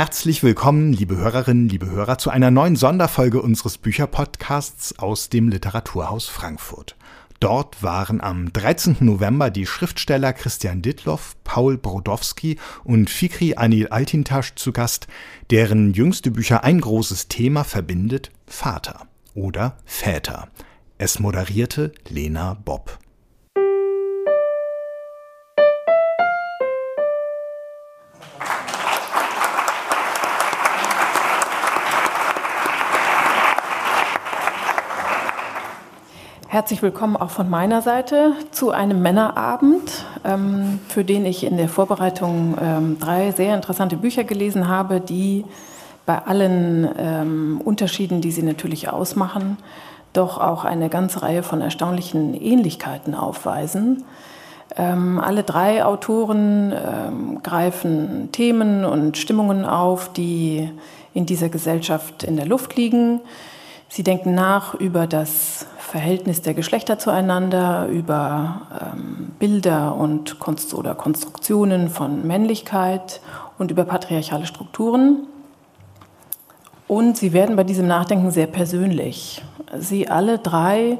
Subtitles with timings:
[0.00, 6.26] Herzlich willkommen, liebe Hörerinnen, liebe Hörer, zu einer neuen Sonderfolge unseres Bücherpodcasts aus dem Literaturhaus
[6.26, 6.96] Frankfurt.
[7.38, 8.96] Dort waren am 13.
[9.00, 15.06] November die Schriftsteller Christian Dittloff, Paul Brodowski und Fikri Anil Altintasch zu Gast,
[15.50, 20.48] deren jüngste Bücher ein großes Thema verbindet, Vater oder Väter.
[20.96, 22.98] Es moderierte Lena Bob.
[36.52, 41.68] Herzlich willkommen auch von meiner Seite zu einem Männerabend, ähm, für den ich in der
[41.68, 45.44] Vorbereitung ähm, drei sehr interessante Bücher gelesen habe, die
[46.06, 49.58] bei allen ähm, Unterschieden, die sie natürlich ausmachen,
[50.12, 54.02] doch auch eine ganze Reihe von erstaunlichen Ähnlichkeiten aufweisen.
[54.76, 56.72] alle drei Autoren
[57.44, 60.68] greifen Themen und Stimmungen auf, die
[61.14, 63.20] in dieser Gesellschaft in der Luft liegen.
[63.88, 68.62] Sie denken nach über das Verhältnis der Geschlechter zueinander, über
[68.94, 73.20] ähm, Bilder und Konst oder Konstruktionen von Männlichkeit
[73.58, 75.26] und über patriarchale Strukturen.
[76.86, 79.42] Und sie werden bei diesem Nachdenken sehr persönlich.
[79.78, 80.98] Sie alle drei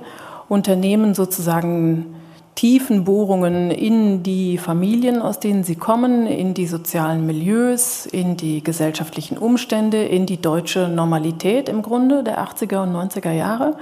[0.48, 2.16] unternehmen sozusagen
[2.56, 8.64] tiefen Bohrungen in die Familien, aus denen sie kommen, in die sozialen Milieus, in die
[8.64, 13.76] gesellschaftlichen Umstände, in die deutsche Normalität im Grunde der 80er und 90er Jahre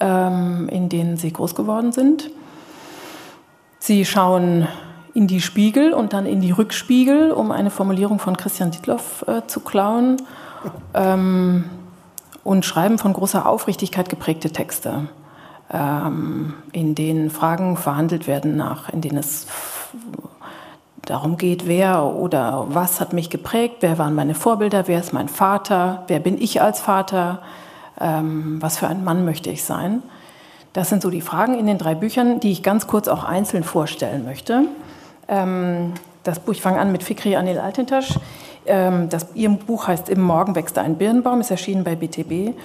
[0.00, 2.30] ähm, in denen sie groß geworden sind.
[3.78, 4.66] Sie schauen
[5.14, 9.46] in die Spiegel und dann in die Rückspiegel, um eine Formulierung von Christian Dittloff äh,
[9.46, 10.18] zu klauen,
[10.94, 11.64] ähm,
[12.44, 15.08] und schreiben von großer Aufrichtigkeit geprägte Texte,
[15.72, 19.46] ähm, in denen Fragen verhandelt werden, nach, in denen es
[21.02, 25.28] darum geht, wer oder was hat mich geprägt, wer waren meine Vorbilder, wer ist mein
[25.28, 27.40] Vater, wer bin ich als Vater,
[28.00, 30.02] ähm, was für ein Mann möchte ich sein?
[30.72, 33.64] Das sind so die Fragen in den drei Büchern, die ich ganz kurz auch einzeln
[33.64, 34.62] vorstellen möchte.
[35.28, 38.18] Ähm, das Buch, ich fange an mit Fikri Anil Altintasch.
[38.66, 42.56] Ähm, das, ihr Buch heißt Im Morgen wächst ein Birnbaum, ist erschienen bei BTB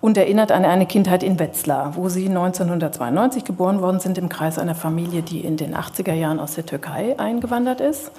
[0.00, 4.58] und erinnert an eine Kindheit in Wetzlar, wo sie 1992 geboren worden sind im Kreis
[4.58, 8.10] einer Familie, die in den 80er Jahren aus der Türkei eingewandert ist.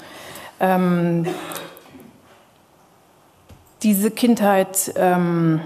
[0.62, 1.26] Ähm,
[3.84, 5.60] diese Kindheit ähm,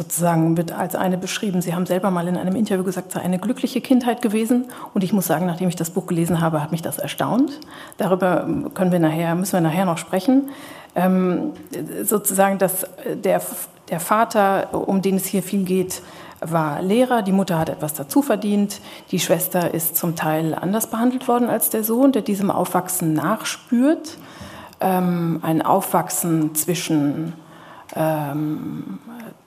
[0.00, 1.60] sozusagen wird als eine beschrieben.
[1.60, 4.70] Sie haben selber mal in einem Interview gesagt, es sei eine glückliche Kindheit gewesen.
[4.94, 7.60] Und ich muss sagen, nachdem ich das Buch gelesen habe, hat mich das erstaunt.
[7.98, 10.48] Darüber können wir nachher, müssen wir nachher noch sprechen.
[10.94, 11.52] Ähm,
[12.02, 12.86] sozusagen, dass
[13.22, 13.42] der,
[13.90, 16.00] der Vater, um den es hier viel geht,
[16.40, 21.28] war Lehrer, die Mutter hat etwas dazu verdient, die Schwester ist zum Teil anders behandelt
[21.28, 24.16] worden als der Sohn, der diesem Aufwachsen nachspürt.
[24.80, 27.34] Ähm, ein Aufwachsen zwischen
[27.94, 28.98] ähm,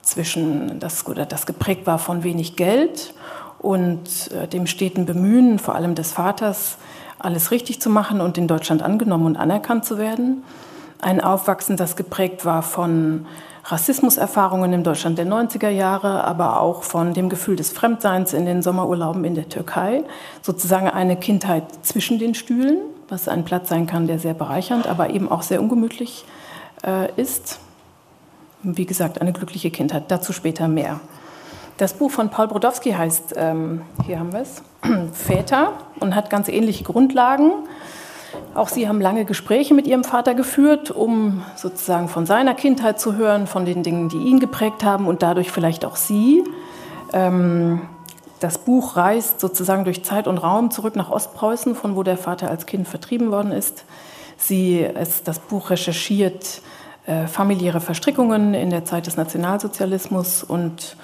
[0.04, 3.14] zwischen das, oder das geprägt war von wenig Geld
[3.60, 6.78] und äh, dem steten Bemühen, vor allem des Vaters,
[7.18, 10.44] alles richtig zu machen und in Deutschland angenommen und anerkannt zu werden.
[11.02, 13.26] Ein Aufwachsen, das geprägt war von
[13.66, 18.62] Rassismuserfahrungen in Deutschland der 90er Jahre, aber auch von dem Gefühl des Fremdseins in den
[18.62, 20.04] Sommerurlauben in der Türkei.
[20.42, 25.12] Sozusagen eine Kindheit zwischen den Stühlen, was ein Platz sein kann, der sehr bereichernd, aber
[25.12, 26.26] eben auch sehr ungemütlich
[26.86, 27.60] äh, ist.
[28.64, 30.06] Wie gesagt, eine glückliche Kindheit.
[30.08, 31.02] Dazu später mehr.
[31.78, 34.62] Das Buch von Paul Brodowski heißt, ähm, hier haben wir es,
[35.12, 37.52] Väter und hat ganz ähnliche Grundlagen.
[38.54, 43.16] Auch Sie haben lange Gespräche mit Ihrem Vater geführt, um sozusagen von seiner Kindheit zu
[43.16, 46.44] hören, von den Dingen, die ihn geprägt haben und dadurch vielleicht auch Sie.
[47.12, 47.82] Ähm,
[48.40, 52.50] das Buch reist sozusagen durch Zeit und Raum zurück nach Ostpreußen, von wo der Vater
[52.50, 53.86] als Kind vertrieben worden ist.
[54.38, 56.62] Sie, es, das Buch recherchiert
[57.06, 60.96] äh, familiäre Verstrickungen in der Zeit des Nationalsozialismus und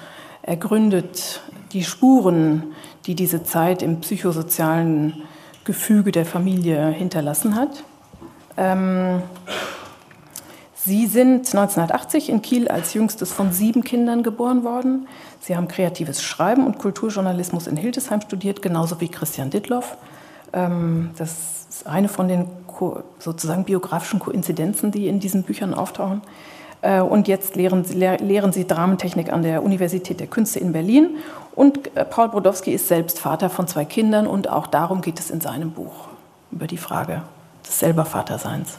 [0.42, 2.72] ergründet die Spuren,
[3.06, 5.22] die diese Zeit im psychosozialen
[5.64, 7.84] Gefüge der Familie hinterlassen hat.
[8.56, 9.22] Ähm,
[10.82, 15.08] Sie sind 1980 in Kiel als jüngstes von sieben Kindern geboren worden.
[15.38, 19.98] Sie haben kreatives Schreiben und Kulturjournalismus in Hildesheim studiert, genauso wie Christian Dittloff.
[20.54, 22.46] Ähm, das ist eine von den
[23.18, 26.22] sozusagen biografischen Koinzidenzen, die in diesen Büchern auftauchen.
[26.82, 31.16] Äh, und jetzt lehren, lehren sie Dramentechnik an der Universität der Künste in Berlin.
[31.54, 35.30] Und äh, Paul Brodowski ist selbst Vater von zwei Kindern und auch darum geht es
[35.30, 36.08] in seinem Buch,
[36.50, 37.22] über die Frage
[37.66, 38.78] des selber Vaterseins.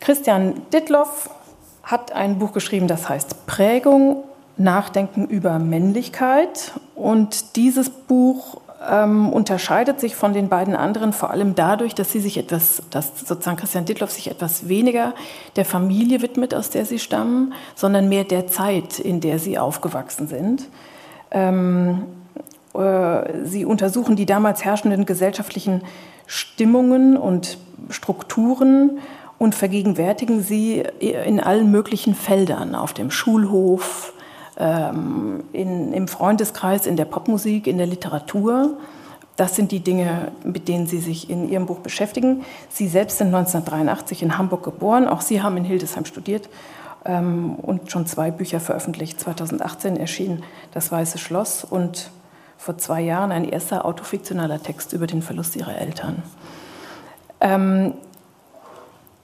[0.00, 1.30] Christian Dittloff
[1.82, 4.24] hat ein Buch geschrieben, das heißt Prägung,
[4.56, 6.72] Nachdenken über Männlichkeit.
[6.94, 12.20] Und dieses Buch ähm, unterscheidet sich von den beiden anderen vor allem dadurch, dass sie
[12.20, 15.14] sich etwas, dass sozusagen Christian Dittloff sich etwas weniger
[15.56, 20.28] der Familie widmet, aus der sie stammen, sondern mehr der Zeit, in der sie aufgewachsen
[20.28, 20.66] sind.
[21.30, 22.04] Ähm,
[22.74, 25.82] äh, sie untersuchen die damals herrschenden gesellschaftlichen
[26.26, 27.58] Stimmungen und
[27.90, 28.98] Strukturen
[29.36, 34.12] und vergegenwärtigen sie in allen möglichen Feldern, auf dem Schulhof,
[34.60, 38.76] ähm, in, im Freundeskreis, in der Popmusik, in der Literatur.
[39.36, 42.44] Das sind die Dinge, mit denen Sie sich in Ihrem Buch beschäftigen.
[42.68, 45.08] Sie selbst sind 1983 in Hamburg geboren.
[45.08, 46.50] Auch Sie haben in Hildesheim studiert
[47.06, 49.18] ähm, und schon zwei Bücher veröffentlicht.
[49.18, 50.42] 2018 erschien
[50.72, 52.10] Das Weiße Schloss und
[52.58, 56.22] vor zwei Jahren ein erster autofiktionaler Text über den Verlust ihrer Eltern.
[57.40, 57.94] Ähm,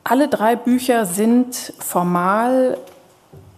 [0.03, 2.79] alle drei Bücher sind formal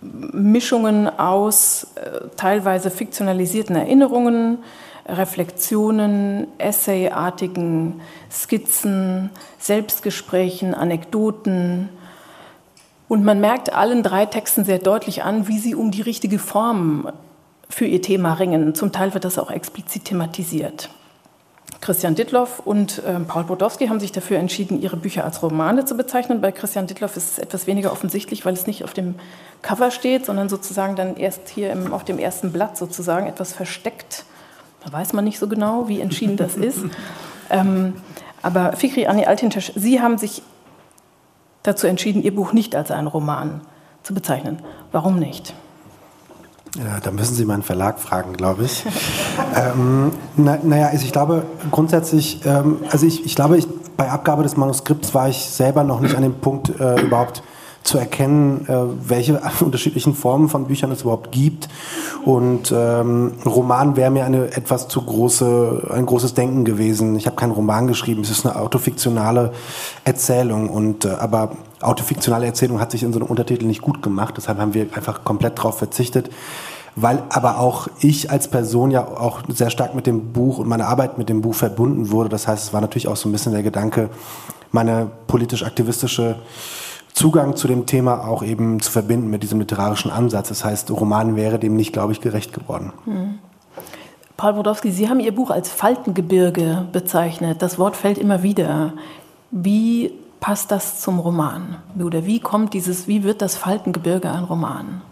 [0.00, 4.58] Mischungen aus äh, teilweise fiktionalisierten Erinnerungen,
[5.06, 8.00] Reflexionen, Essayartigen
[8.30, 11.88] Skizzen, Selbstgesprächen, Anekdoten.
[13.08, 17.10] Und man merkt allen drei Texten sehr deutlich an, wie sie um die richtige Form
[17.70, 18.74] für ihr Thema ringen.
[18.74, 20.90] Zum Teil wird das auch explizit thematisiert.
[21.80, 25.96] Christian Dittloff und äh, Paul Bodowski haben sich dafür entschieden, ihre Bücher als Romane zu
[25.96, 26.40] bezeichnen.
[26.40, 29.14] Bei Christian Dittloff ist es etwas weniger offensichtlich, weil es nicht auf dem
[29.62, 34.24] Cover steht, sondern sozusagen dann erst hier im, auf dem ersten Blatt sozusagen etwas versteckt.
[34.84, 36.80] Da weiß man nicht so genau, wie entschieden das ist.
[37.50, 37.94] Ähm,
[38.42, 40.42] aber Fikri Anni Altintasch, Sie haben sich
[41.62, 43.60] dazu entschieden, Ihr Buch nicht als einen Roman
[44.02, 44.60] zu bezeichnen.
[44.90, 45.54] Warum nicht?
[46.76, 48.84] Ja, da müssen Sie meinen Verlag fragen, glaube ich.
[49.56, 53.66] ähm, na, naja, also ich glaube grundsätzlich, ähm, also ich, ich glaube, ich,
[53.96, 57.42] bei Abgabe des Manuskripts war ich selber noch nicht an dem Punkt äh, überhaupt
[57.82, 61.68] zu erkennen, äh, welche unterschiedlichen Formen von Büchern es überhaupt gibt.
[62.24, 67.16] Und ähm, Roman wäre mir eine etwas zu große, ein großes Denken gewesen.
[67.16, 69.52] Ich habe keinen Roman geschrieben, es ist eine autofiktionale
[70.04, 70.68] Erzählung.
[70.68, 74.34] Und äh, aber autofiktionale Erzählung hat sich in so einem Untertitel nicht gut gemacht.
[74.36, 76.30] Deshalb haben wir einfach komplett darauf verzichtet
[77.00, 80.86] weil aber auch ich als Person ja auch sehr stark mit dem Buch und meiner
[80.86, 82.28] Arbeit mit dem Buch verbunden wurde.
[82.28, 84.10] Das heißt, es war natürlich auch so ein bisschen der Gedanke,
[84.72, 86.36] meine politisch-aktivistische
[87.12, 90.48] Zugang zu dem Thema auch eben zu verbinden mit diesem literarischen Ansatz.
[90.48, 92.92] Das heißt, Roman wäre dem nicht, glaube ich, gerecht geworden.
[93.04, 93.38] Hm.
[94.36, 97.62] Paul Wodowski, Sie haben Ihr Buch als Faltengebirge bezeichnet.
[97.62, 98.92] Das Wort fällt immer wieder.
[99.50, 101.78] Wie passt das zum Roman?
[101.98, 105.02] Oder wie kommt dieses, wie wird das Faltengebirge ein Roman?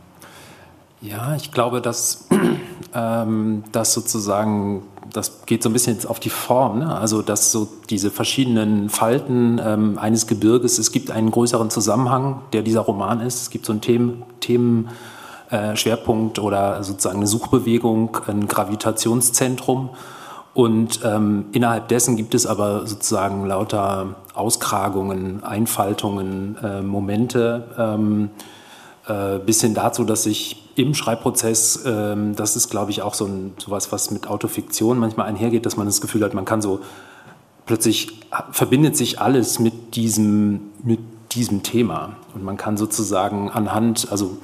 [1.01, 2.27] Ja, ich glaube, dass
[2.95, 4.83] ähm, das sozusagen
[5.17, 6.95] das geht so ein bisschen auf die Form, ne?
[6.95, 12.63] also dass so diese verschiedenen Falten ähm, eines Gebirges, es gibt einen größeren Zusammenhang, der
[12.63, 13.43] dieser Roman ist.
[13.43, 19.91] Es gibt so einen Themen, Themenschwerpunkt äh, oder sozusagen eine Suchbewegung, ein Gravitationszentrum.
[20.57, 28.31] Und ähm, innerhalb dessen gibt es aber sozusagen lauter Auskragungen, Einfaltungen, äh, Momente, ähm,
[29.07, 33.27] äh, bis hin dazu, dass sich im Schreibprozess, ähm, das ist, glaube ich, auch so
[33.27, 36.81] ein, sowas, was mit Autofiktion manchmal einhergeht, dass man das Gefühl hat, man kann so
[37.67, 38.19] plötzlich
[38.51, 41.01] verbindet sich alles mit diesem, mit
[41.33, 42.17] diesem Thema.
[42.35, 44.39] Und man kann sozusagen anhand, also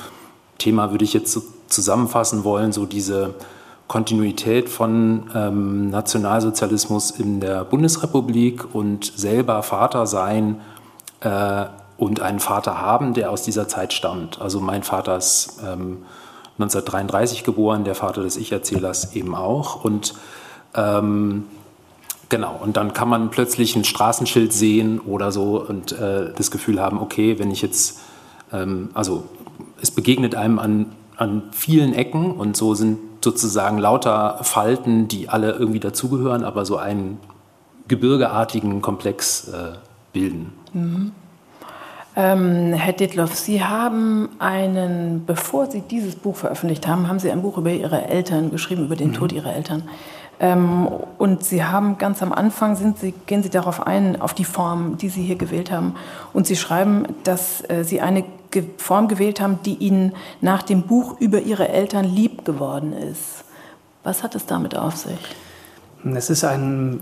[0.58, 3.34] Thema würde ich jetzt so zusammenfassen wollen, so diese
[3.92, 10.62] Kontinuität von ähm, Nationalsozialismus in der Bundesrepublik und selber Vater sein
[11.20, 11.66] äh,
[11.98, 14.40] und einen Vater haben, der aus dieser Zeit stammt.
[14.40, 15.98] Also mein Vater ist ähm,
[16.54, 19.84] 1933 geboren, der Vater des Ich-Erzählers eben auch.
[19.84, 20.14] Und
[20.74, 21.44] ähm,
[22.30, 26.80] genau, und dann kann man plötzlich ein Straßenschild sehen oder so und äh, das Gefühl
[26.80, 28.00] haben, okay, wenn ich jetzt,
[28.54, 29.24] ähm, also
[29.82, 30.86] es begegnet einem an,
[31.22, 36.76] an vielen Ecken und so sind sozusagen lauter Falten, die alle irgendwie dazugehören, aber so
[36.76, 37.18] einen
[37.88, 39.76] gebirgeartigen Komplex äh,
[40.12, 40.52] bilden.
[40.72, 41.12] Mhm.
[42.14, 47.40] Ähm, Herr Ditloff, Sie haben einen, bevor Sie dieses Buch veröffentlicht haben, haben Sie ein
[47.40, 49.14] Buch über Ihre Eltern geschrieben, über den mhm.
[49.14, 49.84] Tod Ihrer Eltern.
[50.40, 50.88] Ähm,
[51.18, 54.98] und Sie haben ganz am Anfang, sind Sie, gehen Sie darauf ein, auf die Form,
[54.98, 55.94] die Sie hier gewählt haben.
[56.32, 58.24] Und Sie schreiben, dass äh, Sie eine
[58.78, 63.44] Form gewählt haben, die Ihnen nach dem Buch über Ihre Eltern lieb geworden ist.
[64.02, 65.18] Was hat es damit auf sich?
[66.04, 67.00] Es ist ein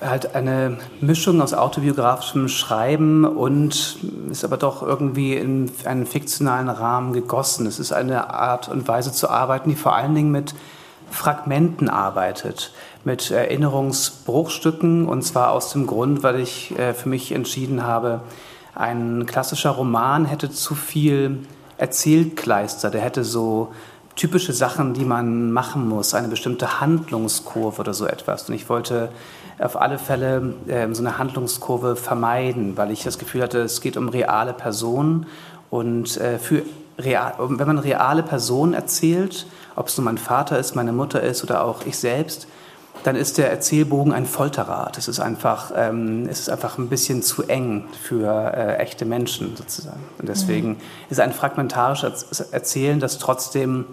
[0.00, 3.98] halt eine Mischung aus autobiografischem Schreiben und
[4.30, 7.66] ist aber doch irgendwie in einen fiktionalen Rahmen gegossen.
[7.66, 10.54] Es ist eine Art und Weise zu arbeiten, die vor allen Dingen mit
[11.10, 12.72] Fragmenten arbeitet,
[13.04, 18.20] mit Erinnerungsbruchstücken und zwar aus dem Grund, weil ich äh, für mich entschieden habe,
[18.78, 21.40] ein klassischer Roman hätte zu viel
[21.78, 23.72] Erzählkleister, der hätte so
[24.14, 28.48] typische Sachen, die man machen muss, eine bestimmte Handlungskurve oder so etwas.
[28.48, 29.10] Und ich wollte
[29.58, 33.96] auf alle Fälle äh, so eine Handlungskurve vermeiden, weil ich das Gefühl hatte, es geht
[33.96, 35.26] um reale Personen.
[35.70, 36.62] Und äh, für
[36.98, 41.42] real, wenn man reale Personen erzählt, ob es nun mein Vater ist, meine Mutter ist
[41.44, 42.48] oder auch ich selbst,
[43.04, 44.98] dann ist der Erzählbogen ein Folterrad.
[44.98, 49.56] Es ist einfach, ähm, es ist einfach ein bisschen zu eng für äh, echte Menschen
[49.56, 50.02] sozusagen.
[50.18, 50.76] Und deswegen mhm.
[51.10, 53.86] ist ein fragmentarisches Erzählen, das trotzdem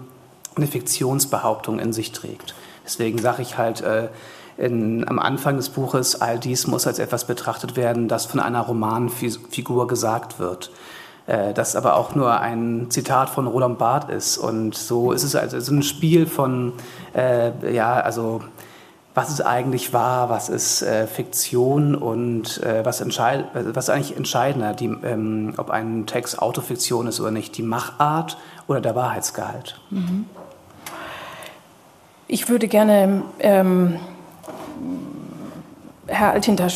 [0.56, 2.54] eine Fiktionsbehauptung in sich trägt.
[2.84, 4.08] Deswegen sage ich halt äh,
[4.56, 8.62] in, am Anfang des Buches, all dies muss als etwas betrachtet werden, das von einer
[8.62, 10.70] Romanfigur gesagt wird.
[11.26, 14.38] Äh, das aber auch nur ein Zitat von Roland Barth ist.
[14.38, 16.72] Und so ist es also ein Spiel von,
[17.14, 18.42] äh, ja, also
[19.16, 24.14] was ist eigentlich wahr, was ist äh, Fiktion und äh, was, entscheid was ist eigentlich
[24.14, 28.36] entscheidender, die, ähm, ob ein Text Autofiktion ist oder nicht, die Machart
[28.68, 29.80] oder der Wahrheitsgehalt.
[29.88, 30.26] Mhm.
[32.28, 33.96] Ich würde gerne, ähm,
[36.08, 36.68] Herr Altinter,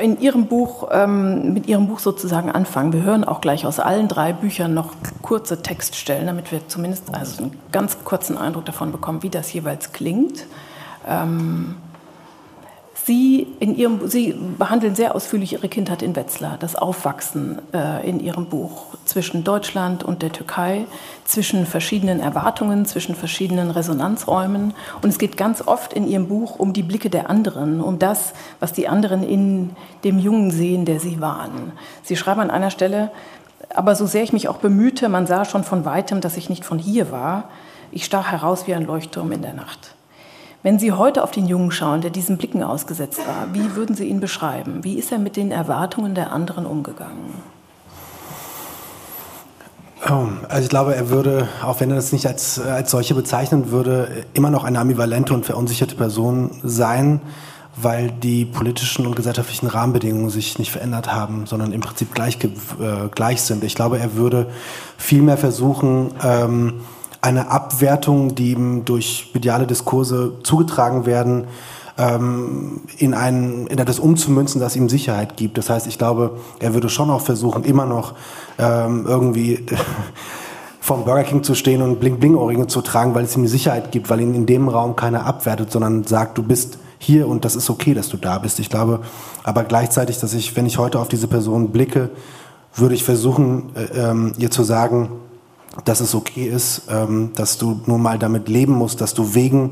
[0.00, 2.94] in Ihrem Buch, ähm, mit Ihrem Buch sozusagen anfangen.
[2.94, 7.42] Wir hören auch gleich aus allen drei Büchern noch kurze Textstellen, damit wir zumindest also
[7.42, 10.46] einen ganz kurzen Eindruck davon bekommen, wie das jeweils klingt.
[11.06, 11.76] Ähm,
[13.06, 18.18] Sie, in ihrem, Sie behandeln sehr ausführlich Ihre Kindheit in Wetzlar, das Aufwachsen äh, in
[18.18, 20.86] Ihrem Buch zwischen Deutschland und der Türkei,
[21.24, 24.74] zwischen verschiedenen Erwartungen, zwischen verschiedenen Resonanzräumen.
[25.02, 28.32] Und es geht ganz oft in Ihrem Buch um die Blicke der anderen, um das,
[28.58, 31.70] was die anderen in dem Jungen sehen, der Sie waren.
[32.02, 33.12] Sie schreiben an einer Stelle,
[33.72, 36.64] aber so sehr ich mich auch bemühte, man sah schon von weitem, dass ich nicht
[36.64, 37.50] von hier war.
[37.92, 39.95] Ich stach heraus wie ein Leuchtturm in der Nacht.
[40.62, 44.08] Wenn Sie heute auf den Jungen schauen, der diesen Blicken ausgesetzt war, wie würden Sie
[44.08, 44.82] ihn beschreiben?
[44.82, 47.34] Wie ist er mit den Erwartungen der anderen umgegangen?
[50.08, 53.70] Oh, also ich glaube, er würde, auch wenn er das nicht als, als solche bezeichnen
[53.70, 57.20] würde, immer noch eine ambivalente und verunsicherte Person sein,
[57.76, 63.08] weil die politischen und gesellschaftlichen Rahmenbedingungen sich nicht verändert haben, sondern im Prinzip gleich, äh,
[63.14, 63.64] gleich sind.
[63.64, 64.46] Ich glaube, er würde
[64.96, 66.74] vielmehr versuchen, ähm,
[67.26, 71.48] eine Abwertung, die ihm durch mediale Diskurse zugetragen werden,
[71.98, 75.58] ähm, in, einen, in etwas umzumünzen, das ihm Sicherheit gibt.
[75.58, 78.14] Das heißt, ich glaube, er würde schon auch versuchen, immer noch
[78.58, 79.66] ähm, irgendwie
[80.80, 84.20] vom Burger King zu stehen und Bling-Bling-Ohrringe zu tragen, weil es ihm Sicherheit gibt, weil
[84.20, 87.92] ihn in dem Raum keiner abwertet, sondern sagt, du bist hier und das ist okay,
[87.92, 88.60] dass du da bist.
[88.60, 89.00] Ich glaube
[89.42, 92.10] aber gleichzeitig, dass ich, wenn ich heute auf diese Person blicke,
[92.76, 95.08] würde ich versuchen, äh, ähm, ihr zu sagen,
[95.84, 99.70] dass es okay ist, ähm, dass du nur mal damit leben musst, dass du wegen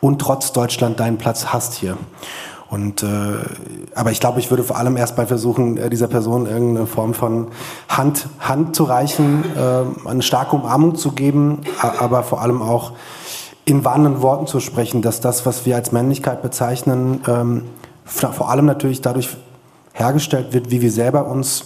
[0.00, 1.96] und trotz Deutschland deinen Platz hast hier.
[2.68, 3.06] Und äh,
[3.94, 7.14] aber ich glaube, ich würde vor allem erst mal versuchen, äh, dieser Person irgendeine Form
[7.14, 7.48] von
[7.88, 12.92] Hand, Hand zu reichen, äh, eine starke Umarmung zu geben, aber vor allem auch
[13.64, 17.62] in warnenden Worten zu sprechen, dass das, was wir als Männlichkeit bezeichnen, ähm,
[18.04, 19.36] vor allem natürlich dadurch
[19.92, 21.64] hergestellt wird, wie wir selber uns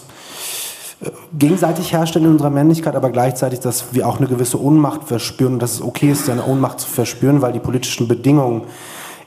[1.37, 5.61] gegenseitig herstellen in unserer Männlichkeit, aber gleichzeitig, dass wir auch eine gewisse Ohnmacht verspüren und
[5.61, 8.63] dass es okay ist, seine Ohnmacht zu verspüren, weil die politischen Bedingungen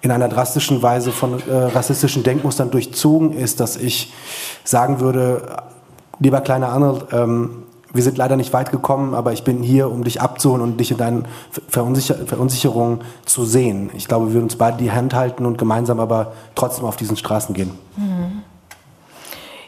[0.00, 4.12] in einer drastischen Weise von äh, rassistischen Denkmustern durchzogen ist, dass ich
[4.62, 5.62] sagen würde,
[6.18, 10.04] lieber kleiner Arnold, ähm, wir sind leider nicht weit gekommen, aber ich bin hier, um
[10.04, 11.26] dich abzuholen und dich in deinen
[11.68, 13.90] Verunsicher Verunsicherungen zu sehen.
[13.94, 17.16] Ich glaube, wir würden uns beide die Hand halten und gemeinsam aber trotzdem auf diesen
[17.16, 17.70] Straßen gehen.
[17.96, 18.42] Mhm.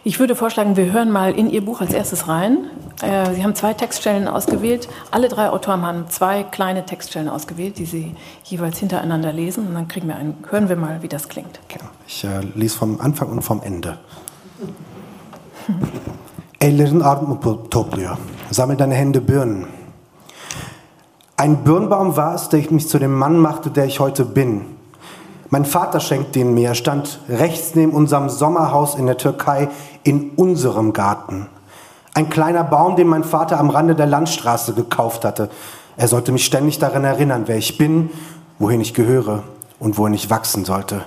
[0.07, 2.71] Ich würde vorschlagen, wir hören mal in Ihr Buch als erstes rein.
[3.03, 4.89] Äh, Sie haben zwei Textstellen ausgewählt.
[5.11, 9.67] Alle drei Autoren haben zwei kleine Textstellen ausgewählt, die Sie jeweils hintereinander lesen.
[9.67, 11.59] Und dann kriegen wir einen, hören wir mal, wie das klingt.
[12.07, 13.99] Ich äh, lese vom Anfang und vom Ende.
[16.61, 18.17] Ellerin Armut topluyor.
[18.51, 19.67] Sammel deine Hände Birnen.
[21.37, 24.76] Ein Birnbaum war es, der mich zu dem Mann machte, der ich heute bin.
[25.51, 26.75] Mein Vater schenkte ihn mir.
[26.75, 29.69] Stand rechts neben unserem Sommerhaus in der Türkei
[30.03, 31.47] in unserem Garten.
[32.15, 35.51] Ein kleiner Baum, den mein Vater am Rande der Landstraße gekauft hatte.
[35.97, 38.11] Er sollte mich ständig daran erinnern, wer ich bin,
[38.59, 39.43] wohin ich gehöre
[39.79, 41.05] und wohin ich wachsen sollte.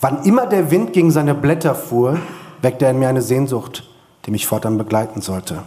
[0.00, 2.18] Wann immer der Wind gegen seine Blätter fuhr,
[2.62, 3.90] weckte er in mir eine Sehnsucht,
[4.24, 5.62] die mich fortan begleiten sollte.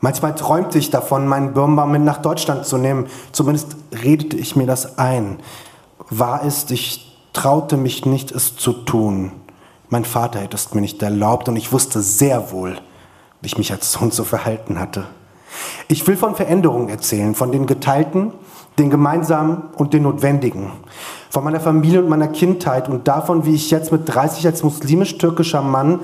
[0.00, 3.06] Manchmal träumte ich davon, meinen Birnbaum mit nach Deutschland zu nehmen.
[3.32, 5.38] Zumindest redete ich mir das ein
[6.08, 9.32] wahr ist, ich traute mich nicht, es zu tun.
[9.88, 12.78] Mein Vater hätte es mir nicht erlaubt und ich wusste sehr wohl,
[13.40, 15.04] wie ich mich als Sohn zu verhalten hatte.
[15.88, 18.32] Ich will von Veränderungen erzählen, von den geteilten,
[18.78, 20.70] den gemeinsamen und den notwendigen.
[21.28, 25.62] Von meiner Familie und meiner Kindheit und davon, wie ich jetzt mit 30 als muslimisch-türkischer
[25.62, 26.00] Mann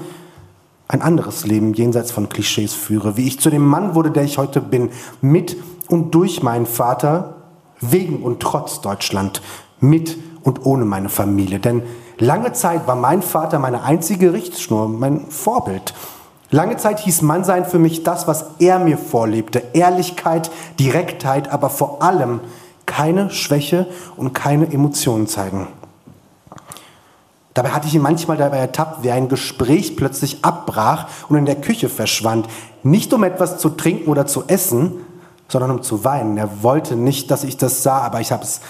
[0.89, 4.39] ein anderes Leben jenseits von Klischees führe, wie ich zu dem Mann wurde, der ich
[4.39, 5.57] heute bin, mit
[5.89, 7.35] und durch meinen Vater,
[7.81, 9.43] wegen und trotz Deutschland,
[9.81, 11.59] mit und ohne meine Familie.
[11.59, 11.83] Denn
[12.19, 15.95] lange Zeit war mein Vater meine einzige Richtschnur, mein Vorbild.
[16.51, 19.63] Lange Zeit hieß Mannsein für mich das, was er mir vorlebte.
[19.73, 22.41] Ehrlichkeit, Direktheit, aber vor allem
[22.87, 25.67] keine Schwäche und keine Emotionen zeigen.
[27.53, 31.61] Dabei hatte ich ihn manchmal dabei ertappt, wie ein Gespräch plötzlich abbrach und in der
[31.61, 32.47] Küche verschwand.
[32.83, 34.93] Nicht um etwas zu trinken oder zu essen,
[35.49, 36.37] sondern um zu weinen.
[36.37, 38.61] Er wollte nicht, dass ich das sah, aber ich habe es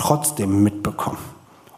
[0.00, 1.18] trotzdem mitbekommen.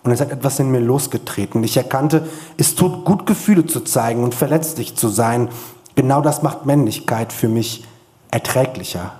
[0.05, 1.64] Und es hat etwas in mir losgetreten.
[1.64, 5.49] Ich erkannte, es tut gut, Gefühle zu zeigen und verletzlich zu sein.
[5.97, 7.85] Genau das macht Männlichkeit für mich
[8.31, 9.12] erträglicher.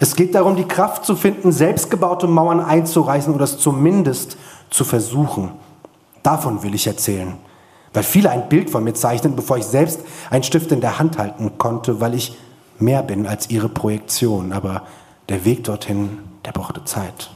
[0.00, 4.36] Es geht darum, die Kraft zu finden, selbstgebaute Mauern einzureißen oder es zumindest
[4.68, 5.52] zu versuchen.
[6.22, 7.34] Davon will ich erzählen.
[7.94, 11.16] Weil viele ein Bild von mir zeichnen, bevor ich selbst einen Stift in der Hand
[11.16, 12.36] halten konnte, weil ich
[12.78, 14.52] mehr bin als ihre Projektion.
[14.52, 14.82] Aber
[15.30, 17.30] der Weg dorthin, der brauchte Zeit.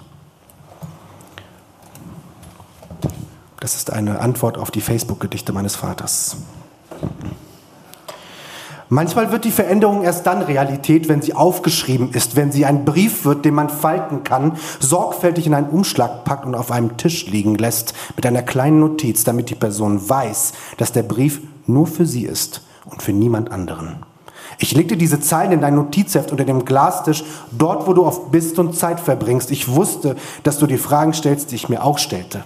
[3.66, 6.36] Das ist eine Antwort auf die Facebook-Gedichte meines Vaters.
[8.88, 13.24] Manchmal wird die Veränderung erst dann Realität, wenn sie aufgeschrieben ist, wenn sie ein Brief
[13.24, 17.56] wird, den man falten kann, sorgfältig in einen Umschlag packt und auf einem Tisch liegen
[17.56, 22.22] lässt, mit einer kleinen Notiz, damit die Person weiß, dass der Brief nur für sie
[22.22, 23.96] ist und für niemand anderen.
[24.60, 28.60] Ich legte diese Zeilen in dein Notizheft unter dem Glastisch, dort, wo du oft bist
[28.60, 29.50] und Zeit verbringst.
[29.50, 32.44] Ich wusste, dass du die Fragen stellst, die ich mir auch stellte.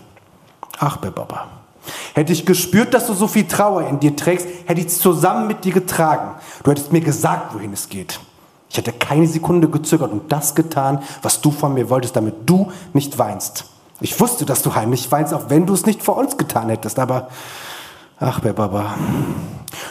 [0.80, 1.46] Ach, Baba.
[2.14, 5.46] Hätte ich gespürt, dass du so viel Trauer in dir trägst, hätte ich es zusammen
[5.46, 6.32] mit dir getragen.
[6.62, 8.18] Du hättest mir gesagt, wohin es geht.
[8.70, 12.72] Ich hätte keine Sekunde gezögert und das getan, was du von mir wolltest, damit du
[12.94, 13.66] nicht weinst.
[14.00, 16.98] Ich wusste, dass du heimlich weinst, auch wenn du es nicht vor uns getan hättest,
[16.98, 17.28] aber
[18.18, 18.94] ach, Baba.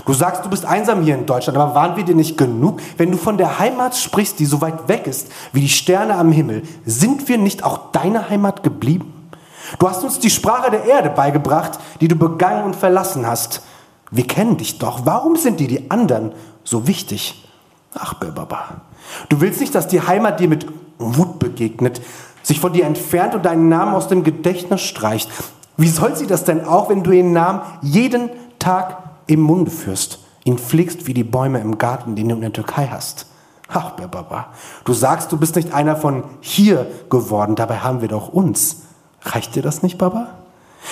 [0.06, 2.82] Du sagst, du bist einsam hier in Deutschland, aber waren wir dir nicht genug?
[2.98, 6.32] Wenn du von der Heimat sprichst, die so weit weg ist, wie die Sterne am
[6.32, 9.19] Himmel, sind wir nicht auch deine Heimat geblieben?
[9.78, 13.62] Du hast uns die Sprache der Erde beigebracht, die du begangen und verlassen hast.
[14.12, 15.06] Wir kennen dich doch.
[15.06, 16.32] Warum sind dir die anderen
[16.64, 17.48] so wichtig?
[17.94, 18.82] Ach, Baba.
[19.30, 20.66] Du willst nicht, dass die Heimat dir mit
[20.98, 22.02] Wut begegnet,
[22.42, 25.30] sich von dir entfernt und deinen Namen aus dem Gedächtnis streicht.
[25.78, 30.20] Wie soll sie das denn auch, wenn du ihren Namen jeden Tag im Munde führst,
[30.44, 33.28] ihn pflegst wie die Bäume im Garten, den du in der Türkei hast?
[33.72, 34.48] Ach, Baba.
[34.84, 38.82] Du sagst, du bist nicht einer von hier geworden, dabei haben wir doch uns.
[39.24, 40.28] Reicht dir das nicht, Baba?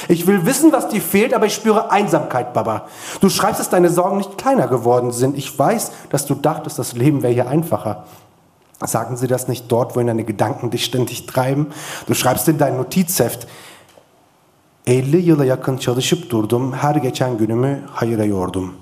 [0.08, 2.88] Ich will wissen, was dir fehlt, aber ich spüre Einsamkeit, Baba.
[3.22, 5.38] Du schreibst, dass deine Sorgen nicht kleiner geworden sind.
[5.38, 8.04] Ich weiß, dass du dachtest, das Leben wäre hier einfacher.
[8.86, 11.68] Sagen sie das nicht dort, wohin deine Gedanken dich ständig treiben?
[12.06, 13.48] Du schreibst in dein Notizheft,
[14.86, 18.74] 50 yıla yakın çalışıp durdum, her geçen günümü hayıra yordum.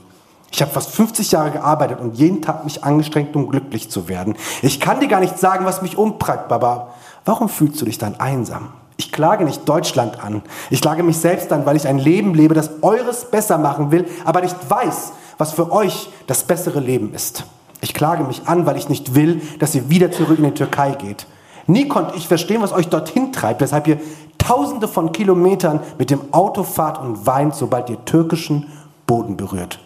[0.52, 4.36] Ich habe fast 50 Jahre gearbeitet und jeden Tag mich angestrengt, um glücklich zu werden.
[4.62, 6.94] Ich kann dir gar nicht sagen, was mich umtreibt, Baba.
[7.26, 8.70] Warum fühlst du dich dann einsam?
[8.98, 10.42] Ich klage nicht Deutschland an.
[10.70, 14.06] Ich klage mich selbst an, weil ich ein Leben lebe, das eures besser machen will,
[14.24, 17.46] aber nicht weiß, was für euch das bessere Leben ist.
[17.82, 20.92] Ich klage mich an, weil ich nicht will, dass ihr wieder zurück in die Türkei
[20.92, 21.28] geht.
[21.68, 24.00] Nie konnte ich verstehen, was euch dorthin treibt, weshalb ihr
[24.38, 28.72] tausende von Kilometern mit dem Auto fahrt und weint, sobald ihr türkischen
[29.08, 29.80] Boden berührt.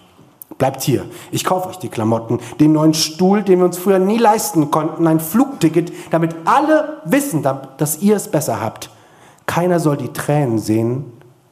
[0.58, 1.06] Bleibt hier.
[1.32, 5.08] Ich kaufe euch die Klamotten, den neuen Stuhl, den wir uns früher nie leisten konnten,
[5.08, 7.44] ein Flugticket, damit alle wissen,
[7.78, 8.90] dass ihr es besser habt.
[9.60, 11.12] Keiner soll die Tränen sehen,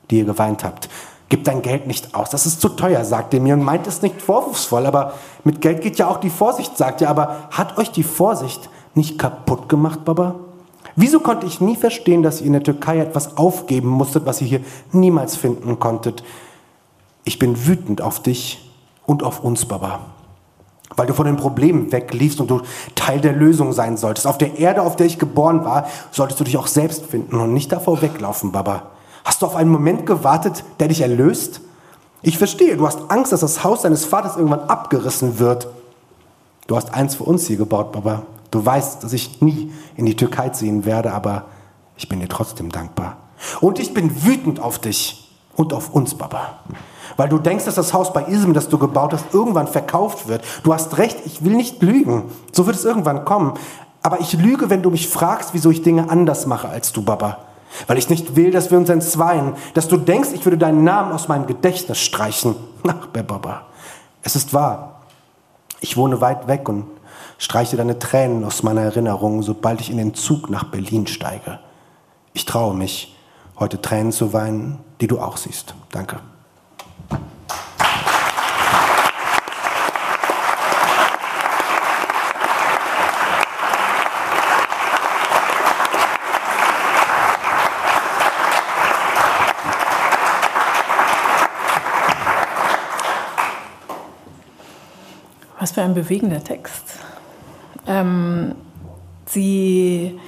[0.10, 0.88] die ihr geweint habt.
[1.28, 4.02] Gib dein Geld nicht aus, das ist zu teuer, sagt ihr mir und meint es
[4.02, 7.92] nicht vorwurfsvoll, aber mit Geld geht ja auch die Vorsicht, sagt ihr, aber hat euch
[7.92, 10.36] die Vorsicht nicht kaputt gemacht, Baba?
[10.96, 14.48] Wieso konnte ich nie verstehen, dass ihr in der Türkei etwas aufgeben musstet, was ihr
[14.48, 14.62] hier
[14.94, 16.24] niemals finden konntet?
[17.26, 18.72] Ich bin wütend auf dich
[19.06, 20.00] und auf uns, Baba
[20.96, 22.62] weil du von den Problemen wegliefst und du
[22.96, 24.26] Teil der Lösung sein solltest.
[24.26, 27.54] Auf der Erde, auf der ich geboren war, solltest du dich auch selbst finden und
[27.54, 28.84] nicht davor weglaufen, Baba.
[29.24, 31.62] Hast du auf einen Moment gewartet, der dich erlöst?
[32.22, 35.68] Ich verstehe, du hast Angst, dass das Haus deines Vaters irgendwann abgerissen wird.
[36.68, 38.24] Du hast eins für uns hier gebaut, Baba.
[38.52, 41.46] Du weißt, dass ich nie in die Türkei ziehen werde, aber
[41.98, 43.18] ich bin dir trotzdem dankbar.
[43.62, 46.60] Und ich bin wütend auf dich und auf uns, Baba.
[47.18, 50.44] Weil du denkst, dass das Haus bei Ism, das du gebaut hast, irgendwann verkauft wird.
[50.64, 52.32] Du hast recht, ich will nicht lügen.
[52.52, 53.54] So wird es irgendwann kommen.
[54.04, 57.40] Aber ich lüge, wenn du mich fragst, wieso ich Dinge anders mache als du, Baba.
[57.88, 59.54] Weil ich nicht will, dass wir uns entzweien.
[59.74, 62.56] Dass du denkst, ich würde deinen Namen aus meinem Gedächtnis streichen.
[62.88, 63.64] Ach, Baba.
[64.22, 65.02] Es ist wahr.
[65.82, 66.86] Ich wohne weit weg und
[67.38, 71.60] streiche deine Tränen aus meiner Erinnerung, sobald ich in den Zug nach Berlin steige.
[72.34, 73.16] Ich traue mich,
[73.60, 75.74] heute Tränen zu weinen, die du auch siehst.
[75.92, 76.20] Danke.
[95.60, 97.00] Was für ein bewegender Text.
[97.88, 98.56] Ähm,
[99.26, 100.20] sie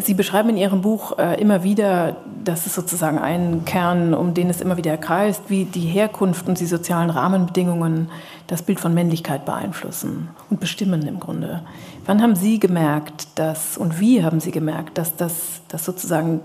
[0.00, 4.50] Sie beschreiben in Ihrem Buch äh, immer wieder, dass es sozusagen einen Kern, um den
[4.50, 8.08] es immer wieder kreist, wie die Herkunft und die sozialen Rahmenbedingungen
[8.48, 11.62] das Bild von Männlichkeit beeinflussen und bestimmen im Grunde.
[12.06, 16.40] Wann haben Sie gemerkt, dass und wie haben Sie gemerkt, dass das dass sozusagen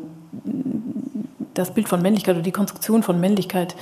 [1.55, 3.75] das Bild von Männlichkeit oder die Konstruktion von Männlichkeit,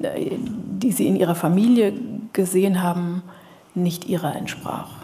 [0.00, 1.94] äh, die Sie in Ihrer Familie
[2.34, 3.22] gesehen haben,
[3.74, 4.95] nicht ihrer entsprach?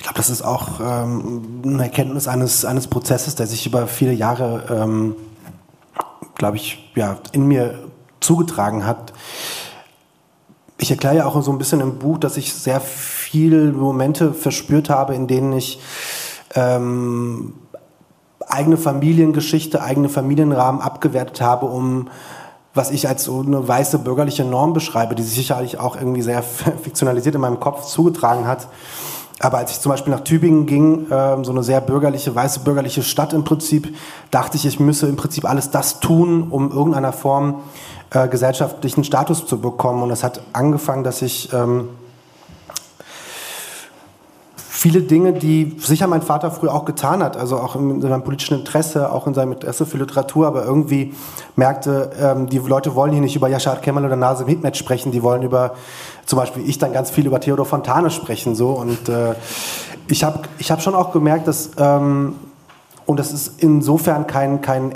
[0.00, 4.14] Ich glaube, das ist auch ähm, eine Erkenntnis eines, eines Prozesses, der sich über viele
[4.14, 5.14] Jahre, ähm,
[6.36, 7.78] glaube ich, ja, in mir
[8.18, 9.12] zugetragen hat.
[10.78, 14.88] Ich erkläre ja auch so ein bisschen im Buch, dass ich sehr viele Momente verspürt
[14.88, 15.82] habe, in denen ich
[16.54, 17.52] ähm,
[18.48, 22.08] eigene Familiengeschichte, eigene Familienrahmen abgewertet habe, um
[22.72, 26.42] was ich als so eine weiße bürgerliche Norm beschreibe, die sich sicherlich auch irgendwie sehr
[26.82, 28.66] fiktionalisiert in meinem Kopf zugetragen hat
[29.40, 33.02] aber als ich zum Beispiel nach Tübingen ging, äh, so eine sehr bürgerliche, weiße bürgerliche
[33.02, 33.94] Stadt im Prinzip,
[34.30, 37.62] dachte ich, ich müsse im Prinzip alles das tun, um irgendeiner Form
[38.10, 40.02] äh, gesellschaftlichen Status zu bekommen.
[40.02, 41.88] Und das hat angefangen, dass ich ähm,
[44.80, 48.60] viele Dinge, die sicher mein Vater früher auch getan hat, also auch in seinem politischen
[48.60, 51.12] Interesse, auch in seinem Interesse für Literatur, aber irgendwie
[51.54, 55.22] merkte, ähm, die Leute wollen hier nicht über Yashar Kemal oder Nasim Hikmet sprechen, die
[55.22, 55.74] wollen über,
[56.30, 59.34] zum Beispiel ich dann ganz viel über Theodor Fontane sprechen, so und äh,
[60.06, 62.36] ich habe ich hab schon auch gemerkt, dass ähm,
[63.04, 64.92] und das ist insofern kein, kein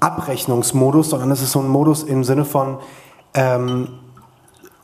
[0.00, 2.78] Abrechnungsmodus, sondern es ist so ein Modus im Sinne von
[3.34, 3.88] ähm,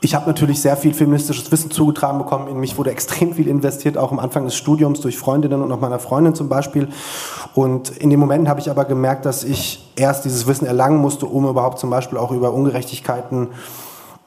[0.03, 2.49] ich habe natürlich sehr viel feministisches Wissen zugetragen bekommen.
[2.49, 5.81] In mich wurde extrem viel investiert, auch am Anfang des Studiums durch Freundinnen und auch
[5.81, 6.91] meiner Freundin zum Beispiel.
[7.55, 11.25] Und in den Momenten habe ich aber gemerkt, dass ich erst dieses Wissen erlangen musste,
[11.25, 13.49] um überhaupt zum Beispiel auch über Ungerechtigkeiten hm,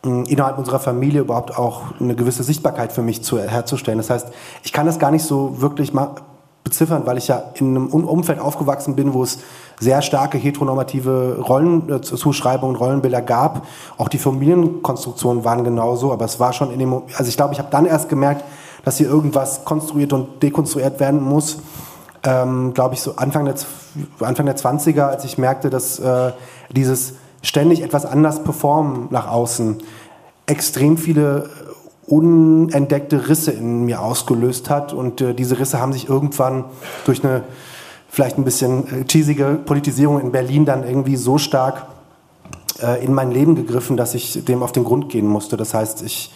[0.04, 3.98] innerhalb unserer Familie überhaupt auch eine gewisse Sichtbarkeit für mich zu, herzustellen.
[3.98, 4.28] Das heißt,
[4.64, 5.92] ich kann das gar nicht so wirklich
[6.64, 9.40] beziffern, weil ich ja in einem Umfeld aufgewachsen bin, wo es
[9.80, 13.66] sehr starke heteronormative Rollenzuschreibungen, äh, Rollenbilder gab.
[13.98, 17.60] Auch die Familienkonstruktionen waren genauso, aber es war schon in dem, also ich glaube, ich
[17.60, 18.44] habe dann erst gemerkt,
[18.86, 21.58] dass hier irgendwas konstruiert und dekonstruiert werden muss.
[22.24, 23.56] Ähm, glaube ich, so Anfang der,
[24.20, 26.32] Anfang der 20er, als ich merkte, dass äh,
[26.70, 29.78] dieses ständig etwas anders performen nach außen
[30.46, 31.50] extrem viele
[32.08, 34.94] unentdeckte Risse in mir ausgelöst hat.
[34.94, 36.66] Und äh, diese Risse haben sich irgendwann
[37.06, 37.44] durch eine
[38.10, 41.86] vielleicht ein bisschen äh, cheesige Politisierung in Berlin dann irgendwie so stark
[42.82, 45.56] äh, in mein Leben gegriffen, dass ich dem auf den Grund gehen musste.
[45.56, 46.32] Das heißt, ich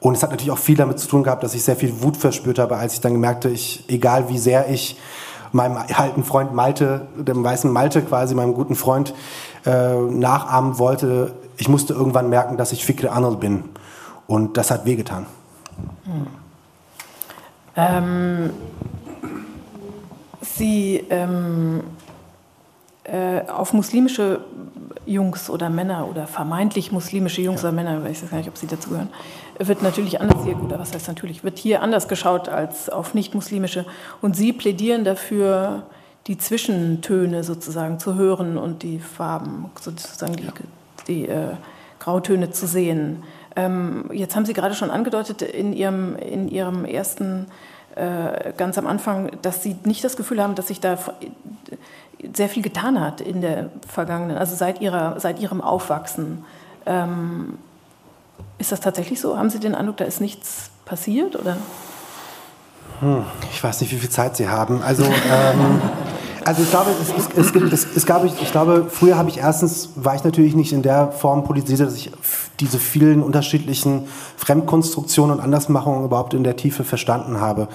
[0.00, 2.18] und es hat natürlich auch viel damit zu tun gehabt, dass ich sehr viel Wut
[2.18, 4.98] verspürt habe, als ich dann gemerkte, ich, egal wie sehr ich
[5.52, 9.14] meinem alten Freund Malte, dem weißen Malte quasi, meinem guten Freund,
[9.64, 13.64] äh, nachahmen wollte, ich musste irgendwann merken, dass ich Fikre Arnold bin.
[14.26, 15.26] Und das hat wehgetan.
[16.04, 16.26] Hm.
[17.76, 18.50] Ähm,
[20.40, 21.82] Sie ähm,
[23.04, 24.40] äh, auf muslimische
[25.06, 27.68] Jungs oder Männer oder vermeintlich muslimische Jungs ja.
[27.68, 29.10] oder Männer, ich weiß gar nicht, ob sie dazu gehören,
[29.58, 33.84] wird natürlich anders hier, oder was heißt natürlich, wird hier anders geschaut als auf nicht-muslimische.
[34.22, 35.82] Und Sie plädieren dafür,
[36.26, 40.48] die Zwischentöne sozusagen zu hören und die Farben, sozusagen die,
[41.06, 41.54] die äh,
[41.98, 43.22] Grautöne zu sehen.
[43.56, 47.46] Ähm, jetzt haben Sie gerade schon angedeutet in Ihrem, in Ihrem ersten,
[47.94, 50.98] äh, ganz am Anfang, dass Sie nicht das Gefühl haben, dass sich da
[52.34, 56.44] sehr viel getan hat in der vergangenen, also seit, ihrer, seit Ihrem Aufwachsen.
[56.86, 57.58] Ähm,
[58.58, 59.36] ist das tatsächlich so?
[59.36, 61.36] Haben Sie den Eindruck, da ist nichts passiert?
[61.36, 61.56] Oder?
[63.04, 64.82] Hm, ich weiß nicht, wie viel Zeit Sie haben.
[64.82, 65.80] Also ähm,
[66.46, 69.30] Also ich glaube, es, es, es, gibt, es, es gab, ich, ich glaube, früher habe
[69.30, 72.10] ich erstens, war ich natürlich nicht in der Form politisiert, dass ich
[72.60, 77.68] diese vielen unterschiedlichen Fremdkonstruktionen und Andersmachungen überhaupt in der Tiefe verstanden habe.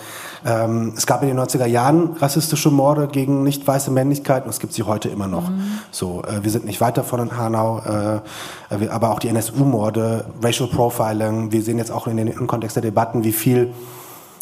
[0.46, 4.60] Ähm, es gab in den 90er Jahren rassistische Morde gegen nicht weiße Männlichkeit und es
[4.60, 5.50] gibt sie heute immer noch.
[5.50, 5.80] Mhm.
[5.90, 7.82] So, äh, wir sind nicht weit davon in Hanau,
[8.70, 12.76] äh, aber auch die NSU-Morde, Racial Profiling, wir sehen jetzt auch in den, im Kontext
[12.76, 13.74] der Debatten, wie viel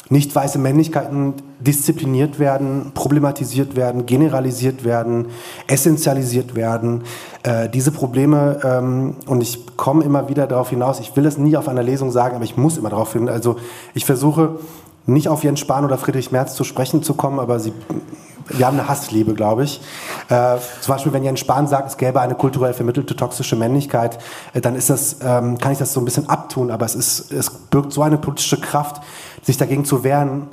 [0.10, 5.28] nicht weiße Männlichkeiten diszipliniert werden, problematisiert werden, generalisiert werden,
[5.68, 7.04] essentialisiert werden.
[7.44, 11.58] Äh, diese Probleme, ähm, und ich komme immer wieder darauf hinaus, ich will es nie
[11.58, 13.28] auf einer Lesung sagen, aber ich muss immer darauf hin.
[13.28, 13.58] Also
[13.94, 14.60] ich versuche
[15.06, 17.74] nicht auf Jens Spahn oder Friedrich Merz zu sprechen zu kommen, aber sie,
[18.50, 19.82] wir haben eine Hassliebe, glaube ich.
[20.30, 24.20] Äh, zum Beispiel, wenn Jens Spahn sagt, es gäbe eine kulturell vermittelte toxische Männlichkeit,
[24.54, 27.32] äh, dann ist das, ähm, kann ich das so ein bisschen abtun, aber es, ist,
[27.32, 29.02] es birgt so eine politische Kraft,
[29.42, 30.48] sich dagegen zu wehren,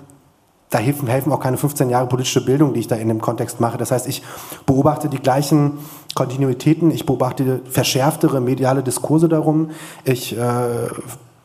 [0.71, 3.61] da helfen, helfen auch keine 15 Jahre politische Bildung, die ich da in dem Kontext
[3.61, 3.79] mache.
[3.79, 4.23] Das heißt, ich
[4.67, 5.79] beobachte die gleichen
[6.15, 9.71] Kontinuitäten, ich beobachte verschärftere mediale Diskurse darum,
[10.05, 10.89] ich äh,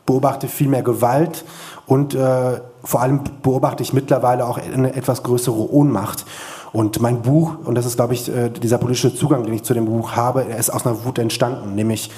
[0.04, 1.44] beobachte viel mehr Gewalt
[1.90, 6.24] und äh, vor allem beobachte ich mittlerweile auch eine etwas größere Ohnmacht.
[6.72, 9.74] Und mein Buch, und das ist, glaube ich, äh, dieser politische Zugang, den ich zu
[9.74, 11.74] dem Buch habe, er ist aus einer Wut entstanden.
[11.74, 12.12] Nämlich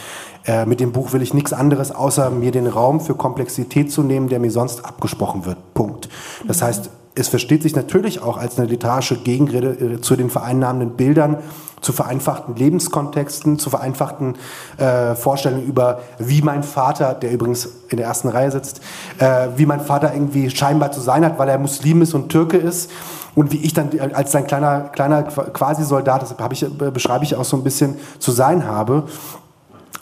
[0.45, 4.03] äh, mit dem Buch will ich nichts anderes, außer mir den Raum für Komplexität zu
[4.03, 5.57] nehmen, der mir sonst abgesprochen wird.
[5.73, 6.11] Punkt.
[6.47, 10.97] Das heißt, es versteht sich natürlich auch als eine literarische Gegenrede äh, zu den vereinnahmenden
[10.97, 11.39] Bildern,
[11.81, 14.37] zu vereinfachten Lebenskontexten, zu vereinfachten
[14.79, 18.81] äh, Vorstellungen über, wie mein Vater, der übrigens in der ersten Reihe sitzt,
[19.19, 22.57] äh, wie mein Vater irgendwie scheinbar zu sein hat, weil er Muslim ist und Türke
[22.57, 22.91] ist.
[23.35, 27.45] Und wie ich dann als sein kleiner, kleiner Quasi-Soldat, das ich, äh, beschreibe ich auch
[27.45, 29.05] so ein bisschen, zu sein habe.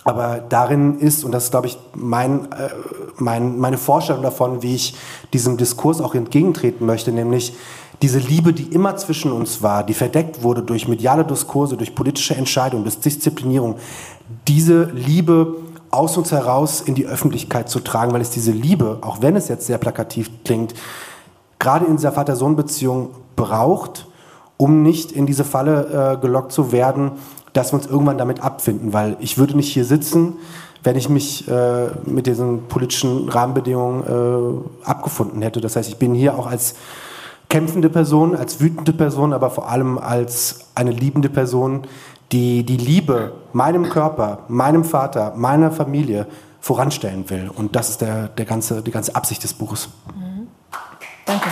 [0.04, 2.70] Aber darin ist, und das ist, glaube ich, mein, äh,
[3.18, 4.94] mein, meine Vorstellung davon, wie ich
[5.32, 7.54] diesem Diskurs auch entgegentreten möchte, nämlich
[8.02, 12.34] diese Liebe, die immer zwischen uns war, die verdeckt wurde durch mediale Diskurse, durch politische
[12.34, 13.76] Entscheidungen, durch Disziplinierung,
[14.48, 15.56] diese Liebe
[15.90, 19.48] aus uns heraus in die Öffentlichkeit zu tragen, weil es diese Liebe, auch wenn es
[19.48, 20.74] jetzt sehr plakativ klingt,
[21.58, 24.06] gerade in dieser Vater-Sohn-Beziehung braucht,
[24.56, 27.12] um nicht in diese Falle äh, gelockt zu werden,
[27.52, 30.34] dass wir uns irgendwann damit abfinden, weil ich würde nicht hier sitzen,
[30.82, 35.60] wenn ich mich äh, mit diesen politischen Rahmenbedingungen äh, abgefunden hätte.
[35.60, 36.74] Das heißt, ich bin hier auch als
[37.48, 41.82] kämpfende Person, als wütende Person, aber vor allem als eine liebende Person,
[42.32, 46.26] die die Liebe meinem Körper, meinem Vater, meiner Familie
[46.60, 47.50] voranstellen will.
[47.54, 49.88] Und das ist der, der ganze, die ganze Absicht des Buches.
[50.14, 50.46] Mhm.
[51.26, 51.48] Danke.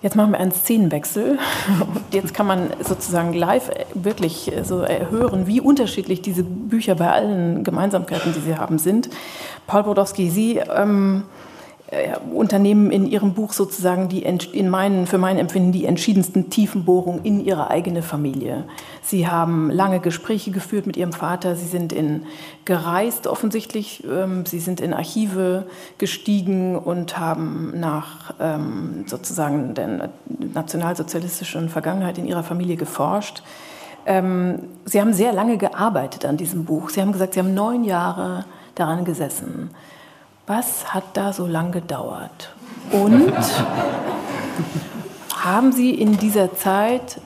[0.00, 1.38] Jetzt machen wir einen Szenenwechsel.
[1.80, 7.64] Und jetzt kann man sozusagen live wirklich so hören, wie unterschiedlich diese Bücher bei allen
[7.64, 9.10] Gemeinsamkeiten, die sie haben, sind.
[9.66, 11.37] Paul Brodowski, Sie ähm, äh,
[12.34, 17.42] unternehmen in ihrem Buch sozusagen die, in meinen, für mein Empfinden die entschiedensten Tiefenbohrungen in
[17.42, 18.64] ihre eigene Familie.
[19.00, 22.24] Sie haben lange Gespräche geführt mit ihrem Vater, sie sind in,
[22.66, 25.64] gereist offensichtlich, ähm, sie sind in Archive
[25.96, 30.10] gestiegen und haben nach ähm, sozusagen der
[30.52, 33.42] nationalsozialistischen Vergangenheit in ihrer Familie geforscht.
[34.04, 36.90] Ähm, sie haben sehr lange gearbeitet an diesem Buch.
[36.90, 39.70] Sie haben gesagt, Sie haben neun Jahre daran gesessen.
[40.48, 42.54] Was hat da so lange gedauert?
[42.90, 43.32] Und
[45.36, 47.20] haben Sie in dieser Zeit,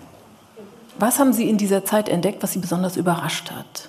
[0.98, 3.88] was haben Sie in dieser Zeit entdeckt, was Sie besonders überrascht hat?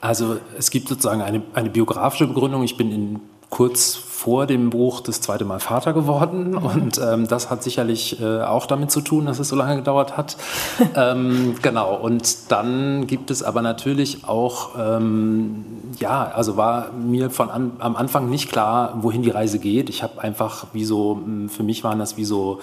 [0.00, 2.62] Also es gibt sozusagen eine, eine biografische Begründung.
[2.62, 7.48] Ich bin in kurz vor dem Buch das zweite Mal Vater geworden und ähm, das
[7.48, 10.36] hat sicherlich äh, auch damit zu tun, dass es so lange gedauert hat.
[10.96, 15.64] ähm, genau, und dann gibt es aber natürlich auch, ähm,
[16.00, 19.90] ja, also war mir von an, am Anfang nicht klar, wohin die Reise geht.
[19.90, 22.60] Ich habe einfach wie so, hm, für mich waren das wie so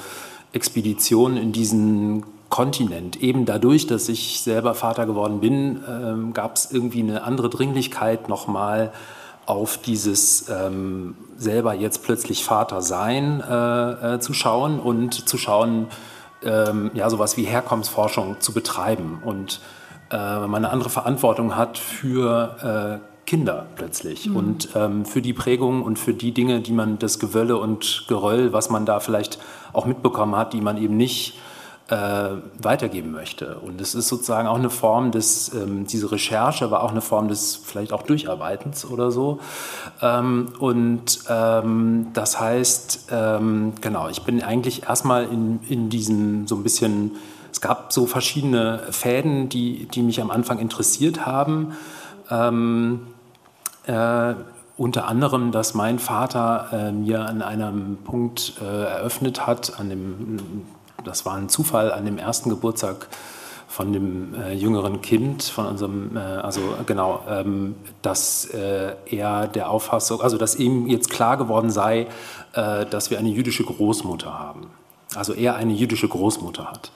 [0.52, 3.24] Expeditionen in diesen Kontinent.
[3.24, 8.28] Eben dadurch, dass ich selber Vater geworden bin, ähm, gab es irgendwie eine andere Dringlichkeit
[8.28, 8.92] nochmal
[9.46, 15.88] auf dieses ähm, selber jetzt plötzlich Vater sein äh, äh, zu schauen und zu schauen,
[16.44, 19.62] ähm, ja, sowas wie Herkommensforschung zu betreiben und
[20.12, 24.36] äh, man eine andere Verantwortung hat für äh, Kinder plötzlich mhm.
[24.36, 28.54] und ähm, für die Prägung und für die Dinge, die man, das Gewölle und Geröll,
[28.54, 29.40] was man da vielleicht
[29.72, 31.36] auch mitbekommen hat, die man eben nicht
[32.62, 33.56] weitergeben möchte.
[33.60, 37.28] Und es ist sozusagen auch eine Form des, ähm, diese Recherche war auch eine Form
[37.28, 39.40] des vielleicht auch Durcharbeitens oder so.
[40.02, 46.56] Ähm, und ähm, das heißt, ähm, genau, ich bin eigentlich erstmal in, in diesem so
[46.56, 47.12] ein bisschen,
[47.52, 51.74] es gab so verschiedene Fäden, die, die mich am Anfang interessiert haben.
[52.30, 53.08] Ähm,
[53.86, 54.34] äh,
[54.76, 60.66] unter anderem, dass mein Vater äh, mir an einem Punkt äh, eröffnet hat, an dem
[61.04, 63.08] das war ein Zufall an dem ersten Geburtstag
[63.68, 69.72] von dem äh, jüngeren Kind, von unserem, äh, also genau, ähm, dass äh, er der
[69.72, 72.08] Auffassung, also dass ihm jetzt klar geworden sei,
[72.54, 74.68] äh, dass wir eine jüdische Großmutter haben.
[75.16, 76.92] Also er eine jüdische Großmutter hat.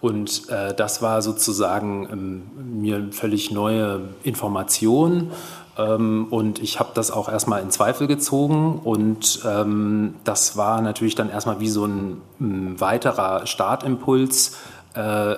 [0.00, 5.32] Und äh, das war sozusagen ähm, mir völlig neue Information
[5.76, 11.28] und ich habe das auch erstmal in Zweifel gezogen und ähm, das war natürlich dann
[11.28, 14.56] erstmal wie so ein, ein weiterer Startimpuls,
[14.94, 15.36] äh,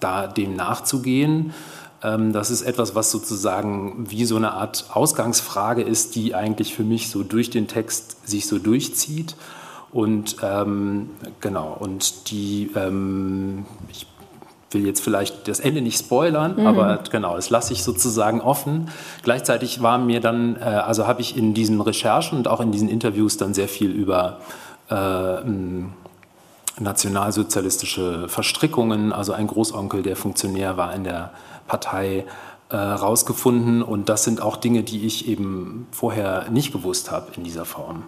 [0.00, 1.54] da dem nachzugehen.
[2.02, 6.84] Ähm, das ist etwas, was sozusagen wie so eine Art Ausgangsfrage ist, die eigentlich für
[6.84, 9.36] mich so durch den Text sich so durchzieht.
[9.92, 14.06] Und ähm, genau, und die, ähm, ich
[14.74, 16.66] will jetzt vielleicht das Ende nicht spoilern, mhm.
[16.66, 18.90] aber genau, das lasse ich sozusagen offen.
[19.22, 22.88] Gleichzeitig war mir dann, äh, also habe ich in diesen Recherchen und auch in diesen
[22.88, 24.40] Interviews dann sehr viel über
[24.88, 25.36] äh,
[26.80, 31.32] nationalsozialistische Verstrickungen, also ein Großonkel, der Funktionär war in der
[31.66, 32.24] Partei,
[32.72, 33.82] äh, rausgefunden.
[33.82, 38.04] Und das sind auch Dinge, die ich eben vorher nicht gewusst habe in dieser Form,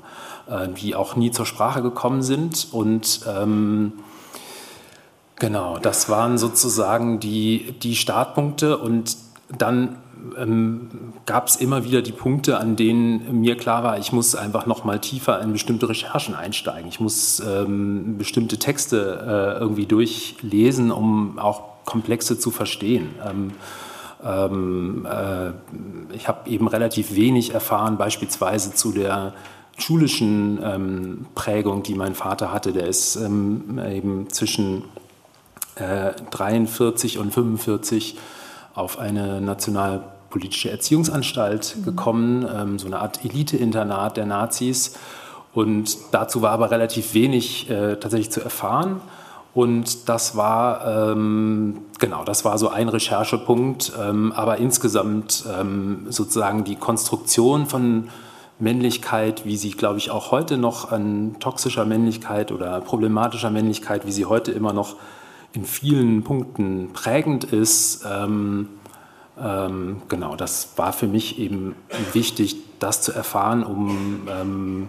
[0.49, 2.69] äh, die auch nie zur Sprache gekommen sind.
[2.73, 3.93] Und ähm,
[5.37, 8.79] genau, das waren sozusagen die, die Startpunkte.
[8.79, 9.17] Und
[9.57, 9.97] dann
[10.39, 10.89] ähm,
[11.27, 14.85] gab es immer wieder die Punkte, an denen mir klar war, ich muss einfach noch
[14.85, 16.89] mal tiefer in bestimmte Recherchen einsteigen.
[16.89, 23.11] Ich muss ähm, bestimmte Texte äh, irgendwie durchlesen, um auch Komplexe zu verstehen.
[23.25, 23.53] Ähm,
[24.25, 25.51] ähm äh,
[26.15, 29.35] ich habe eben relativ wenig erfahren, beispielsweise zu der
[29.77, 32.73] schulischen ähm, Prägung, die mein Vater hatte.
[32.73, 34.85] Der ist ähm, eben zwischen
[35.77, 38.17] äh, 43 und 45
[38.75, 41.85] auf eine national politische Erziehungsanstalt mhm.
[41.85, 44.97] gekommen, ähm, so eine Art Elite-Internat der Nazis.
[45.53, 49.01] Und dazu war aber relativ wenig äh, tatsächlich zu erfahren.
[49.55, 53.93] Und das war, ähm, genau, das war so ein Recherchepunkt.
[54.01, 58.09] Ähm, aber insgesamt ähm, sozusagen die Konstruktion von
[58.59, 64.13] Männlichkeit, wie sie, glaube ich, auch heute noch an toxischer Männlichkeit oder problematischer Männlichkeit, wie
[64.13, 64.97] sie heute immer noch
[65.55, 68.69] in vielen Punkten prägend ist, ähm,
[69.39, 71.77] ähm, genau, das war für mich eben
[72.13, 74.89] wichtig, das zu erfahren, um ähm,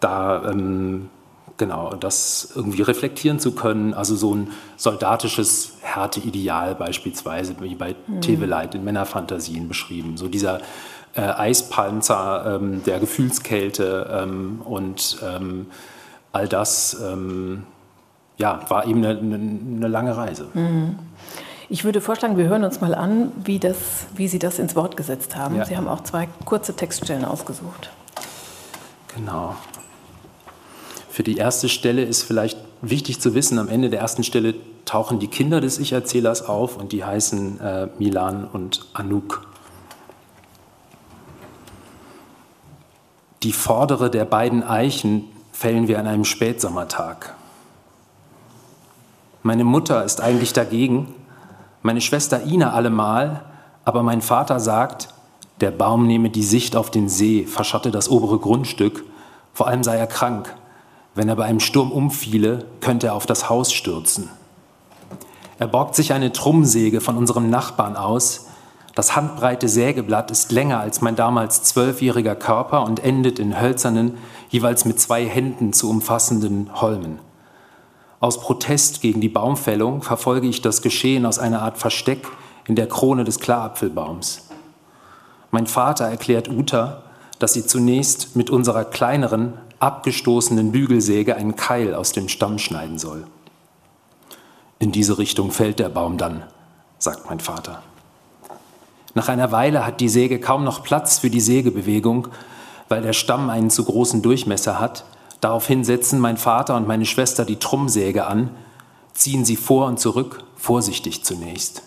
[0.00, 1.10] da ähm,
[1.58, 3.92] genau das irgendwie reflektieren zu können.
[3.92, 8.22] Also so ein soldatisches Härteideal beispielsweise, wie bei mhm.
[8.22, 10.16] Teveleit in Männerfantasien beschrieben.
[10.16, 10.60] So dieser
[11.14, 15.18] äh, Eispanzer ähm, der Gefühlskälte ähm, und
[16.32, 16.96] all das
[18.40, 20.48] ja, war eben eine, eine lange Reise.
[20.54, 20.98] Mhm.
[21.68, 23.76] Ich würde vorschlagen, wir hören uns mal an, wie, das,
[24.16, 25.56] wie Sie das ins Wort gesetzt haben.
[25.56, 25.64] Ja.
[25.64, 27.90] Sie haben auch zwei kurze Textstellen ausgesucht.
[29.14, 29.54] Genau.
[31.10, 35.20] Für die erste Stelle ist vielleicht wichtig zu wissen, am Ende der ersten Stelle tauchen
[35.20, 39.46] die Kinder des Ich-Erzählers auf und die heißen äh, Milan und Anouk.
[43.42, 47.34] Die vordere der beiden Eichen fällen wir an einem Spätsommertag.
[49.42, 51.14] Meine Mutter ist eigentlich dagegen,
[51.82, 53.42] meine Schwester Ina allemal,
[53.86, 55.08] aber mein Vater sagt,
[55.62, 59.02] der Baum nehme die Sicht auf den See, verschatte das obere Grundstück,
[59.54, 60.54] vor allem sei er krank.
[61.14, 64.28] Wenn er bei einem Sturm umfiele, könnte er auf das Haus stürzen.
[65.58, 68.46] Er borgt sich eine Trummsäge von unserem Nachbarn aus.
[68.94, 74.18] Das handbreite Sägeblatt ist länger als mein damals zwölfjähriger Körper und endet in hölzernen,
[74.50, 77.18] jeweils mit zwei Händen zu umfassenden Holmen.
[78.20, 82.28] Aus Protest gegen die Baumfällung verfolge ich das Geschehen aus einer Art Versteck
[82.66, 84.50] in der Krone des Klarapfelbaums.
[85.50, 87.02] Mein Vater erklärt Uta,
[87.38, 93.26] dass sie zunächst mit unserer kleineren, abgestoßenen Bügelsäge einen Keil aus dem Stamm schneiden soll.
[94.78, 96.42] In diese Richtung fällt der Baum dann,
[96.98, 97.82] sagt mein Vater.
[99.14, 102.28] Nach einer Weile hat die Säge kaum noch Platz für die Sägebewegung,
[102.90, 105.04] weil der Stamm einen zu großen Durchmesser hat
[105.40, 108.50] Daraufhin setzen mein Vater und meine Schwester die Trummsäge an,
[109.12, 111.82] ziehen sie vor und zurück, vorsichtig zunächst.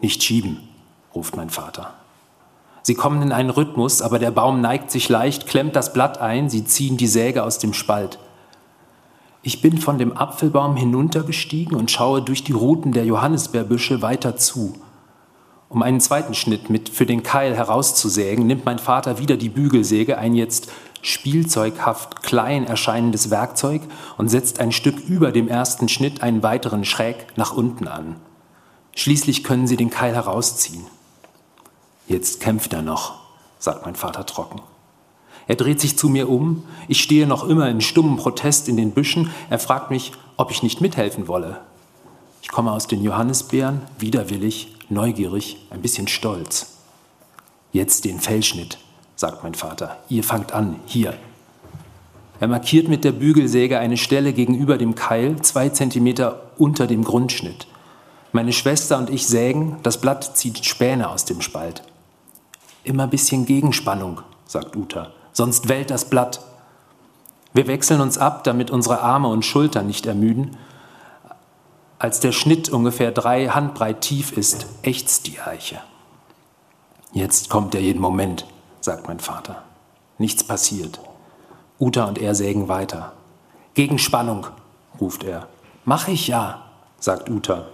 [0.00, 0.68] Nicht schieben,
[1.14, 1.94] ruft mein Vater.
[2.82, 6.48] Sie kommen in einen Rhythmus, aber der Baum neigt sich leicht, klemmt das Blatt ein,
[6.48, 8.20] sie ziehen die Säge aus dem Spalt.
[9.42, 14.74] Ich bin von dem Apfelbaum hinuntergestiegen und schaue durch die Ruten der Johannisbeerbüsche weiter zu.
[15.68, 20.18] Um einen zweiten Schnitt mit für den Keil herauszusägen, nimmt mein Vater wieder die Bügelsäge,
[20.18, 20.70] ein jetzt
[21.06, 23.82] spielzeughaft klein erscheinendes Werkzeug
[24.18, 28.16] und setzt ein Stück über dem ersten Schnitt einen weiteren schräg nach unten an.
[28.94, 30.84] Schließlich können sie den Keil herausziehen.
[32.08, 33.20] Jetzt kämpft er noch,
[33.58, 34.60] sagt mein Vater trocken.
[35.46, 38.90] Er dreht sich zu mir um, ich stehe noch immer in stummem Protest in den
[38.92, 41.60] Büschen, er fragt mich, ob ich nicht mithelfen wolle.
[42.42, 46.78] Ich komme aus den Johannisbeeren, widerwillig, neugierig, ein bisschen stolz.
[47.72, 48.78] Jetzt den Fellschnitt,
[49.16, 49.96] sagt mein Vater.
[50.08, 51.14] Ihr fangt an, hier.
[52.38, 57.66] Er markiert mit der Bügelsäge eine Stelle gegenüber dem Keil, zwei Zentimeter unter dem Grundschnitt.
[58.32, 61.82] Meine Schwester und ich sägen, das Blatt zieht Späne aus dem Spalt.
[62.84, 66.40] Immer ein bisschen Gegenspannung, sagt Uta, sonst wellt das Blatt.
[67.54, 70.58] Wir wechseln uns ab, damit unsere Arme und Schultern nicht ermüden.
[71.98, 75.80] Als der Schnitt ungefähr drei Handbreit tief ist, ächzt die Eiche.
[77.12, 78.44] Jetzt kommt er jeden Moment,
[78.86, 79.64] sagt mein Vater.
[80.16, 81.00] Nichts passiert.
[81.80, 83.14] Uta und er sägen weiter.
[83.74, 84.46] Gegenspannung,
[85.00, 85.48] ruft er.
[85.84, 86.62] Mach ich ja,
[87.00, 87.66] sagt Uta.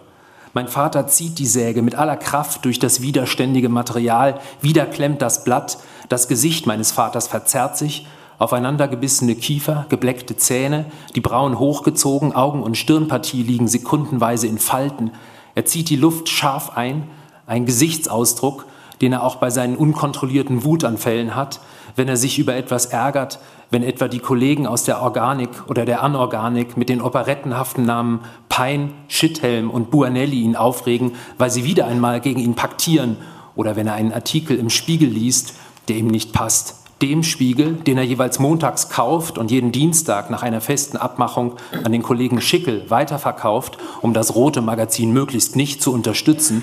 [0.55, 5.45] Mein Vater zieht die Säge mit aller Kraft durch das widerständige Material, wieder klemmt das
[5.45, 5.77] Blatt,
[6.09, 8.07] das Gesicht meines Vaters verzerrt sich,
[8.39, 15.11] Aufeinandergebissene Kiefer, gebleckte Zähne, die Brauen hochgezogen, Augen- und Stirnpartie liegen sekundenweise in Falten.
[15.55, 17.09] Er zieht die Luft scharf ein,
[17.47, 18.65] ein Gesichtsausdruck,
[19.03, 21.61] den er auch bei seinen unkontrollierten Wutanfällen hat,
[21.97, 23.39] wenn er sich über etwas ärgert,
[23.71, 28.93] wenn etwa die Kollegen aus der Organik oder der Anorganik mit den operettenhaften Namen Pein,
[29.09, 33.17] Schithelm und Buanelli ihn aufregen, weil sie wieder einmal gegen ihn paktieren,
[33.55, 35.55] oder wenn er einen Artikel im Spiegel liest,
[35.89, 36.77] der ihm nicht passt.
[37.03, 41.91] Dem Spiegel, den er jeweils montags kauft und jeden Dienstag nach einer festen Abmachung an
[41.91, 46.63] den Kollegen Schickel weiterverkauft, um das rote Magazin möglichst nicht zu unterstützen.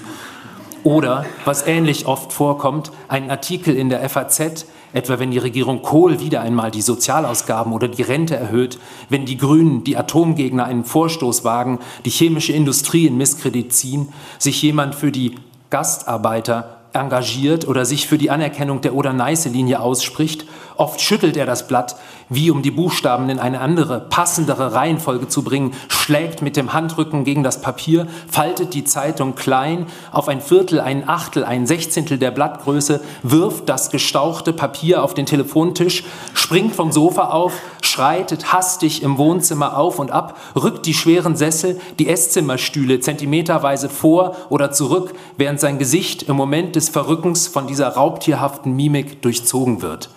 [0.83, 6.19] Oder, was ähnlich oft vorkommt, einen Artikel in der FAZ, Etwa wenn die Regierung Kohl
[6.19, 11.43] wieder einmal die Sozialausgaben oder die Rente erhöht, wenn die Grünen, die Atomgegner einen Vorstoß
[11.43, 15.35] wagen, die chemische Industrie in Misskredit ziehen, sich jemand für die
[15.69, 20.47] Gastarbeiter engagiert oder sich für die Anerkennung der Oder-Neiße-Linie ausspricht.
[20.79, 21.97] Oft schüttelt er das Blatt,
[22.29, 27.25] wie um die Buchstaben in eine andere, passendere Reihenfolge zu bringen, schlägt mit dem Handrücken
[27.25, 32.31] gegen das Papier, faltet die Zeitung klein auf ein Viertel, ein Achtel, ein Sechzehntel der
[32.31, 37.51] Blattgröße, wirft das gestauchte Papier auf den Telefontisch, springt vom Sofa auf,
[37.81, 44.37] schreitet hastig im Wohnzimmer auf und ab, rückt die schweren Sessel, die Esszimmerstühle zentimeterweise vor
[44.47, 50.09] oder zurück, während sein Gesicht im Moment des Verrückens von dieser raubtierhaften Mimik durchzogen wird.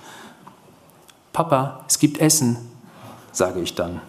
[1.33, 2.59] Papa, es gibt Essen,
[3.33, 4.01] sage ich dann.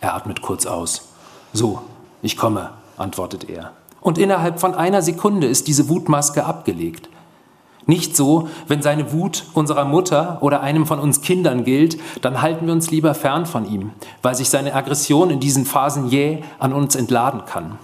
[0.00, 1.08] Er atmet kurz aus.
[1.52, 1.80] So,
[2.22, 3.72] ich komme, antwortet er.
[4.00, 7.08] Und innerhalb von einer Sekunde ist diese Wutmaske abgelegt.
[7.86, 12.66] Nicht so, wenn seine Wut unserer Mutter oder einem von uns Kindern gilt, dann halten
[12.66, 16.74] wir uns lieber fern von ihm, weil sich seine Aggression in diesen Phasen jäh an
[16.74, 17.78] uns entladen kann.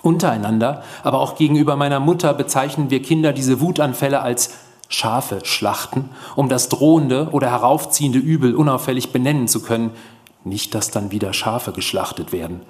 [0.00, 4.54] Untereinander, aber auch gegenüber meiner Mutter bezeichnen wir Kinder diese Wutanfälle als
[4.88, 9.90] Schafe schlachten, um das drohende oder heraufziehende Übel unauffällig benennen zu können.
[10.44, 12.62] Nicht, dass dann wieder Schafe geschlachtet werden.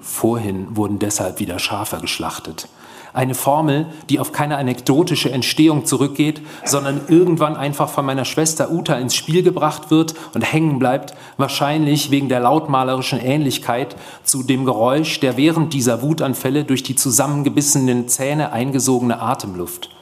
[0.00, 2.68] Vorhin wurden deshalb wieder Schafe geschlachtet.
[3.14, 8.96] Eine Formel, die auf keine anekdotische Entstehung zurückgeht, sondern irgendwann einfach von meiner Schwester Uta
[8.96, 15.20] ins Spiel gebracht wird und hängen bleibt, wahrscheinlich wegen der lautmalerischen Ähnlichkeit zu dem Geräusch
[15.20, 19.93] der während dieser Wutanfälle durch die zusammengebissenen Zähne eingesogene Atemluft.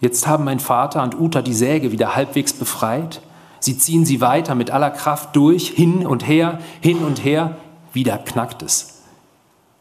[0.00, 3.20] Jetzt haben mein Vater und Uta die Säge wieder halbwegs befreit.
[3.60, 7.56] Sie ziehen sie weiter mit aller Kraft durch, hin und her, hin und her.
[7.92, 9.02] Wieder knackt es.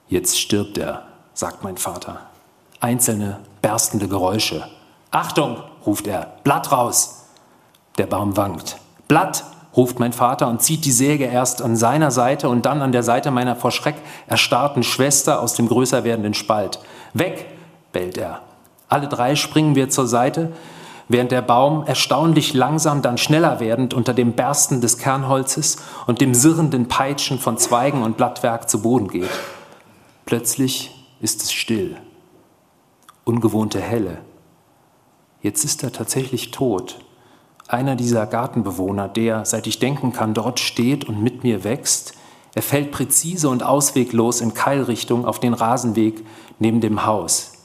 [0.10, 1.04] Jetzt stirbt er,
[1.34, 2.22] sagt mein Vater.
[2.82, 4.66] Einzelne berstende Geräusche.
[5.12, 7.26] Achtung, ruft er, Blatt raus.
[7.98, 8.78] Der Baum wankt.
[9.08, 9.46] Blatt,
[9.76, 13.04] ruft mein Vater und zieht die Säge erst an seiner Seite und dann an der
[13.04, 13.96] Seite meiner vor Schreck
[14.28, 16.80] erstarrten Schwester aus dem größer werdenden Spalt.
[17.14, 17.46] Weg,
[17.92, 18.42] bellt er.
[18.90, 20.52] Alle drei springen wir zur Seite,
[21.08, 25.78] während der Baum erstaunlich langsam, dann schneller werdend unter dem Bersten des Kernholzes
[26.08, 29.30] und dem sirrenden Peitschen von Zweigen und Blattwerk zu Boden geht.
[30.26, 31.98] Plötzlich ist es still.
[33.24, 34.20] Ungewohnte Helle.
[35.42, 37.00] Jetzt ist er tatsächlich tot.
[37.68, 42.16] Einer dieser Gartenbewohner, der, seit ich denken kann, dort steht und mit mir wächst,
[42.56, 46.26] er fällt präzise und ausweglos in Keilrichtung auf den Rasenweg
[46.58, 47.59] neben dem Haus.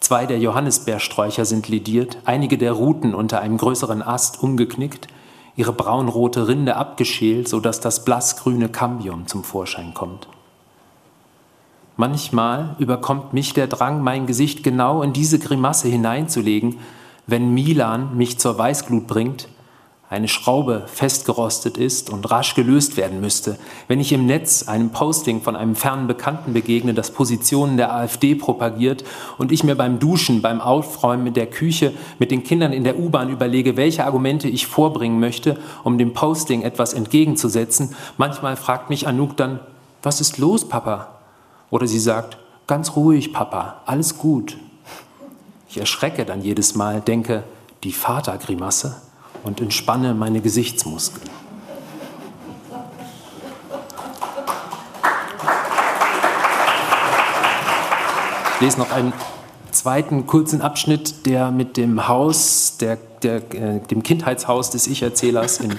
[0.00, 5.08] Zwei der Johannisbeersträucher sind lediert, einige der Ruten unter einem größeren Ast umgeknickt,
[5.56, 10.28] ihre braunrote Rinde abgeschält, sodass das blassgrüne Cambium zum Vorschein kommt.
[11.96, 16.78] Manchmal überkommt mich der Drang, mein Gesicht genau in diese Grimasse hineinzulegen,
[17.26, 19.48] wenn Milan mich zur Weißglut bringt
[20.08, 25.42] eine Schraube festgerostet ist und rasch gelöst werden müsste, wenn ich im Netz einem Posting
[25.42, 29.04] von einem fernen Bekannten begegne, das Positionen der AfD propagiert
[29.36, 33.30] und ich mir beim Duschen, beim Aufräumen der Küche mit den Kindern in der U-Bahn
[33.30, 39.36] überlege, welche Argumente ich vorbringen möchte, um dem Posting etwas entgegenzusetzen, manchmal fragt mich Anouk
[39.36, 39.58] dann,
[40.04, 41.18] was ist los, Papa?
[41.70, 42.38] Oder sie sagt,
[42.68, 44.56] ganz ruhig, Papa, alles gut.
[45.68, 47.42] Ich erschrecke dann jedes Mal, denke,
[47.82, 49.02] die Vatergrimasse
[49.46, 51.30] und entspanne meine Gesichtsmuskeln.
[58.54, 59.12] Ich lese noch einen
[59.70, 65.78] zweiten kurzen Abschnitt, der mit dem Haus, der, der, äh, dem Kindheitshaus des Ich-Erzählers in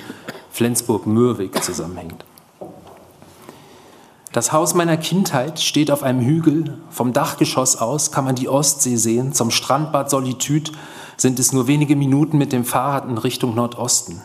[0.51, 2.24] Flensburg-Mürwik zusammenhängt.
[4.32, 6.78] Das Haus meiner Kindheit steht auf einem Hügel.
[6.91, 9.34] Vom Dachgeschoss aus kann man die Ostsee sehen.
[9.34, 10.72] Zum Strandbad Solitude
[11.18, 14.22] sind es nur wenige Minuten mit dem Fahrrad in Richtung Nordosten.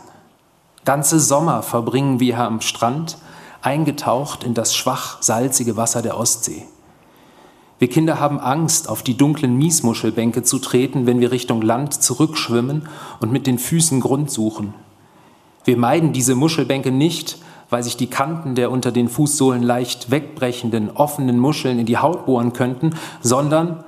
[0.85, 3.17] Ganze Sommer verbringen wir hier am Strand,
[3.63, 6.67] eingetaucht in das schwach salzige Wasser der Ostsee.
[7.79, 12.89] Wir Kinder haben Angst, auf die dunklen Miesmuschelbänke zu treten, wenn wir Richtung Land zurückschwimmen
[13.21, 14.75] und mit den Füßen Grund suchen.
[15.65, 17.39] Wir meiden diese Muschelbänke nicht,
[17.71, 22.27] weil sich die Kanten der unter den Fußsohlen leicht wegbrechenden, offenen Muscheln in die Haut
[22.27, 23.85] bohren könnten, sondern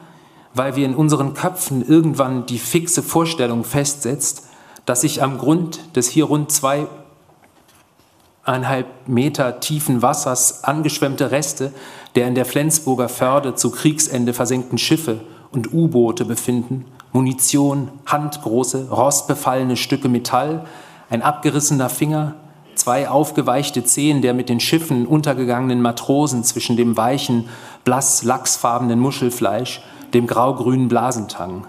[0.55, 4.45] weil wir in unseren Köpfen irgendwann die fixe Vorstellung festsetzt,
[4.87, 11.73] dass sich am Grund des hier rund zweieinhalb Meter tiefen Wassers angeschwemmte Reste
[12.15, 19.77] der in der Flensburger Förde zu Kriegsende versenkten Schiffe und U-Boote befinden, Munition, handgroße, rostbefallene
[19.77, 20.65] Stücke Metall,
[21.11, 22.35] ein abgerissener Finger,
[22.75, 27.49] zwei aufgeweichte Zehen der mit den Schiffen untergegangenen Matrosen zwischen dem weichen,
[27.85, 29.83] blass lachsfarbenen Muschelfleisch,
[30.15, 31.67] dem graugrünen Blasentang.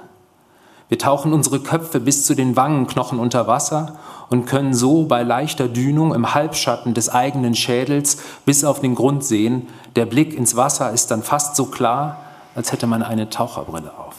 [0.88, 3.98] Wir tauchen unsere Köpfe bis zu den Wangenknochen unter Wasser
[4.30, 9.24] und können so bei leichter Dünung im Halbschatten des eigenen Schädels bis auf den Grund
[9.24, 9.68] sehen.
[9.96, 12.18] Der Blick ins Wasser ist dann fast so klar,
[12.54, 14.16] als hätte man eine Taucherbrille auf.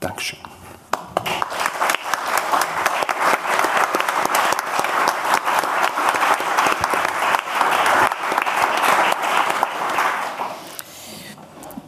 [0.00, 0.38] Dankeschön.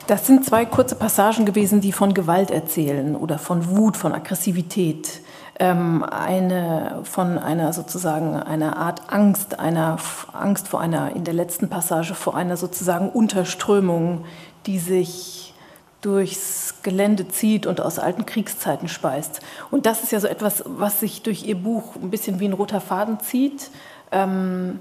[0.07, 5.23] Das sind zwei kurze Passagen gewesen, die von Gewalt erzählen oder von Wut, von Aggressivität
[5.59, 9.99] ähm, eine, von einer sozusagen einer Art Angst, einer
[10.35, 14.27] Angst vor einer, in der letzten Passage vor einer sozusagen Unterströmung,
[14.67, 15.55] die sich
[16.03, 19.41] durchs Gelände zieht und aus alten Kriegszeiten speist.
[19.71, 22.53] Und das ist ja so etwas, was sich durch Ihr Buch ein bisschen wie ein
[22.53, 23.71] roter Faden zieht.
[24.13, 24.81] Ähm,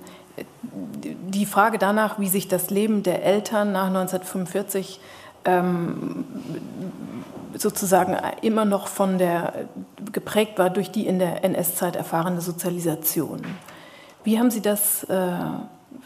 [1.04, 5.00] die Frage danach, wie sich das Leben der Eltern nach 1945
[5.46, 6.26] ähm,
[7.56, 9.66] sozusagen immer noch von der
[10.12, 13.42] geprägt war durch die in der NS-Zeit erfahrene Sozialisation.
[14.24, 15.32] Wie haben Sie das, äh,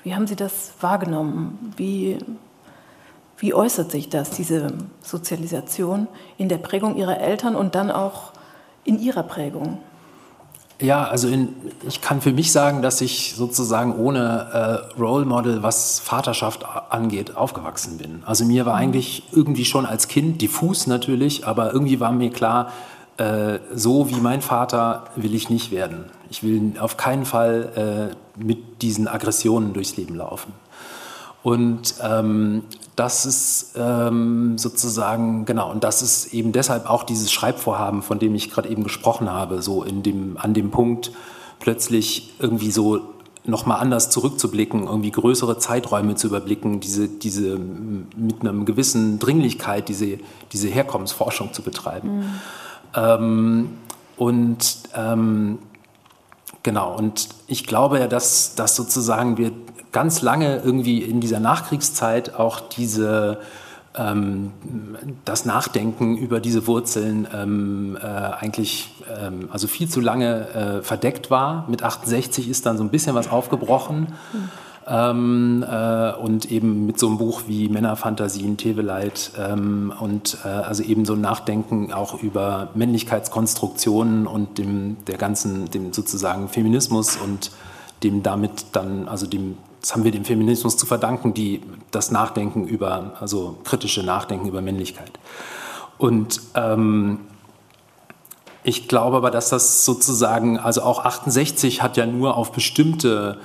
[0.03, 1.73] wie haben Sie das wahrgenommen?
[1.77, 2.17] Wie,
[3.37, 6.07] wie äußert sich das, diese Sozialisation
[6.37, 8.33] in der Prägung Ihrer Eltern und dann auch
[8.83, 9.79] in Ihrer Prägung?
[10.79, 11.55] Ja, also in,
[11.87, 17.35] ich kann für mich sagen, dass ich sozusagen ohne äh, Role Model, was Vaterschaft angeht,
[17.35, 18.21] aufgewachsen bin.
[18.25, 18.81] Also mir war mhm.
[18.81, 22.71] eigentlich irgendwie schon als Kind diffus natürlich, aber irgendwie war mir klar,
[23.17, 26.05] äh, so wie mein Vater will ich nicht werden.
[26.29, 30.53] Ich will auf keinen Fall äh, mit diesen Aggressionen durchs Leben laufen.
[31.41, 32.63] Und ähm,
[32.97, 38.33] das ist ähm, sozusagen, genau, und das ist eben deshalb auch dieses Schreibvorhaben, von dem
[38.33, 41.11] ich gerade eben gesprochen habe, so in dem, an dem Punkt
[41.59, 43.01] plötzlich irgendwie so
[43.45, 50.17] nochmal anders zurückzublicken, irgendwie größere Zeiträume zu überblicken, diese, diese mit einer gewissen Dringlichkeit diese,
[50.51, 52.17] diese Herkommensforschung zu betreiben.
[52.17, 52.25] Mhm.
[52.95, 53.69] Ähm,
[54.17, 55.59] und ähm,
[56.63, 59.51] genau, und ich glaube ja, dass, dass sozusagen wir
[59.91, 63.39] ganz lange irgendwie in dieser Nachkriegszeit auch diese
[63.97, 64.51] ähm,
[65.25, 71.31] das Nachdenken über diese Wurzeln ähm, äh, eigentlich ähm, also viel zu lange äh, verdeckt
[71.31, 71.65] war.
[71.69, 74.13] Mit 68 ist dann so ein bisschen was aufgebrochen.
[74.89, 80.81] Ähm, äh, und eben mit so einem Buch wie Männerfantasien, Teveleit ähm, und äh, also
[80.81, 87.51] eben so ein Nachdenken auch über Männlichkeitskonstruktionen und dem der ganzen dem sozusagen Feminismus und
[88.01, 89.57] dem damit dann also dem
[89.87, 91.61] das haben wir dem Feminismus zu verdanken, die,
[91.91, 95.11] das Nachdenken über, also kritische Nachdenken über Männlichkeit.
[95.97, 97.19] Und ähm,
[98.63, 103.37] ich glaube aber, dass das sozusagen, also auch 68 hat ja nur auf bestimmte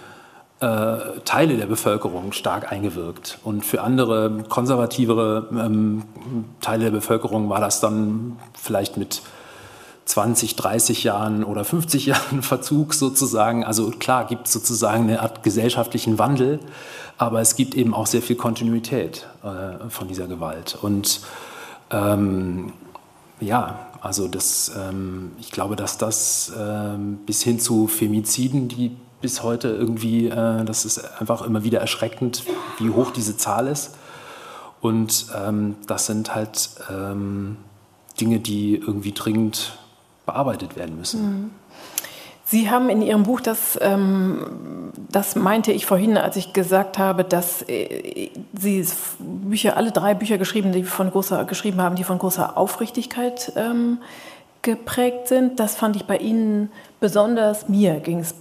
[0.58, 3.38] äh, Teile der Bevölkerung stark eingewirkt.
[3.44, 6.02] Und für andere konservativere ähm,
[6.60, 9.22] Teile der Bevölkerung war das dann vielleicht mit
[10.04, 13.64] 20, 30 Jahren oder 50 Jahren Verzug sozusagen.
[13.64, 16.60] Also klar gibt es sozusagen eine Art gesellschaftlichen Wandel,
[17.18, 20.78] aber es gibt eben auch sehr viel Kontinuität äh, von dieser Gewalt.
[20.80, 21.20] Und
[21.90, 22.72] ähm,
[23.40, 29.42] ja, also das, ähm, ich glaube, dass das ähm, bis hin zu Femiziden, die bis
[29.42, 32.42] heute irgendwie, äh, das ist einfach immer wieder erschreckend,
[32.78, 33.94] wie hoch diese Zahl ist.
[34.80, 37.58] Und ähm, das sind halt ähm,
[38.20, 39.78] Dinge, die irgendwie dringend
[40.32, 41.22] bearbeitet werden müssen.
[41.22, 41.50] Mhm.
[42.44, 47.24] Sie haben in Ihrem Buch, das, ähm, das meinte ich vorhin, als ich gesagt habe,
[47.24, 48.86] dass äh, Sie
[49.18, 53.98] Bücher, alle drei Bücher geschrieben, die von großer, geschrieben haben, die von großer Aufrichtigkeit ähm,
[54.60, 55.60] geprägt sind.
[55.60, 56.70] Das fand ich bei Ihnen
[57.00, 58.34] besonders, mir ging es,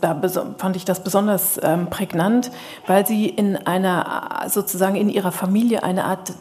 [0.57, 2.51] fand ich das besonders ähm, prägnant,
[2.87, 6.33] weil Sie in einer, sozusagen in Ihrer Familie eine Art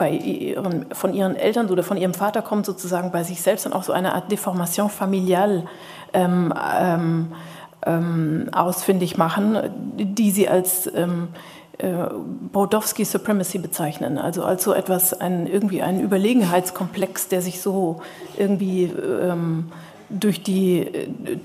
[0.00, 3.74] bei ihren, von ihren Eltern oder von ihrem Vater kommt, sozusagen bei sich selbst dann
[3.74, 5.66] auch so eine Art Deformation familial
[6.14, 7.32] ähm, ähm,
[7.84, 9.58] ähm, ausfindig machen,
[9.98, 11.28] die sie als ähm,
[11.76, 11.92] äh,
[12.50, 18.00] Brodowski Supremacy bezeichnen, also als so etwas, ein, irgendwie ein Überlegenheitskomplex, der sich so
[18.38, 19.70] irgendwie ähm,
[20.08, 20.90] durch, die,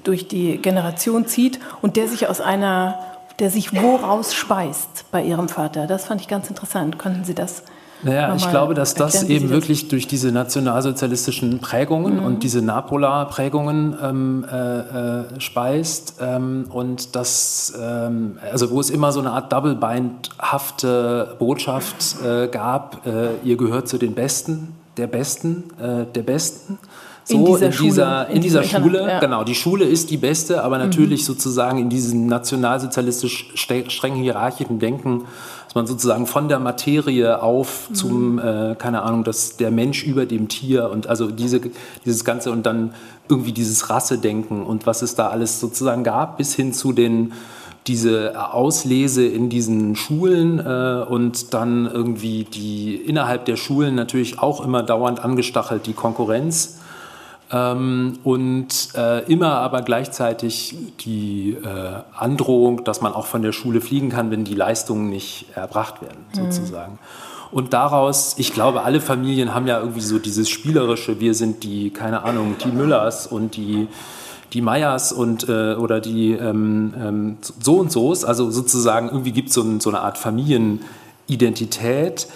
[0.06, 3.00] durch die Generation zieht und der sich aus einer,
[3.40, 5.88] der sich woraus speist bei ihrem Vater.
[5.88, 6.98] Das fand ich ganz interessant.
[6.98, 7.64] Könnten Sie das
[8.04, 12.26] naja, ich glaube, dass das eben wirklich durch diese nationalsozialistischen Prägungen mhm.
[12.26, 19.12] und diese Napola-Prägungen ähm, äh, äh, speist ähm, und das, ähm, also wo es immer
[19.12, 25.64] so eine Art double-bind-hafte Botschaft äh, gab, äh, ihr gehört zu den Besten, der Besten,
[25.80, 26.78] äh, der Besten.
[27.28, 29.20] So, in dieser, in Schule, in dieser Schule ja.
[29.20, 29.44] genau.
[29.44, 31.26] Die Schule ist die beste, aber natürlich mhm.
[31.26, 35.24] sozusagen in diesem nationalsozialistisch streng hierarchischen Denken
[35.76, 37.96] man sozusagen von der Materie auf mhm.
[37.96, 41.62] zum, äh, keine Ahnung, dass der Mensch über dem Tier und also diese,
[42.06, 42.94] dieses Ganze und dann
[43.30, 47.34] irgendwie dieses Rassedenken und was es da alles sozusagen gab, bis hin zu den
[47.88, 54.66] diese Auslese in diesen Schulen äh, und dann irgendwie die innerhalb der Schulen natürlich auch
[54.66, 56.80] immer dauernd angestachelt die Konkurrenz
[57.56, 63.80] ähm, und äh, immer aber gleichzeitig die äh, Androhung, dass man auch von der Schule
[63.80, 66.52] fliegen kann, wenn die Leistungen nicht erbracht werden, mhm.
[66.52, 67.00] sozusagen.
[67.52, 71.92] Und daraus, ich glaube, alle Familien haben ja irgendwie so dieses spielerische, wir sind die,
[71.92, 73.88] keine Ahnung, die Müllers und die,
[74.52, 78.10] die Meyers und, äh, oder die ähm, ähm, so und so.
[78.10, 82.28] Also sozusagen, irgendwie gibt so es ein, so eine Art Familienidentität.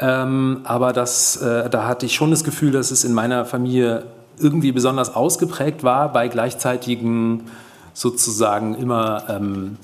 [0.00, 4.06] Ähm, aber das, äh, da hatte ich schon das Gefühl, dass es in meiner Familie
[4.38, 7.50] irgendwie besonders ausgeprägt war bei gleichzeitigen
[7.92, 9.76] sozusagen immer ähm,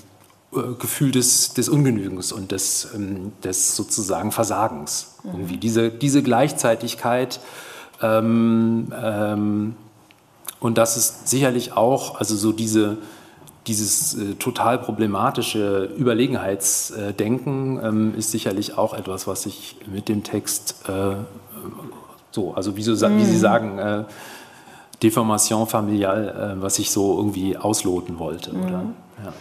[0.53, 5.14] äh, Gefühl des, des Ungenügens und des, ähm, des sozusagen Versagens.
[5.22, 5.30] Mhm.
[5.30, 7.40] Irgendwie diese, diese Gleichzeitigkeit
[8.03, 9.74] ähm, ähm,
[10.61, 12.98] und das ist sicherlich auch, also so diese,
[13.66, 20.84] dieses äh, total problematische Überlegenheitsdenken ähm, ist sicherlich auch etwas, was ich mit dem Text
[20.88, 21.14] äh,
[22.30, 23.38] so, also wie, so, wie Sie mhm.
[23.38, 24.05] sagen, äh,
[25.03, 28.53] Deformation familial, äh, was ich so irgendwie ausloten wollte.
[28.55, 28.62] Mhm.
[28.62, 28.84] Oder,
[29.24, 29.32] ja.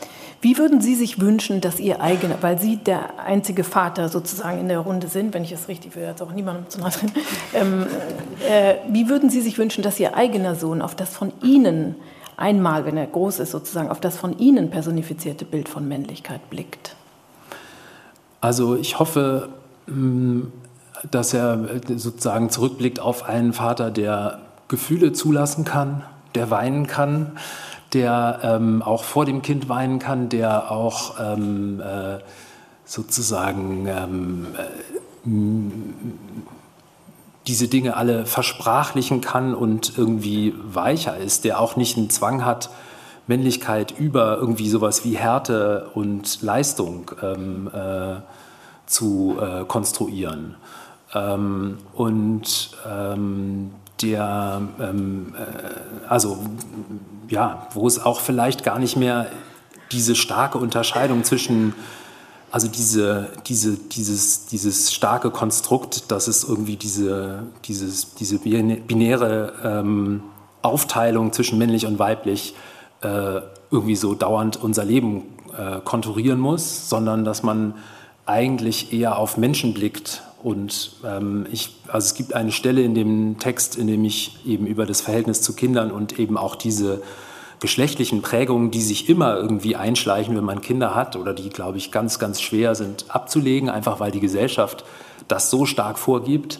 [0.41, 4.69] Wie würden Sie sich wünschen, dass Ihr eigener, weil Sie der einzige Vater sozusagen in
[4.69, 6.91] der Runde sind, wenn ich es richtig will, jetzt auch niemandem zu nahe
[7.53, 7.85] ähm,
[8.47, 11.95] äh, wie würden Sie sich wünschen, dass Ihr eigener Sohn auf das von Ihnen
[12.37, 16.95] einmal, wenn er groß ist, sozusagen auf das von Ihnen personifizierte Bild von Männlichkeit blickt?
[18.39, 19.49] Also ich hoffe,
[19.87, 20.43] mm,
[21.11, 24.39] dass er sozusagen zurückblickt auf einen Vater, der
[24.69, 26.03] Gefühle zulassen kann,
[26.35, 27.37] der weinen kann,
[27.91, 32.19] der ähm, auch vor dem Kind weinen kann, der auch ähm, äh,
[32.85, 34.63] sozusagen ähm, äh,
[37.47, 42.69] diese Dinge alle versprachlichen kann und irgendwie weicher ist, der auch nicht einen Zwang hat,
[43.25, 48.21] Männlichkeit über irgendwie sowas wie Härte und Leistung ähm, äh,
[48.85, 50.55] zu äh, konstruieren.
[51.13, 53.71] Ähm, und ähm,
[54.01, 56.39] der, ähm, äh, also
[57.29, 59.27] ja, wo es auch vielleicht gar nicht mehr
[59.91, 61.73] diese starke Unterscheidung zwischen,
[62.51, 70.23] also diese, diese, dieses, dieses starke Konstrukt, dass es irgendwie diese, dieses, diese binäre ähm,
[70.61, 72.55] Aufteilung zwischen männlich und weiblich
[73.01, 73.41] äh,
[73.71, 75.23] irgendwie so dauernd unser Leben
[75.57, 77.75] äh, konturieren muss, sondern dass man
[78.25, 83.39] eigentlich eher auf Menschen blickt und ähm, ich, also es gibt eine Stelle in dem
[83.39, 87.01] Text, in dem ich eben über das Verhältnis zu Kindern und eben auch diese
[87.59, 91.91] geschlechtlichen Prägungen, die sich immer irgendwie einschleichen, wenn man Kinder hat oder die, glaube ich,
[91.91, 94.85] ganz, ganz schwer sind abzulegen, einfach weil die Gesellschaft
[95.27, 96.59] das so stark vorgibt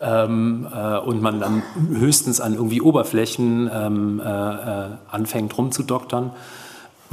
[0.00, 6.32] ähm, äh, und man dann höchstens an irgendwie Oberflächen ähm, äh, äh anfängt rumzudoktern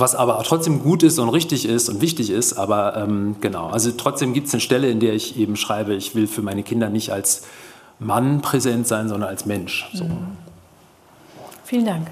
[0.02, 2.54] was aber trotzdem gut ist und richtig ist und wichtig ist.
[2.54, 6.14] Aber ähm, genau, also trotzdem gibt es eine Stelle, in der ich eben schreibe, ich
[6.16, 7.44] will für meine Kinder nicht als
[8.00, 9.90] Mann präsent sein, sondern als Mensch.
[9.94, 10.04] So.
[10.04, 10.38] Mhm.
[11.64, 12.08] Vielen Dank.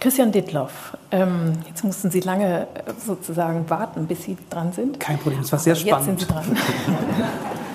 [0.00, 4.98] Christian Dittloff, ähm, jetzt mussten Sie lange äh, sozusagen warten, bis Sie dran sind.
[4.98, 6.20] Kein Problem, es war sehr spannend.
[6.20, 6.56] Jetzt sind Sie dran.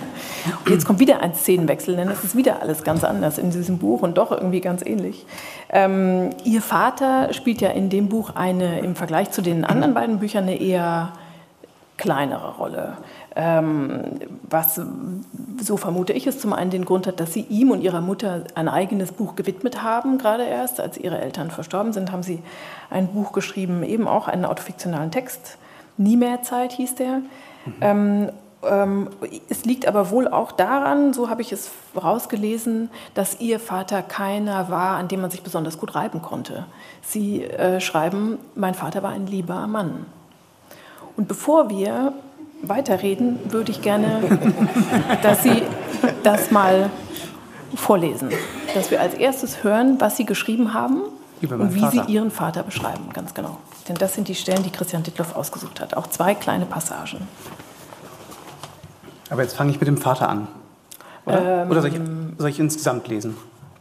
[0.65, 3.77] Und jetzt kommt wieder ein Szenenwechsel, denn es ist wieder alles ganz anders in diesem
[3.77, 5.25] Buch und doch irgendwie ganz ähnlich.
[5.69, 10.19] Ähm, Ihr Vater spielt ja in dem Buch eine, im Vergleich zu den anderen beiden
[10.19, 11.13] Büchern, eine eher
[11.97, 12.97] kleinere Rolle.
[13.35, 14.01] Ähm,
[14.43, 14.79] was,
[15.61, 18.43] so vermute ich es, zum einen den Grund hat, dass Sie ihm und Ihrer Mutter
[18.55, 22.39] ein eigenes Buch gewidmet haben, gerade erst, als Ihre Eltern verstorben sind, haben Sie
[22.89, 25.57] ein Buch geschrieben, eben auch einen autofiktionalen Text.
[25.97, 27.17] Nie mehr Zeit hieß der.
[27.17, 27.73] Mhm.
[27.81, 28.29] Ähm,
[29.49, 34.69] es liegt aber wohl auch daran, so habe ich es rausgelesen, dass Ihr Vater keiner
[34.69, 36.65] war, an dem man sich besonders gut reiben konnte.
[37.01, 40.05] Sie äh, schreiben, mein Vater war ein lieber Mann.
[41.15, 42.13] Und bevor wir
[42.61, 44.21] weiterreden, würde ich gerne,
[45.21, 45.63] dass Sie
[46.23, 46.89] das mal
[47.75, 48.29] vorlesen.
[48.73, 51.01] Dass wir als erstes hören, was Sie geschrieben haben
[51.41, 52.05] und wie Vater.
[52.05, 53.57] Sie Ihren Vater beschreiben, ganz genau.
[53.87, 55.95] Denn das sind die Stellen, die Christian Dittloff ausgesucht hat.
[55.95, 57.27] Auch zwei kleine Passagen.
[59.29, 60.47] Aber jetzt fange ich mit dem Vater an.
[61.25, 62.01] Oder, ähm, oder soll, ich,
[62.37, 63.35] soll, ich, insgesamt lesen?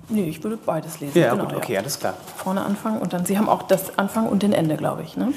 [0.08, 1.18] Nee, ich würde beides lesen.
[1.18, 1.80] Ja, genau, gut, okay, ja.
[1.80, 2.14] alles klar.
[2.36, 5.32] Vorne anfangen und dann, Sie haben auch das Anfang und den Ende, glaube ich, ne?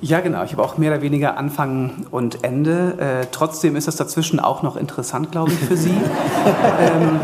[0.00, 0.44] Ja, genau.
[0.44, 3.22] Ich habe auch mehr oder weniger Anfang und Ende.
[3.22, 5.90] Äh, trotzdem ist das dazwischen auch noch interessant, glaube ich, für Sie.
[6.80, 7.20] ähm,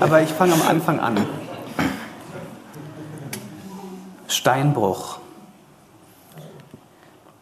[0.00, 1.18] aber ich fange am Anfang an.
[4.28, 5.18] Steinbruch.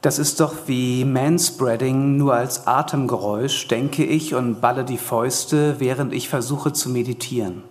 [0.01, 6.13] Das ist doch wie Manspreading nur als Atemgeräusch, denke ich und balle die Fäuste, während
[6.13, 7.65] ich versuche zu meditieren.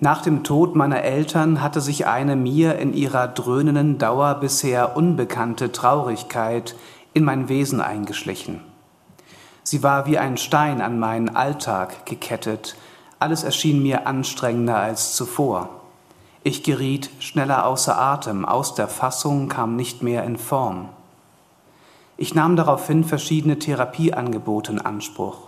[0.00, 5.70] Nach dem Tod meiner Eltern hatte sich eine mir in ihrer dröhnenden Dauer bisher unbekannte
[5.70, 6.74] Traurigkeit
[7.12, 8.60] in mein Wesen eingeschlichen.
[9.62, 12.76] Sie war wie ein Stein an meinen Alltag gekettet,
[13.18, 15.75] alles erschien mir anstrengender als zuvor.
[16.46, 20.90] Ich geriet schneller außer Atem, aus der Fassung kam nicht mehr in Form.
[22.16, 25.38] Ich nahm daraufhin verschiedene Therapieangebote in Anspruch.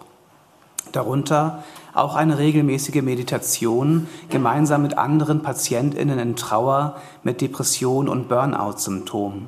[0.90, 1.62] Darunter
[1.94, 9.46] auch eine regelmäßige Meditation gemeinsam mit anderen Patientinnen in Trauer mit Depression und Burnout-Symptomen.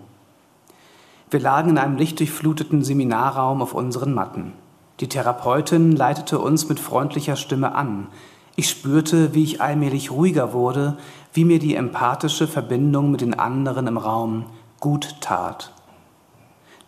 [1.30, 4.53] Wir lagen in einem lichtdurchfluteten Seminarraum auf unseren Matten.
[5.01, 8.07] Die Therapeutin leitete uns mit freundlicher Stimme an.
[8.55, 10.98] Ich spürte, wie ich allmählich ruhiger wurde,
[11.33, 14.47] wie mir die empathische Verbindung mit den anderen im Raum
[14.81, 15.72] gut tat.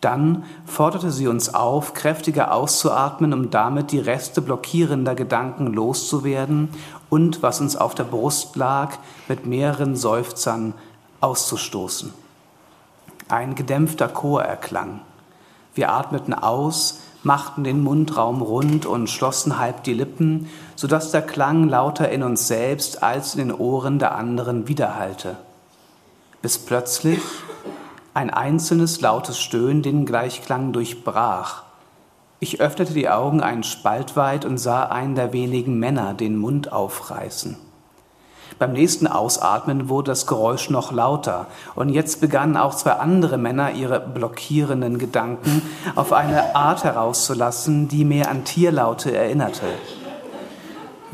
[0.01, 6.67] Dann forderte sie uns auf, kräftiger auszuatmen, um damit die Reste blockierender Gedanken loszuwerden
[7.09, 8.97] und, was uns auf der Brust lag,
[9.29, 10.73] mit mehreren Seufzern
[11.21, 12.13] auszustoßen.
[13.29, 14.99] Ein gedämpfter Chor erklang.
[15.73, 21.69] Wir atmeten aus, machten den Mundraum rund und schlossen halb die Lippen, sodass der Klang
[21.69, 25.37] lauter in uns selbst als in den Ohren der anderen widerhallte.
[26.41, 27.21] Bis plötzlich
[28.13, 31.63] ein einzelnes lautes Stöhnen den Gleichklang durchbrach.
[32.39, 36.71] Ich öffnete die Augen einen Spalt weit und sah einen der wenigen Männer den Mund
[36.71, 37.57] aufreißen.
[38.59, 43.71] Beim nächsten Ausatmen wurde das Geräusch noch lauter, und jetzt begannen auch zwei andere Männer
[43.71, 45.61] ihre blockierenden Gedanken
[45.95, 49.65] auf eine Art herauszulassen, die mehr an Tierlaute erinnerte.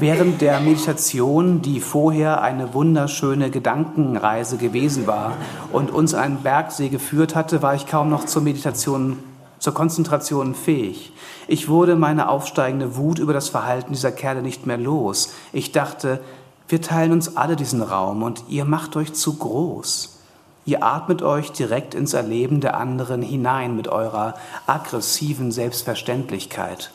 [0.02, 5.34] Während der Meditation, die vorher eine wunderschöne Gedankenreise gewesen war
[5.74, 9.20] und uns einen Bergsee geführt hatte, war ich kaum noch zur Meditation,
[9.60, 11.12] zur Konzentration fähig.
[11.50, 15.34] Ich wurde meine aufsteigende Wut über das Verhalten dieser Kerle nicht mehr los.
[15.52, 16.22] Ich dachte,
[16.70, 20.22] wir teilen uns alle diesen Raum und ihr macht euch zu groß.
[20.64, 24.36] Ihr atmet euch direkt ins Erleben der anderen hinein mit eurer
[24.66, 26.92] aggressiven Selbstverständlichkeit.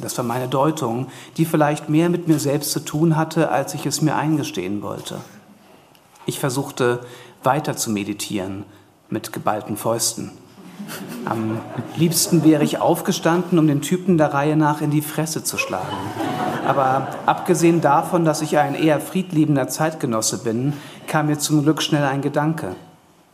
[0.00, 3.86] Das war meine Deutung, die vielleicht mehr mit mir selbst zu tun hatte, als ich
[3.86, 5.16] es mir eingestehen wollte.
[6.26, 7.00] Ich versuchte
[7.42, 8.64] weiter zu meditieren
[9.08, 10.32] mit geballten Fäusten.
[11.24, 11.60] Am
[11.96, 15.96] liebsten wäre ich aufgestanden, um den Typen der Reihe nach in die Fresse zu schlagen.
[16.66, 20.74] Aber abgesehen davon, dass ich ein eher friedliebender Zeitgenosse bin,
[21.06, 22.76] kam mir zum Glück schnell ein Gedanke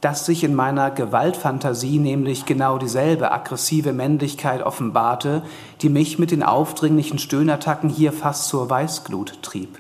[0.05, 5.43] dass sich in meiner Gewaltfantasie nämlich genau dieselbe aggressive Männlichkeit offenbarte,
[5.81, 9.79] die mich mit den aufdringlichen Stöhnattacken hier fast zur Weißglut trieb.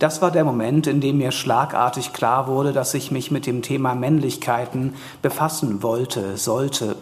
[0.00, 3.62] Das war der Moment, in dem mir schlagartig klar wurde, dass ich mich mit dem
[3.62, 6.96] Thema Männlichkeiten befassen wollte, sollte,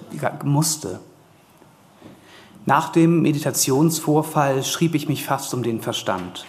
[0.45, 1.01] musste.
[2.67, 6.45] Nach dem Meditationsvorfall schrieb ich mich fast um den Verstand.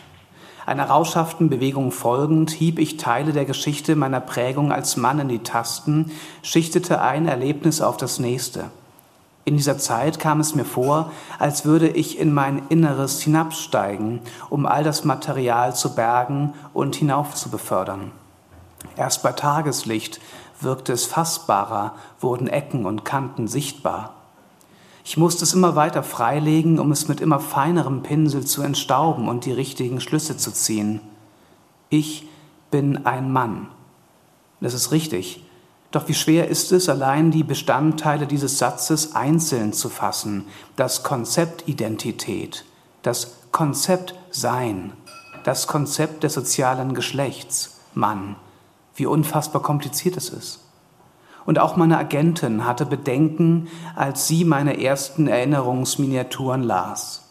[0.66, 5.40] Einer rauschhaften Bewegung folgend hieb ich Teile der Geschichte meiner Prägung als Mann in die
[5.40, 8.66] Tasten, schichtete ein Erlebnis auf das nächste.
[9.46, 14.66] In dieser Zeit kam es mir vor, als würde ich in mein Inneres hinabsteigen, um
[14.68, 18.12] all das Material zu bergen und hinauf zu befördern.
[18.96, 20.20] Erst bei Tageslicht
[20.62, 24.14] wirkte es fassbarer, wurden Ecken und Kanten sichtbar.
[25.10, 29.46] Ich musste es immer weiter freilegen, um es mit immer feinerem Pinsel zu entstauben und
[29.46, 31.02] die richtigen Schlüsse zu ziehen.
[31.90, 32.28] Ich
[32.70, 33.70] bin ein Mann.
[34.62, 35.44] Das ist richtig.
[35.90, 40.46] Doch wie schwer ist es, allein die Bestandteile dieses Satzes einzeln zu fassen,
[40.76, 42.66] das Konzept Identität,
[43.02, 44.94] das Konzept Sein,
[45.44, 48.36] das Konzept des sozialen Geschlechts, Mann,
[48.94, 50.69] wie unfassbar kompliziert es ist.
[51.50, 57.24] Und auch meine Agentin hatte Bedenken, als sie meine ersten Erinnerungsminiaturen las.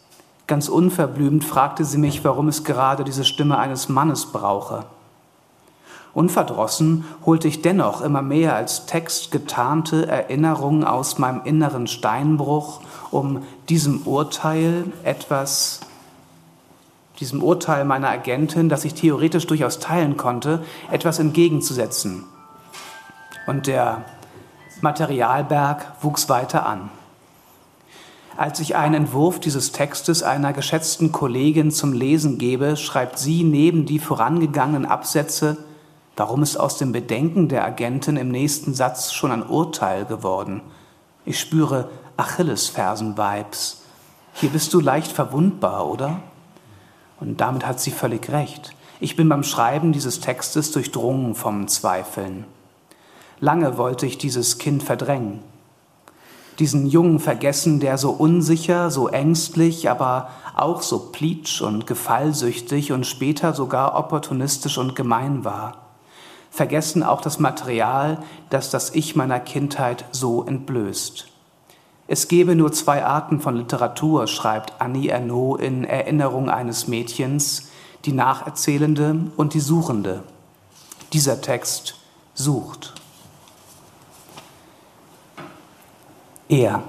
[0.48, 4.86] Ganz unverblümt fragte sie mich, warum es gerade diese Stimme eines Mannes brauche.
[6.14, 12.80] Unverdrossen holte ich dennoch immer mehr als Text getarnte Erinnerungen aus meinem inneren Steinbruch,
[13.12, 15.78] um diesem Urteil etwas,
[17.20, 22.24] diesem Urteil meiner Agentin, das ich theoretisch durchaus teilen konnte, etwas entgegenzusetzen.
[23.48, 24.04] Und der
[24.82, 26.90] Materialberg wuchs weiter an.
[28.36, 33.86] Als ich einen Entwurf dieses Textes einer geschätzten Kollegin zum Lesen gebe, schreibt sie neben
[33.86, 35.56] die vorangegangenen Absätze,
[36.14, 40.60] warum ist aus dem Bedenken der Agentin im nächsten Satz schon ein Urteil geworden?
[41.24, 41.88] Ich spüre
[42.18, 43.80] Achillesfersen-Vibes.
[44.34, 46.20] Hier bist du leicht verwundbar, oder?
[47.18, 48.74] Und damit hat sie völlig recht.
[49.00, 52.44] Ich bin beim Schreiben dieses Textes durchdrungen vom Zweifeln.
[53.40, 55.40] Lange wollte ich dieses Kind verdrängen
[56.58, 63.06] diesen Jungen vergessen, der so unsicher, so ängstlich, aber auch so pleatsch und gefallsüchtig und
[63.06, 65.86] später sogar opportunistisch und gemein war.
[66.50, 68.18] Vergessen auch das Material,
[68.50, 71.28] das das Ich meiner Kindheit so entblößt.
[72.08, 77.68] Es gebe nur zwei Arten von Literatur, schreibt Annie Ernaux in Erinnerung eines Mädchens,
[78.04, 80.22] die Nacherzählende und die Suchende.
[81.12, 81.96] Dieser Text
[82.34, 82.97] sucht.
[86.48, 86.82] Er.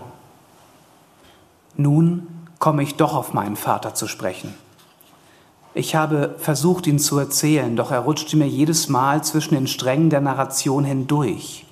[1.75, 2.27] Nun
[2.59, 4.53] komme ich doch auf meinen Vater zu sprechen.
[5.73, 10.09] Ich habe versucht, ihn zu erzählen, doch er rutschte mir jedes Mal zwischen den Strängen
[10.09, 11.65] der Narration hindurch.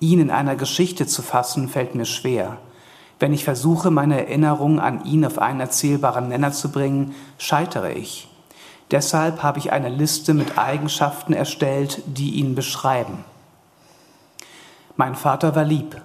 [0.00, 2.58] Ihn in einer Geschichte zu fassen, fällt mir schwer.
[3.20, 8.28] Wenn ich versuche, meine Erinnerung an ihn auf einen erzählbaren Nenner zu bringen, scheitere ich.
[8.90, 13.24] Deshalb habe ich eine Liste mit Eigenschaften erstellt, die ihn beschreiben.
[14.96, 16.00] Mein Vater war lieb,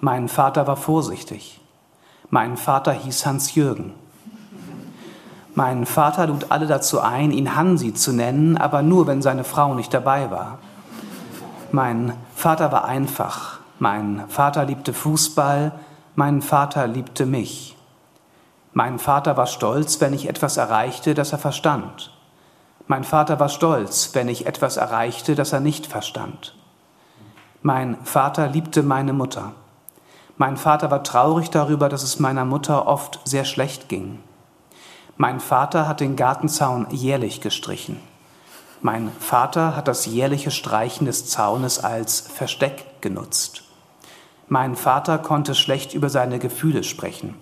[0.00, 1.60] mein Vater war vorsichtig.
[2.30, 3.94] Mein Vater hieß Hans-Jürgen.
[5.54, 9.74] Mein Vater lud alle dazu ein, ihn Hansi zu nennen, aber nur, wenn seine Frau
[9.74, 10.58] nicht dabei war.
[11.72, 13.58] Mein Vater war einfach.
[13.80, 15.72] Mein Vater liebte Fußball.
[16.14, 17.76] Mein Vater liebte mich.
[18.72, 22.12] Mein Vater war stolz, wenn ich etwas erreichte, das er verstand.
[22.86, 26.54] Mein Vater war stolz, wenn ich etwas erreichte, das er nicht verstand.
[27.62, 29.52] Mein Vater liebte meine Mutter.
[30.38, 34.20] Mein Vater war traurig darüber, dass es meiner Mutter oft sehr schlecht ging.
[35.16, 38.00] Mein Vater hat den Gartenzaun jährlich gestrichen.
[38.80, 43.64] Mein Vater hat das jährliche Streichen des Zaunes als Versteck genutzt.
[44.46, 47.34] Mein Vater konnte schlecht über seine Gefühle sprechen.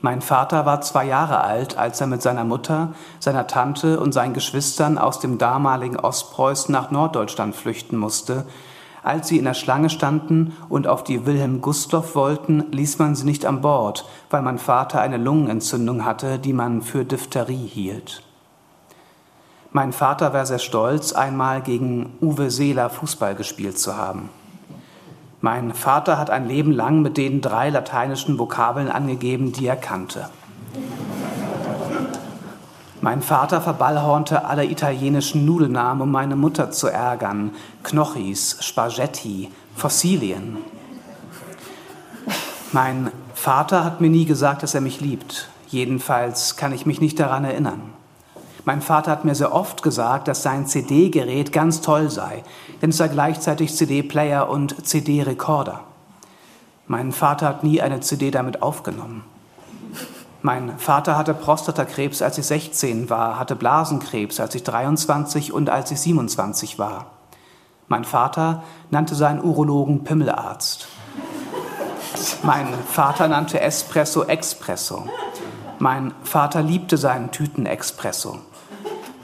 [0.00, 4.32] Mein Vater war zwei Jahre alt, als er mit seiner Mutter, seiner Tante und seinen
[4.32, 8.46] Geschwistern aus dem damaligen Ostpreußen nach Norddeutschland flüchten musste,
[9.02, 13.24] als sie in der Schlange standen und auf die Wilhelm Gustloff wollten, ließ man sie
[13.24, 18.22] nicht an Bord, weil mein Vater eine Lungenentzündung hatte, die man für Diphtherie hielt.
[19.72, 24.28] Mein Vater war sehr stolz, einmal gegen Uwe Seeler Fußball gespielt zu haben.
[25.40, 30.28] Mein Vater hat ein Leben lang mit den drei lateinischen Vokabeln angegeben, die er kannte.
[33.04, 37.50] Mein Vater verballhornte alle italienischen Nudelnamen, um meine Mutter zu ärgern.
[37.82, 40.58] Knochis, Spaghetti, Fossilien.
[42.70, 45.48] Mein Vater hat mir nie gesagt, dass er mich liebt.
[45.66, 47.82] Jedenfalls kann ich mich nicht daran erinnern.
[48.64, 52.44] Mein Vater hat mir sehr oft gesagt, dass sein CD-Gerät ganz toll sei,
[52.82, 55.80] denn es sei gleichzeitig CD-Player und CD-Rekorder.
[56.86, 59.24] Mein Vater hat nie eine CD damit aufgenommen.
[60.44, 65.92] Mein Vater hatte Prostatakrebs, als ich 16 war, hatte Blasenkrebs, als ich 23 und als
[65.92, 67.06] ich 27 war.
[67.86, 70.88] Mein Vater nannte seinen Urologen Pimmelarzt.
[72.42, 75.06] Mein Vater nannte Espresso Expresso.
[75.78, 78.38] Mein Vater liebte seinen Tüten-Espresso.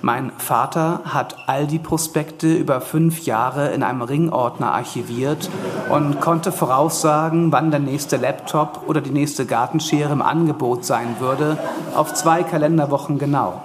[0.01, 5.51] Mein Vater hat all die Prospekte über fünf Jahre in einem Ringordner archiviert
[5.91, 11.59] und konnte voraussagen, wann der nächste Laptop oder die nächste Gartenschere im Angebot sein würde,
[11.97, 13.61] auf zwei Kalenderwochen genau.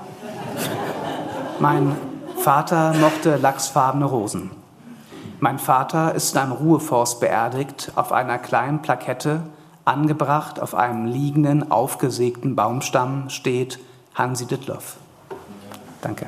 [1.59, 1.95] Mein
[2.37, 4.49] Vater mochte lachsfarbene Rosen.
[5.39, 9.41] Mein Vater ist in einem Ruheforst beerdigt, auf einer kleinen Plakette,
[9.85, 13.77] angebracht auf einem liegenden, aufgesägten Baumstamm, steht
[14.15, 14.97] Hansi Dittloff.
[16.03, 16.27] Danke.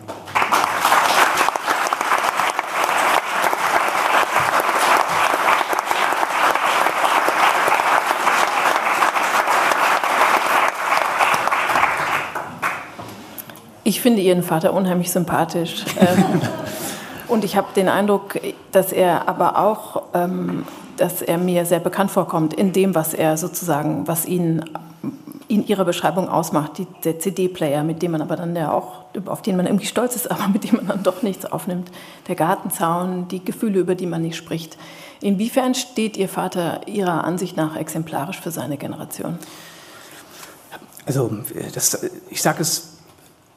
[13.83, 15.83] Ich finde Ihren Vater unheimlich sympathisch.
[15.99, 16.41] Ähm,
[17.27, 18.39] und ich habe den Eindruck,
[18.71, 20.65] dass er aber auch, ähm,
[20.97, 24.63] dass er mir sehr bekannt vorkommt in dem, was er sozusagen, was ihn
[25.47, 29.41] in ihrer Beschreibung ausmacht, die, der CD-Player, mit dem man aber dann ja auch, auf
[29.41, 31.91] den man irgendwie stolz ist, aber mit dem man dann doch nichts aufnimmt,
[32.27, 34.77] der Gartenzaun, die Gefühle, über die man nicht spricht.
[35.21, 39.37] Inwiefern steht Ihr Vater Ihrer Ansicht nach exemplarisch für seine Generation?
[41.05, 41.31] Also,
[41.73, 42.95] das, ich sage es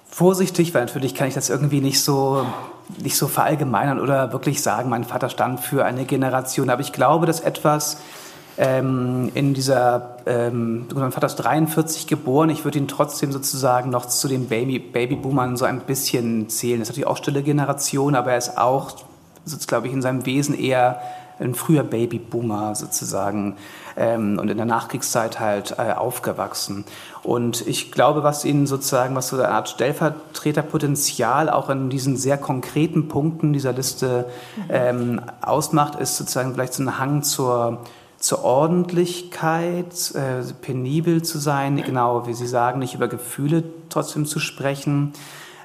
[0.08, 2.46] vorsichtig, weil natürlich kann ich das irgendwie nicht so,
[3.02, 6.70] nicht so verallgemeinern oder wirklich sagen, mein Vater stand für eine Generation.
[6.70, 7.98] Aber ich glaube, dass etwas
[8.58, 14.06] ähm, in dieser, ähm, mein Vater ist 43 geboren, ich würde ihn trotzdem sozusagen noch
[14.06, 16.80] zu den Baby, Babyboomern so ein bisschen zählen.
[16.80, 18.96] Das ist natürlich auch stille Generation, aber er ist auch,
[19.68, 21.00] glaube ich, in seinem Wesen eher
[21.38, 23.56] ein früher Babyboomer sozusagen
[23.96, 26.84] ähm, und in der Nachkriegszeit halt äh, aufgewachsen.
[27.22, 32.38] Und ich glaube, was ihn sozusagen, was so eine Art Stellvertreterpotenzial auch in diesen sehr
[32.38, 34.24] konkreten Punkten dieser Liste
[34.68, 37.84] ähm, ausmacht, ist sozusagen vielleicht so ein Hang zur
[38.18, 44.40] zur Ordentlichkeit, äh, penibel zu sein, genau wie Sie sagen, nicht über Gefühle trotzdem zu
[44.40, 45.12] sprechen.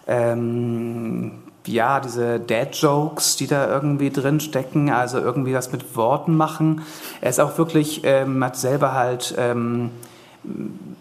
[0.08, 6.82] Ähm, ja, diese Dad-Jokes, die da irgendwie drin stecken, also irgendwie das mit Worten machen.
[7.22, 9.91] Er ist auch wirklich, ähm, hat selber halt ähm,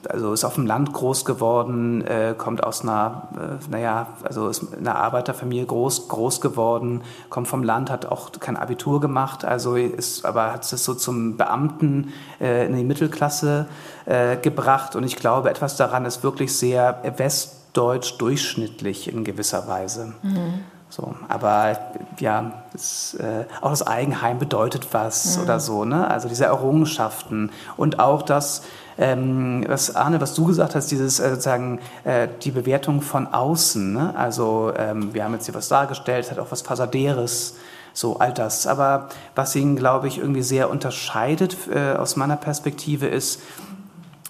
[0.09, 4.63] also ist auf dem Land groß geworden, äh, kommt aus einer, äh, naja, also ist
[4.63, 9.77] in einer Arbeiterfamilie groß, groß geworden, kommt vom Land, hat auch kein Abitur gemacht, also
[9.77, 13.67] ist, aber hat es so zum Beamten äh, in die Mittelklasse
[14.07, 20.15] äh, gebracht und ich glaube, etwas daran ist wirklich sehr westdeutsch durchschnittlich in gewisser Weise.
[20.23, 20.65] Mhm.
[20.93, 21.79] So, aber
[22.19, 25.45] ja, es, äh, auch das Eigenheim bedeutet was mhm.
[25.45, 26.07] oder so, ne?
[26.07, 28.63] Also diese Errungenschaften und auch das,
[29.03, 33.93] ähm, was Arne, was du gesagt hast, dieses äh, sozusagen äh, die Bewertung von außen.
[33.93, 34.15] Ne?
[34.17, 37.57] Also ähm, wir haben jetzt hier was dargestellt, hat auch was Fasaderes,
[37.93, 38.69] so all das.
[38.69, 43.43] Aber was ihn, glaube ich, irgendwie sehr unterscheidet äh, aus meiner Perspektive ist,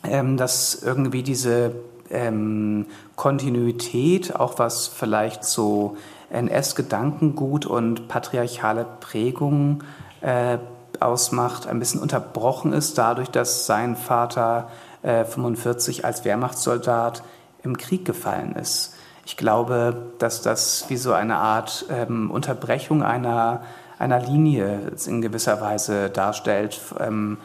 [0.04, 1.72] ähm, dass irgendwie diese
[2.10, 5.98] ähm, Kontinuität, auch was vielleicht so
[6.30, 9.84] NS-Gedankengut und patriarchale Prägungen
[10.22, 10.56] äh,
[11.05, 14.68] ausmacht, ein bisschen unterbrochen ist, dadurch, dass sein Vater
[15.03, 17.22] äh, 45 als Wehrmachtssoldat
[17.62, 18.94] im Krieg gefallen ist.
[19.24, 23.62] Ich glaube, dass das wie so eine Art ähm, Unterbrechung einer,
[23.98, 27.38] einer Linie in gewisser Weise darstellt, ähm,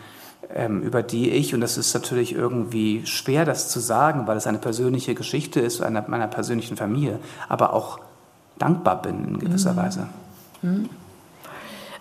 [0.54, 4.48] ähm, über die ich, und das ist natürlich irgendwie schwer, das zu sagen, weil es
[4.48, 8.00] eine persönliche Geschichte ist, einer meiner persönlichen Familie, aber auch
[8.58, 9.78] dankbar bin in gewisser mhm.
[9.78, 10.08] Weise.
[10.62, 10.90] Mhm.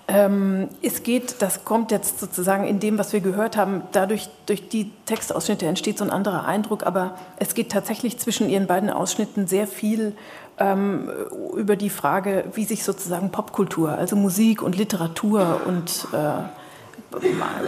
[0.09, 4.69] Ähm, es geht, das kommt jetzt sozusagen in dem, was wir gehört haben, dadurch durch
[4.69, 9.49] die Textausschnitte entsteht so ein anderer Eindruck, aber es geht tatsächlich zwischen ihren beiden Ausschnitten
[9.49, 10.17] sehr viel
[10.59, 11.11] ähm,
[11.57, 16.43] über die Frage, wie sich sozusagen Popkultur, also Musik und Literatur und äh,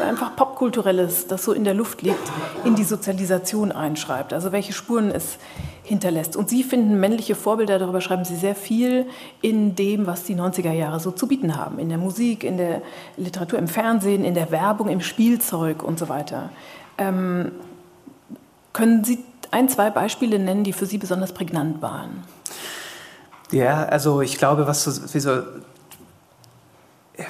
[0.06, 2.32] einfach Popkulturelles, das so in der Luft liegt,
[2.64, 4.32] in die Sozialisation einschreibt.
[4.32, 5.38] Also welche Spuren es
[5.82, 6.36] hinterlässt.
[6.36, 9.06] Und Sie finden männliche Vorbilder, darüber schreiben Sie sehr viel,
[9.40, 11.78] in dem, was die 90er Jahre so zu bieten haben.
[11.78, 12.82] In der Musik, in der
[13.16, 16.50] Literatur, im Fernsehen, in der Werbung, im Spielzeug und so weiter.
[16.98, 17.52] Ähm,
[18.72, 19.18] können Sie
[19.50, 22.22] ein, zwei Beispiele nennen, die für Sie besonders prägnant waren?
[23.50, 25.30] Ja, also ich glaube, was so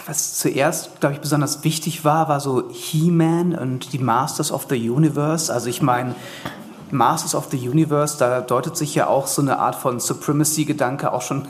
[0.07, 4.91] was zuerst, glaube ich, besonders wichtig war, war so He-Man und die Masters of the
[4.91, 5.53] Universe.
[5.53, 6.14] Also ich meine,
[6.91, 11.22] Masters of the Universe, da deutet sich ja auch so eine Art von Supremacy-Gedanke auch
[11.22, 11.49] schon ein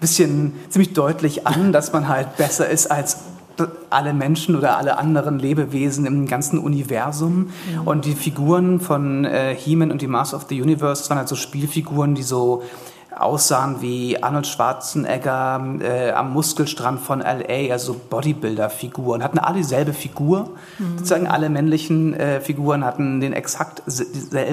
[0.00, 3.18] bisschen ziemlich deutlich an, dass man halt besser ist als
[3.90, 7.50] alle Menschen oder alle anderen Lebewesen im ganzen Universum.
[7.72, 7.86] Mhm.
[7.86, 11.36] Und die Figuren von äh, He-Man und die Masters of the Universe waren halt so
[11.36, 12.62] Spielfiguren, die so
[13.16, 20.50] aussahen wie Arnold Schwarzenegger äh, am Muskelstrand von LA, also Bodybuilder-Figuren, hatten alle dieselbe Figur.
[20.78, 20.98] Mhm.
[20.98, 23.82] Sozusagen alle männlichen äh, Figuren hatten den exakt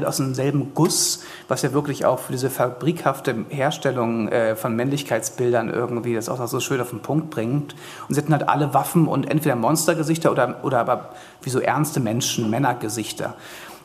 [0.06, 6.16] aus demselben Guss, was ja wirklich auch für diese fabrikhafte Herstellung äh, von Männlichkeitsbildern irgendwie
[6.16, 7.76] das auch so schön auf den Punkt bringt.
[8.08, 11.10] Und sie hatten halt alle Waffen und entweder Monstergesichter oder, oder aber
[11.42, 13.36] wie so ernste Menschen, Männergesichter.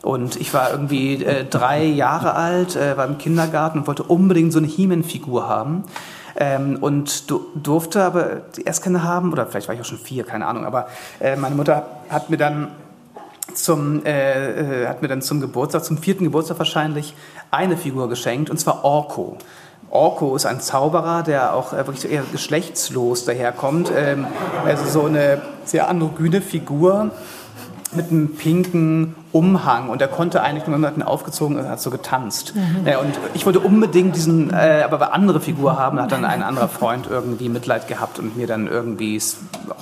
[0.03, 4.51] Und ich war irgendwie äh, drei Jahre alt, äh, war im Kindergarten und wollte unbedingt
[4.51, 5.85] so eine He-Man-Figur haben.
[6.35, 10.25] Ähm, und du, durfte aber erst keine haben, oder vielleicht war ich auch schon vier,
[10.25, 10.87] keine Ahnung, aber
[11.21, 12.69] äh, meine Mutter hat mir dann
[13.53, 17.15] zum, äh, äh, hat mir dann zum Geburtstag, zum vierten Geburtstag wahrscheinlich,
[17.49, 19.37] eine Figur geschenkt, und zwar Orko.
[19.89, 23.89] Orko ist ein Zauberer, der auch äh, wirklich eher geschlechtslos daherkommt.
[23.95, 24.27] Ähm,
[24.65, 27.11] also so eine sehr androgyne Figur,
[27.95, 32.53] mit einem pinken Umhang und er konnte eigentlich nur, man aufgezogen hat, so getanzt.
[32.55, 32.87] Mhm.
[32.87, 36.67] Ja, und ich wollte unbedingt diesen, äh, aber andere Figur haben, hat dann ein anderer
[36.67, 39.19] Freund irgendwie Mitleid gehabt und mir dann irgendwie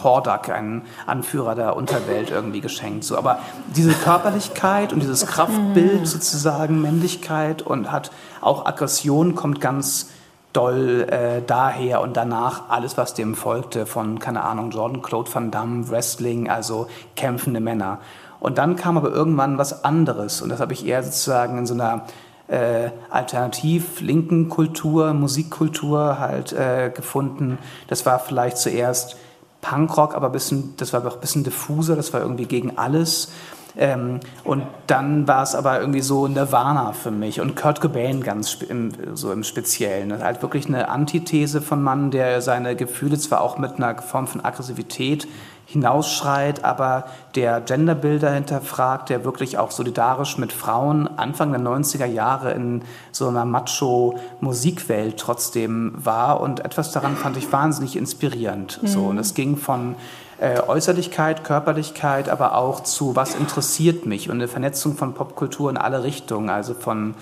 [0.04, 3.04] Hordak, einen Anführer der Unterwelt, irgendwie geschenkt.
[3.04, 3.39] So, aber
[3.76, 10.08] diese Körperlichkeit und dieses Kraftbild sozusagen, Männlichkeit und hat auch Aggression kommt ganz
[10.54, 15.52] doll äh, daher und danach alles, was dem folgte, von, keine Ahnung, Jordan Claude Van
[15.52, 17.99] Damme, Wrestling, also kämpfende Männer.
[18.42, 21.76] Und dann kam aber irgendwann was anderes und das habe ich eher sozusagen in so
[21.76, 22.06] einer
[22.48, 27.60] äh, alternativ linken Kultur, Musikkultur halt äh, gefunden.
[27.88, 29.16] Das war vielleicht zuerst
[29.62, 33.32] Punkrock, aber bisschen, das war auch ein bisschen diffuser, das war irgendwie gegen alles.
[33.78, 38.58] Ähm, und dann war es aber irgendwie so Nirvana für mich und Kurt Cobain ganz
[38.68, 40.10] im, so im Speziellen.
[40.10, 44.02] Das ist halt wirklich eine Antithese von Mann, der seine Gefühle zwar auch mit einer
[44.02, 45.28] Form von Aggressivität
[45.72, 47.05] hinausschreit, aber
[47.36, 53.30] der Genderbilder hinterfragt, der wirklich auch solidarisch mit Frauen Anfang der 90er Jahre in so
[53.30, 56.41] einer Macho-Musikwelt trotzdem war.
[56.41, 58.84] Und etwas daran fand ich wahnsinnig inspirierend.
[58.84, 58.88] Mhm.
[58.88, 59.95] So, und es ging von
[60.39, 65.78] äh, Äußerlichkeit, Körperlichkeit, aber auch zu was interessiert mich und eine Vernetzung von Popkultur in
[65.78, 67.15] alle Richtungen, also von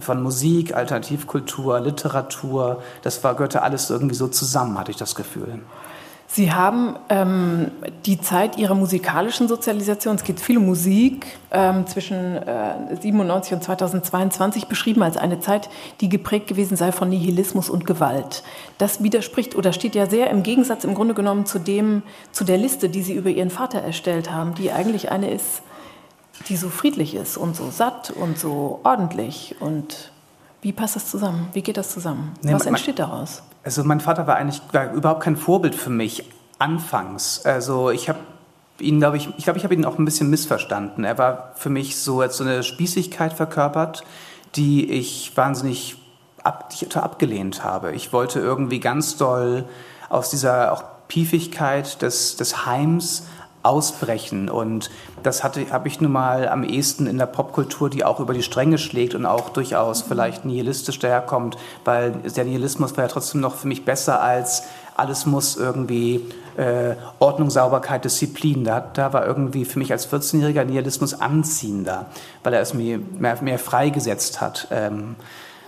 [0.00, 5.60] von Musik, Alternativkultur, Literatur, das war, gehörte alles irgendwie so zusammen, hatte ich das Gefühl.
[6.34, 7.70] Sie haben ähm,
[8.06, 13.62] die Zeit Ihrer musikalischen Sozialisation, es geht viel um Musik, ähm, zwischen äh, 97 und
[13.62, 15.70] 2022 beschrieben als eine Zeit,
[16.00, 18.42] die geprägt gewesen sei von Nihilismus und Gewalt.
[18.78, 22.58] Das widerspricht oder steht ja sehr im Gegensatz im Grunde genommen zu dem, zu der
[22.58, 25.62] Liste, die Sie über Ihren Vater erstellt haben, die eigentlich eine ist,
[26.48, 30.10] die so friedlich ist und so satt und so ordentlich und
[30.62, 31.48] wie passt das zusammen?
[31.52, 32.32] Wie geht das zusammen?
[32.42, 33.44] Nee, Was entsteht daraus?
[33.64, 36.24] Also mein Vater war eigentlich war überhaupt kein Vorbild für mich
[36.58, 37.44] anfangs.
[37.44, 38.18] Also ich habe
[38.78, 41.04] ihn, glaube ich, ich glaube, ich habe ihn auch ein bisschen missverstanden.
[41.04, 44.04] Er war für mich so als so eine Spießigkeit verkörpert,
[44.56, 45.96] die ich wahnsinnig
[46.42, 47.92] ab, die abgelehnt habe.
[47.92, 49.64] Ich wollte irgendwie ganz doll
[50.08, 53.26] aus dieser auch Piefigkeit des, des Heims
[53.62, 54.48] ausbrechen.
[54.48, 54.90] Und
[55.24, 58.78] das habe ich nun mal am ehesten in der Popkultur, die auch über die Stränge
[58.78, 63.66] schlägt und auch durchaus vielleicht nihilistisch daherkommt, weil der Nihilismus war ja trotzdem noch für
[63.66, 64.64] mich besser als
[64.96, 66.24] alles muss irgendwie
[66.56, 68.64] äh, Ordnung, Sauberkeit, Disziplin.
[68.64, 72.06] Da, da war irgendwie für mich als 14-jähriger Nihilismus anziehender,
[72.44, 74.68] weil er es mir mehr, mehr freigesetzt hat.
[74.70, 75.16] Ähm,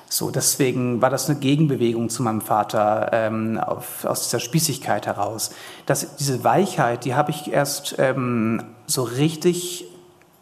[0.09, 5.51] so, deswegen war das eine Gegenbewegung zu meinem Vater ähm, auf, aus dieser Spießigkeit heraus.
[5.85, 9.85] Das, diese Weichheit, die habe ich erst ähm, so richtig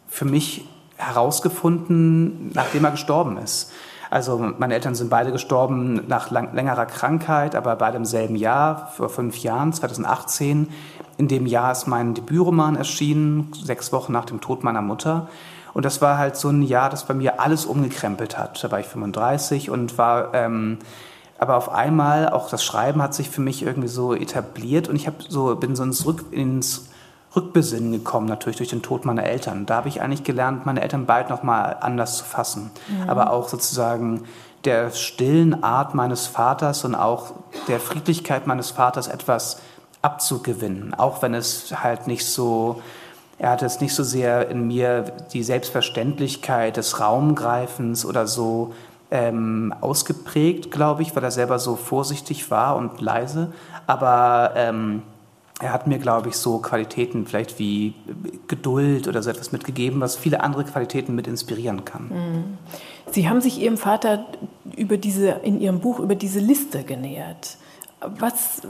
[0.07, 0.65] für mich
[0.97, 3.71] herausgefunden, nachdem er gestorben ist.
[4.11, 8.91] Also meine Eltern sind beide gestorben nach lang, längerer Krankheit, aber beide im selben Jahr,
[8.95, 10.69] vor fünf Jahren, 2018.
[11.17, 15.27] In dem Jahr ist mein Debütroman erschienen, sechs Wochen nach dem Tod meiner Mutter.
[15.75, 18.63] Und das war halt so ein Jahr, das bei mir alles umgekrempelt hat.
[18.63, 20.79] Da war ich 35 und war, ähm,
[21.37, 25.05] aber auf einmal, auch das Schreiben hat sich für mich irgendwie so etabliert und ich
[25.05, 26.87] hab so, bin so ins, Rück, ins
[27.35, 29.65] Rückbesinnen gekommen, natürlich durch den Tod meiner Eltern.
[29.65, 32.71] Da habe ich eigentlich gelernt, meine Eltern bald nochmal anders zu fassen.
[32.87, 33.09] Mhm.
[33.09, 34.23] Aber auch sozusagen
[34.63, 37.33] der stillen Art meines Vaters und auch
[37.67, 39.57] der Friedlichkeit meines Vaters etwas
[40.01, 42.81] abzugewinnen, auch wenn es halt nicht so
[43.37, 48.73] er hatte es nicht so sehr in mir die Selbstverständlichkeit des Raumgreifens oder so
[49.11, 53.51] ähm, ausgeprägt, glaube ich, weil er selber so vorsichtig war und leise.
[53.87, 55.03] Aber ähm,
[55.61, 57.93] er hat mir, glaube ich, so Qualitäten vielleicht wie
[58.47, 62.07] Geduld oder so etwas mitgegeben, was viele andere Qualitäten mit inspirieren kann.
[62.09, 62.57] Mhm.
[63.11, 64.25] Sie haben sich Ihrem Vater
[64.75, 67.57] über diese, in Ihrem Buch über diese Liste genähert.
[68.19, 68.61] Was,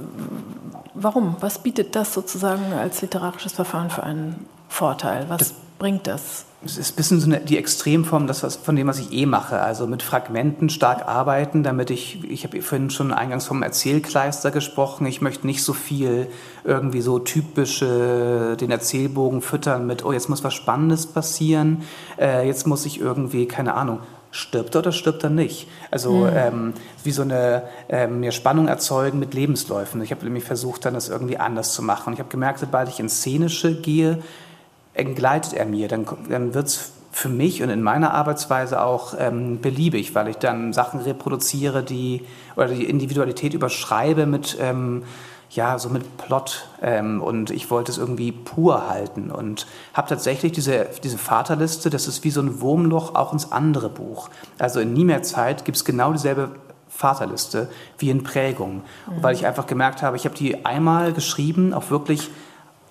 [0.93, 1.37] warum?
[1.39, 5.25] Was bietet das sozusagen als literarisches Verfahren für einen Vorteil?
[5.29, 6.45] Was das, bringt das?
[6.63, 9.25] Es ist ein bisschen so eine, die Extremform das, was, von dem, was ich eh
[9.27, 9.61] mache.
[9.61, 15.05] Also mit Fragmenten stark arbeiten, damit ich, ich habe vorhin schon eingangs vom Erzählkleister gesprochen.
[15.05, 16.27] Ich möchte nicht so viel
[16.63, 21.83] irgendwie so typische, den Erzählbogen füttern mit, oh, jetzt muss was Spannendes passieren,
[22.19, 23.99] äh, jetzt muss ich irgendwie, keine Ahnung,
[24.35, 25.67] stirbt er oder stirbt er nicht?
[25.91, 26.29] Also mhm.
[26.33, 26.73] ähm,
[27.03, 30.01] wie so eine ähm, mehr Spannung erzeugen mit Lebensläufen.
[30.01, 32.07] Ich habe nämlich versucht, dann das irgendwie anders zu machen.
[32.07, 34.19] Und ich habe gemerkt, sobald ich ins Szenische gehe,
[34.95, 35.87] entgleitet er mir.
[35.87, 40.35] Dann, dann wird es für mich und in meiner Arbeitsweise auch ähm, beliebig, weil ich
[40.35, 42.25] dann Sachen reproduziere, die
[42.57, 45.03] oder die Individualität überschreibe mit ähm,
[45.49, 50.51] ja so mit Plot ähm, und ich wollte es irgendwie pur halten und habe tatsächlich
[50.51, 51.89] diese diese Vaterliste.
[51.89, 54.29] Das ist wie so ein Wurmloch auch ins andere Buch.
[54.59, 56.51] Also in Nie mehr Zeit gibt es genau dieselbe
[56.89, 58.77] Vaterliste wie in Prägung,
[59.07, 59.23] mhm.
[59.23, 62.29] weil ich einfach gemerkt habe, ich habe die einmal geschrieben, auch wirklich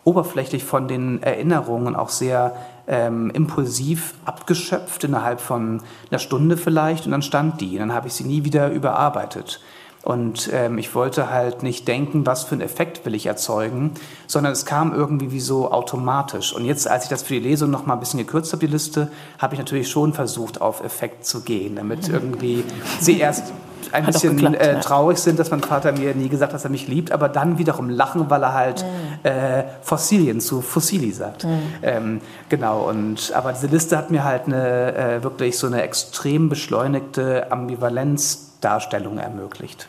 [0.05, 2.55] oberflächlich von den Erinnerungen auch sehr
[2.87, 7.73] ähm, impulsiv abgeschöpft innerhalb von einer Stunde vielleicht und dann stand die.
[7.73, 9.61] Und dann habe ich sie nie wieder überarbeitet.
[10.05, 13.93] Und ähm, ich wollte halt nicht denken, was für einen Effekt will ich erzeugen,
[14.27, 16.53] sondern es kam irgendwie wie so automatisch.
[16.53, 18.71] Und jetzt, als ich das für die Lesung noch mal ein bisschen gekürzt habe, die
[18.71, 22.65] Liste, habe ich natürlich schon versucht, auf Effekt zu gehen, damit irgendwie
[23.01, 23.55] sie erst
[23.93, 26.65] ein Hat bisschen geklappt, äh, traurig sind, dass mein Vater mir nie gesagt hat, dass
[26.65, 29.29] er mich liebt, aber dann wiederum lachen, weil er halt mhm.
[29.29, 31.45] äh, Fossilien zu Fossili sagt.
[31.45, 31.63] Mhm.
[31.83, 36.49] Ähm, genau, und aber diese Liste hat mir halt eine äh, wirklich so eine extrem
[36.49, 39.89] beschleunigte Ambivalenzdarstellung ermöglicht.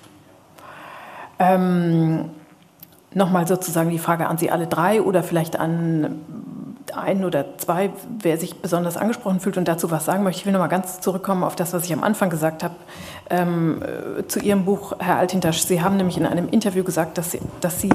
[1.40, 2.30] Ähm,
[3.16, 6.20] Nochmal sozusagen die Frage an Sie alle drei oder vielleicht an
[6.94, 10.41] einen oder zwei, wer sich besonders angesprochen fühlt und dazu was sagen möchte.
[10.41, 12.76] Ich will nochmal ganz zurückkommen auf das, was ich am Anfang gesagt habe
[13.30, 15.60] ähm, äh, zu Ihrem Buch, Herr Altintasch.
[15.60, 17.91] Sie haben nämlich in einem Interview gesagt, dass Sie, dass Sie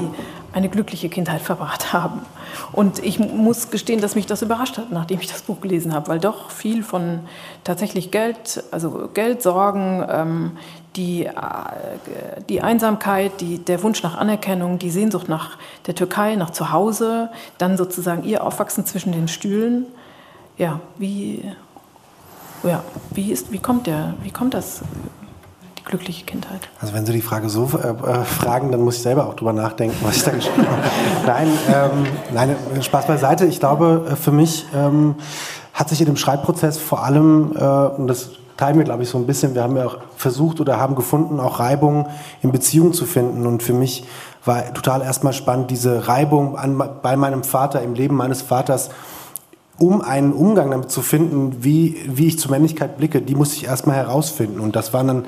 [0.53, 2.23] eine glückliche Kindheit verbracht haben.
[2.73, 6.09] Und ich muss gestehen, dass mich das überrascht hat, nachdem ich das Buch gelesen habe,
[6.09, 7.21] weil doch viel von
[7.65, 10.51] tatsächlich Geld, also Geldsorgen, ähm,
[10.97, 11.33] die, äh,
[12.49, 15.57] die Einsamkeit, die, der Wunsch nach Anerkennung, die Sehnsucht nach
[15.87, 19.87] der Türkei, nach Zuhause, dann sozusagen ihr Aufwachsen zwischen den Stühlen.
[20.59, 21.45] Ja, wie,
[22.65, 24.83] ja, wie, ist, wie, kommt, der, wie kommt das,
[25.79, 26.69] die glückliche Kindheit?
[26.81, 29.53] Also wenn Sie die Frage so äh, äh fragen, dann muss ich selber auch drüber
[29.53, 30.83] nachdenken, was ich da geschrieben habe.
[31.27, 33.47] Nein, ähm, nein, Spaß beiseite.
[33.47, 35.15] Ich glaube, äh, für mich ähm,
[35.73, 38.31] hat sich in dem Schreibprozess vor allem, äh, und das
[38.61, 39.55] teilen wir, glaube ich, so ein bisschen.
[39.55, 42.07] Wir haben ja auch versucht oder haben gefunden, auch Reibung
[42.43, 43.47] in Beziehung zu finden.
[43.47, 44.05] Und für mich
[44.45, 48.91] war total erstmal spannend, diese Reibung an, bei meinem Vater, im Leben meines Vaters,
[49.79, 53.65] um einen Umgang damit zu finden, wie, wie ich zur Männlichkeit blicke, die musste ich
[53.65, 54.61] erstmal herausfinden.
[54.61, 55.25] Und das waren dann,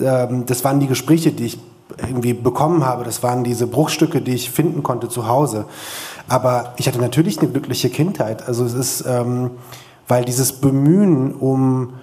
[0.00, 1.58] ähm, das waren die Gespräche, die ich
[1.98, 3.02] irgendwie bekommen habe.
[3.02, 5.64] Das waren diese Bruchstücke, die ich finden konnte zu Hause.
[6.28, 8.46] Aber ich hatte natürlich eine glückliche Kindheit.
[8.46, 9.50] Also es ist, ähm,
[10.06, 11.94] weil dieses Bemühen um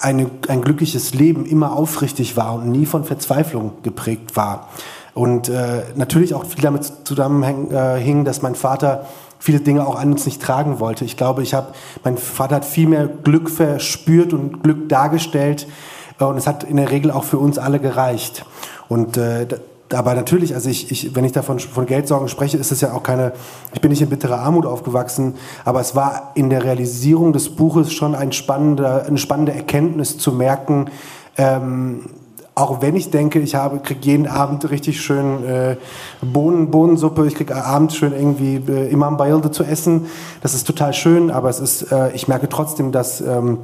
[0.00, 4.68] eine, ein glückliches Leben immer aufrichtig war und nie von Verzweiflung geprägt war.
[5.14, 9.06] Und äh, natürlich auch viel damit zusammenhing, äh, dass mein Vater
[9.38, 11.04] viele Dinge auch an uns nicht tragen wollte.
[11.04, 11.68] Ich glaube, ich habe,
[12.02, 15.66] mein Vater hat viel mehr Glück verspürt und Glück dargestellt
[16.18, 18.44] äh, und es hat in der Regel auch für uns alle gereicht.
[18.88, 19.46] Und äh,
[19.92, 23.02] aber natürlich, also ich, ich, wenn ich davon von Geldsorgen spreche, ist es ja auch
[23.02, 23.32] keine,
[23.74, 25.34] ich bin nicht in bitterer Armut aufgewachsen,
[25.64, 30.32] aber es war in der Realisierung des Buches schon ein spannender, eine spannende Erkenntnis zu
[30.32, 30.86] merken,
[31.36, 32.08] ähm,
[32.56, 35.76] auch wenn ich denke, ich habe, kriege jeden Abend richtig schön äh,
[36.22, 40.06] Bohnen, Bohnensuppe, ich kriege abends schön irgendwie äh, Imam Bayilde zu essen.
[40.40, 43.58] Das ist total schön, aber es ist, äh, ich merke trotzdem, dass ähm,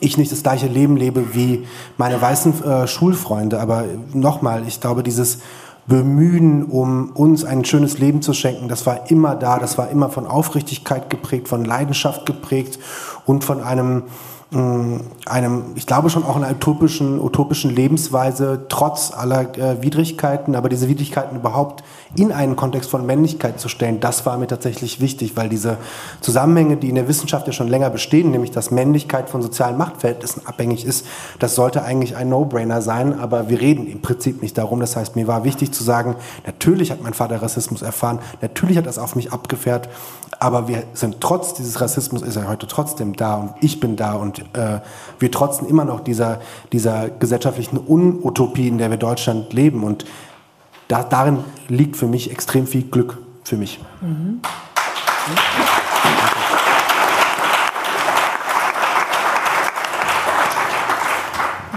[0.00, 1.66] ich nicht das gleiche Leben lebe wie
[1.96, 3.60] meine weißen äh, Schulfreunde.
[3.60, 5.38] Aber nochmal, ich glaube, dieses
[5.86, 10.08] Bemühen, um uns ein schönes Leben zu schenken, das war immer da, das war immer
[10.08, 12.78] von Aufrichtigkeit geprägt, von Leidenschaft geprägt
[13.26, 14.04] und von einem
[15.26, 20.88] einem, ich glaube schon auch einer utopischen, utopischen Lebensweise, trotz aller äh, Widrigkeiten, aber diese
[20.88, 21.82] Widrigkeiten überhaupt
[22.16, 25.78] in einen Kontext von Männlichkeit zu stellen, das war mir tatsächlich wichtig, weil diese
[26.20, 30.46] Zusammenhänge, die in der Wissenschaft ja schon länger bestehen, nämlich dass Männlichkeit von sozialen Machtverhältnissen
[30.46, 31.06] abhängig ist,
[31.38, 34.80] das sollte eigentlich ein No-Brainer sein, aber wir reden im Prinzip nicht darum.
[34.80, 36.16] Das heißt, mir war wichtig zu sagen,
[36.46, 39.88] natürlich hat mein Vater Rassismus erfahren, natürlich hat das auf mich abgefährt,
[40.38, 44.14] aber wir sind trotz dieses Rassismus ist er heute trotzdem da und ich bin da
[44.14, 44.80] und äh,
[45.18, 46.40] wir trotzen immer noch dieser,
[46.72, 49.84] dieser gesellschaftlichen Unutopie, in der wir Deutschland leben.
[49.84, 50.04] Und
[50.88, 53.78] da, darin liegt für mich extrem viel Glück für mich.
[54.00, 54.40] Mhm.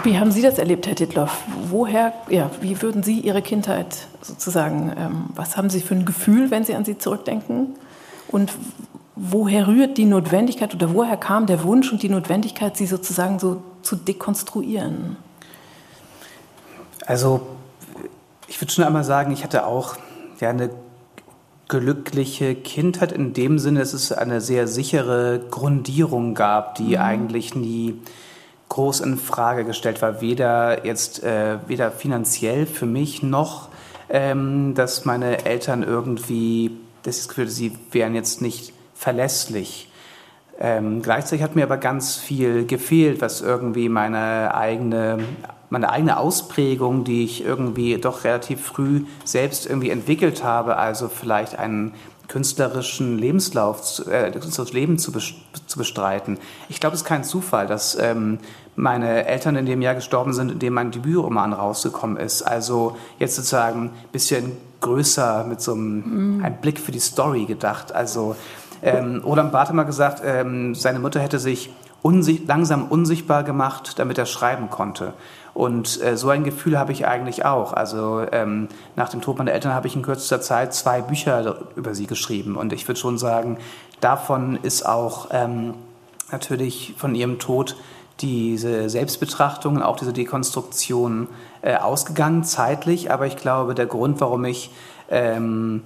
[0.03, 1.43] Wie haben Sie das erlebt, Herr Dittloff?
[1.69, 6.49] Woher, ja, wie würden Sie Ihre Kindheit sozusagen, ähm, was haben Sie für ein Gefühl,
[6.49, 7.75] wenn Sie an sie zurückdenken?
[8.29, 8.53] Und
[9.15, 13.61] woher rührt die Notwendigkeit oder woher kam der Wunsch und die Notwendigkeit, sie sozusagen so
[13.81, 15.17] zu dekonstruieren?
[17.05, 17.41] Also,
[18.47, 19.97] ich würde schon einmal sagen, ich hatte auch
[20.39, 20.69] ja, eine
[21.67, 27.01] glückliche Kindheit in dem Sinne, dass es eine sehr sichere Grundierung gab, die mhm.
[27.01, 27.95] eigentlich nie
[28.69, 33.69] groß in Frage gestellt war, weder jetzt äh, weder finanziell für mich noch,
[34.09, 36.71] ähm, dass meine Eltern irgendwie
[37.03, 39.86] das Gefühl, sie wären jetzt nicht verlässlich.
[40.59, 45.19] Ähm, gleichzeitig hat mir aber ganz viel gefehlt, was irgendwie meine eigene
[45.69, 51.59] meine eigene Ausprägung, die ich irgendwie doch relativ früh selbst irgendwie entwickelt habe, also vielleicht
[51.59, 51.93] einen
[52.27, 56.37] künstlerischen Lebenslauf, äh, künstlerisches Leben zu, zu bestreiten.
[56.69, 58.39] Ich glaube, es ist kein Zufall, dass ähm,
[58.75, 62.43] meine Eltern in dem Jahr gestorben sind, in dem mein Debütroman rausgekommen ist.
[62.43, 64.51] Also jetzt sozusagen ein bisschen
[64.81, 66.43] größer mit so einem, mm.
[66.43, 67.93] einem Blick für die Story gedacht.
[67.93, 68.35] Also
[68.81, 71.69] ähm, Roland Barth hat mal gesagt, ähm, seine Mutter hätte sich
[72.01, 75.13] unsicht langsam unsichtbar gemacht, damit er schreiben konnte.
[75.53, 77.73] Und äh, so ein Gefühl habe ich eigentlich auch.
[77.73, 81.95] Also ähm, nach dem Tod meiner Eltern habe ich in kürzester Zeit zwei Bücher über
[81.95, 82.55] sie geschrieben.
[82.55, 83.57] Und ich würde schon sagen,
[83.99, 85.73] davon ist auch ähm,
[86.31, 87.75] natürlich von ihrem Tod
[88.19, 91.27] diese Selbstbetrachtung, auch diese Dekonstruktion
[91.61, 93.11] äh, ausgegangen, zeitlich.
[93.11, 94.71] Aber ich glaube, der Grund, warum ich
[95.09, 95.81] ähm,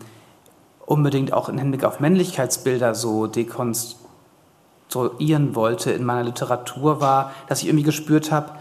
[0.86, 7.68] unbedingt auch im Hinblick auf Männlichkeitsbilder so dekonstruieren wollte in meiner Literatur, war, dass ich
[7.68, 8.52] irgendwie gespürt habe,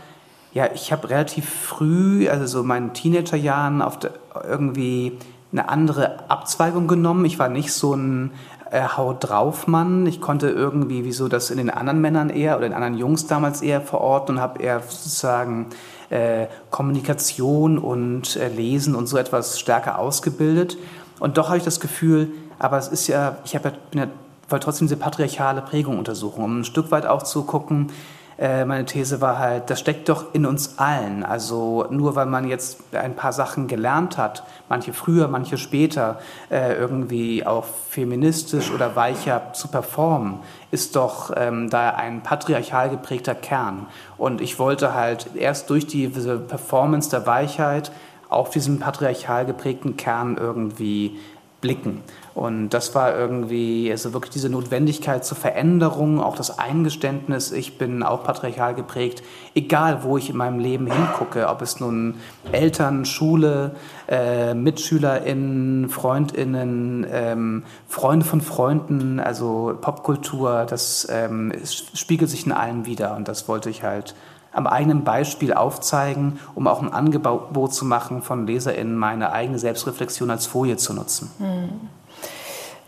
[0.52, 4.00] ja, ich habe relativ früh, also so meinen Teenagerjahren, auf
[4.48, 5.16] irgendwie
[5.52, 7.24] eine andere Abzweigung genommen.
[7.24, 8.32] Ich war nicht so ein
[8.70, 10.06] äh, Haut drauf Mann.
[10.06, 13.62] Ich konnte irgendwie, wieso das in den anderen Männern eher oder in anderen Jungs damals
[13.62, 15.66] eher verorten und habe eher sozusagen
[16.08, 20.76] äh, Kommunikation und äh, Lesen und so etwas stärker ausgebildet.
[21.20, 24.06] Und doch habe ich das Gefühl, aber es ist ja, ich habe ja, bin ja,
[24.48, 27.92] wollte trotzdem diese patriarchale Prägung untersuchen, um ein Stück weit auch zu gucken,
[28.40, 31.22] äh, meine These war halt, das steckt doch in uns allen.
[31.24, 36.18] Also nur weil man jetzt ein paar Sachen gelernt hat, manche früher, manche später,
[36.50, 40.38] äh, irgendwie auch feministisch oder weicher zu performen,
[40.70, 43.86] ist doch ähm, da ein patriarchal geprägter Kern.
[44.16, 47.92] Und ich wollte halt erst durch diese Performance der Weichheit
[48.30, 51.18] auf diesen patriarchal geprägten Kern irgendwie
[51.60, 52.02] blicken.
[52.34, 58.02] Und das war irgendwie, also wirklich diese Notwendigkeit zur Veränderung, auch das Eingeständnis, ich bin
[58.02, 59.22] auch patriarchal geprägt,
[59.54, 62.14] egal wo ich in meinem Leben hingucke, ob es nun
[62.52, 63.74] Eltern, Schule,
[64.08, 72.86] äh, MitschülerInnen, FreundInnen, ähm, Freunde von Freunden, also Popkultur, das ähm, spiegelt sich in allem
[72.86, 74.14] wieder und das wollte ich halt
[74.52, 80.30] am eigenen Beispiel aufzeigen, um auch ein Angebot zu machen von LeserInnen, meine eigene Selbstreflexion
[80.30, 81.30] als Folie zu nutzen.
[81.38, 81.70] Hm.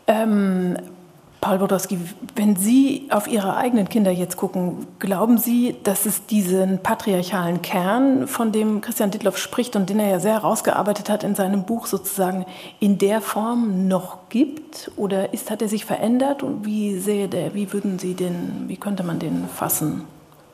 [0.08, 0.76] Ähm,
[1.42, 1.98] Paul Bodowski,
[2.36, 8.28] wenn Sie auf Ihre eigenen Kinder jetzt gucken, glauben Sie, dass es diesen patriarchalen Kern,
[8.28, 11.86] von dem Christian Dittloff spricht und den er ja sehr herausgearbeitet hat in seinem Buch
[11.86, 12.46] sozusagen,
[12.78, 14.92] in der Form noch gibt?
[14.96, 16.44] Oder ist, hat er sich verändert?
[16.44, 20.04] Und wie sehe der, wie würden Sie den, wie könnte man den fassen?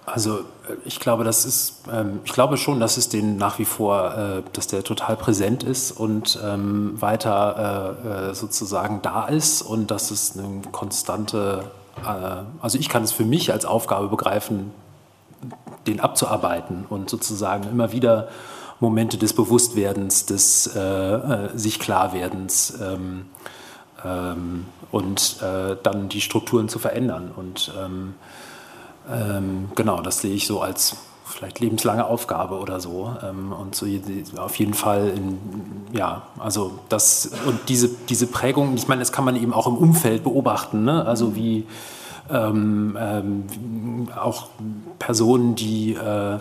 [0.06, 0.40] Also
[0.84, 4.42] ich glaube, das ist, ähm, ich glaube schon, dass es den nach wie vor, äh,
[4.52, 10.36] dass der total präsent ist und ähm, weiter äh, sozusagen da ist und dass es
[10.36, 11.70] eine konstante,
[12.60, 14.70] also ich kann es für mich als Aufgabe begreifen,
[15.88, 18.28] den abzuarbeiten und sozusagen immer wieder
[18.78, 27.32] Momente des Bewusstwerdens, des äh, sich Klarwerdens ähm, und äh, dann die Strukturen zu verändern.
[27.34, 27.72] Und
[29.12, 33.14] ähm, genau, das sehe ich so als vielleicht lebenslange Aufgabe oder so.
[33.22, 33.86] Ähm, und so
[34.38, 35.38] auf jeden Fall, in,
[35.92, 39.76] ja, also das und diese, diese Prägung, ich meine, das kann man eben auch im
[39.76, 41.04] Umfeld beobachten, ne?
[41.04, 41.66] also wie
[42.30, 44.48] ähm, ähm, auch
[44.98, 46.38] Personen, die äh,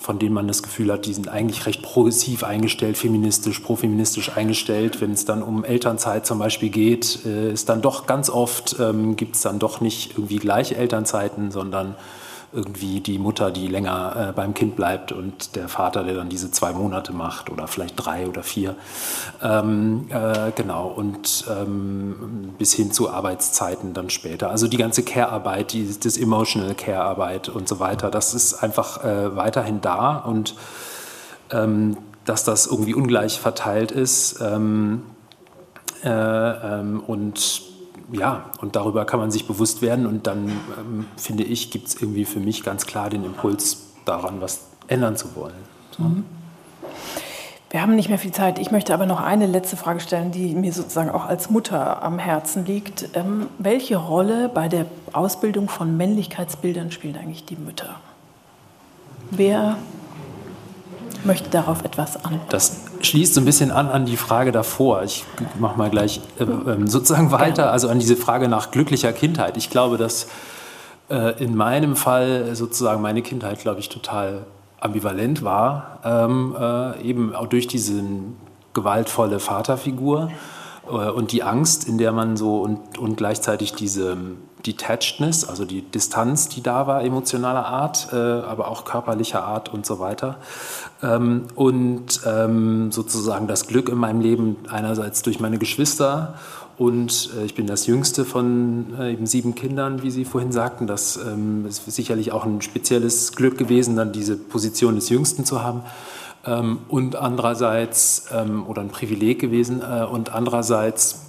[0.00, 5.02] von denen man das Gefühl hat, die sind eigentlich recht progressiv eingestellt, feministisch, profeministisch eingestellt.
[5.02, 9.16] Wenn es dann um Elternzeit zum Beispiel geht, äh, ist dann doch ganz oft, ähm,
[9.16, 11.96] gibt es dann doch nicht irgendwie gleiche Elternzeiten, sondern
[12.52, 16.50] irgendwie die Mutter, die länger äh, beim Kind bleibt und der Vater, der dann diese
[16.50, 18.74] zwei Monate macht oder vielleicht drei oder vier.
[19.42, 24.50] Ähm, äh, genau, und ähm, bis hin zu Arbeitszeiten dann später.
[24.50, 25.74] Also die ganze Care-Arbeit,
[26.04, 30.56] das Emotional Care-Arbeit und so weiter, das ist einfach äh, weiterhin da und
[31.52, 34.40] ähm, dass das irgendwie ungleich verteilt ist.
[34.40, 35.02] Ähm,
[36.02, 37.69] äh, ähm, und
[38.12, 42.00] ja, und darüber kann man sich bewusst werden und dann, ähm, finde ich, gibt es
[42.00, 45.54] irgendwie für mich ganz klar den Impuls daran, was ändern zu wollen.
[45.96, 46.02] So.
[46.02, 46.24] Mhm.
[47.70, 48.58] Wir haben nicht mehr viel Zeit.
[48.58, 52.18] Ich möchte aber noch eine letzte Frage stellen, die mir sozusagen auch als Mutter am
[52.18, 53.10] Herzen liegt.
[53.14, 57.94] Ähm, welche Rolle bei der Ausbildung von Männlichkeitsbildern spielen eigentlich die Mütter?
[59.30, 59.76] Wer
[61.24, 62.40] möchte darauf etwas an.
[62.48, 65.02] Das schließt so ein bisschen an an die Frage davor.
[65.02, 65.24] Ich
[65.58, 69.56] mache mal gleich äh, äh, sozusagen weiter, also an diese Frage nach glücklicher Kindheit.
[69.56, 70.28] Ich glaube, dass
[71.08, 74.46] äh, in meinem Fall sozusagen meine Kindheit, glaube ich, total
[74.80, 78.02] ambivalent war, ähm, äh, eben auch durch diese
[78.72, 80.30] gewaltvolle Vaterfigur
[80.88, 84.16] und die Angst, in der man so und, und gleichzeitig diese
[84.66, 89.86] Detachedness, also die Distanz, die da war, emotionaler Art, äh, aber auch körperlicher Art und
[89.86, 90.36] so weiter.
[91.02, 96.34] Ähm, und ähm, sozusagen das Glück in meinem Leben einerseits durch meine Geschwister
[96.80, 100.86] und äh, ich bin das jüngste von äh, eben sieben Kindern, wie Sie vorhin sagten.
[100.86, 105.62] Das ähm, ist sicherlich auch ein spezielles Glück gewesen, dann diese Position des Jüngsten zu
[105.62, 105.82] haben.
[106.50, 111.26] Ähm, und andererseits, ähm, oder ein Privileg gewesen, äh, und andererseits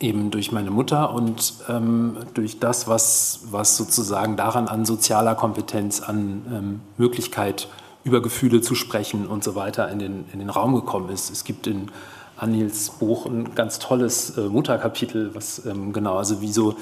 [0.00, 6.00] eben durch meine Mutter und ähm, durch das, was, was sozusagen daran an sozialer Kompetenz,
[6.00, 7.68] an ähm, Möglichkeit,
[8.04, 11.30] über Gefühle zu sprechen und so weiter in den, in den Raum gekommen ist.
[11.30, 11.90] Es gibt in
[12.36, 16.74] Anils Buch ein ganz tolles äh, Mutterkapitel, was ähm, genau, also wie so,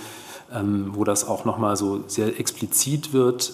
[0.55, 3.53] ähm, wo das auch nochmal so sehr explizit wird.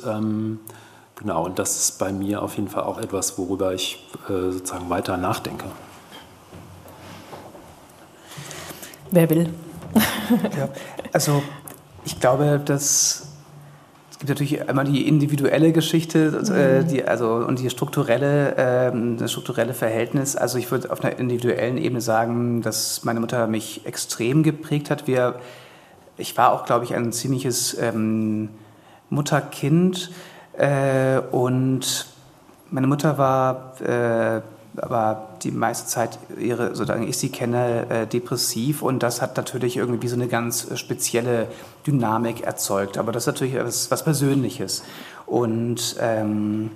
[1.17, 4.91] Genau, und das ist bei mir auf jeden Fall auch etwas, worüber ich äh, sozusagen
[4.91, 5.65] weiter nachdenke.
[9.11, 9.49] Wer will?
[10.59, 10.69] ja,
[11.13, 11.43] also
[12.05, 13.27] ich glaube, dass
[14.11, 16.89] es gibt natürlich einmal die individuelle Geschichte äh, mhm.
[16.89, 20.37] die, also, und die strukturelle, äh, das strukturelle Verhältnis.
[20.37, 25.07] Also ich würde auf einer individuellen Ebene sagen, dass meine Mutter mich extrem geprägt hat.
[25.07, 25.39] Wir,
[26.17, 28.49] ich war auch, glaube ich, ein ziemliches ähm,
[29.11, 30.11] Mutterkind
[30.59, 32.07] äh, und
[32.71, 34.41] meine Mutter war äh,
[34.79, 39.77] aber die meiste Zeit ihre, solange ich sie kenne, äh, depressiv und das hat natürlich
[39.77, 41.49] irgendwie so eine ganz spezielle
[41.87, 42.99] Dynamik erzeugt.
[42.99, 44.83] Aber das ist natürlich was, was Persönliches.
[45.27, 46.71] Und ähm,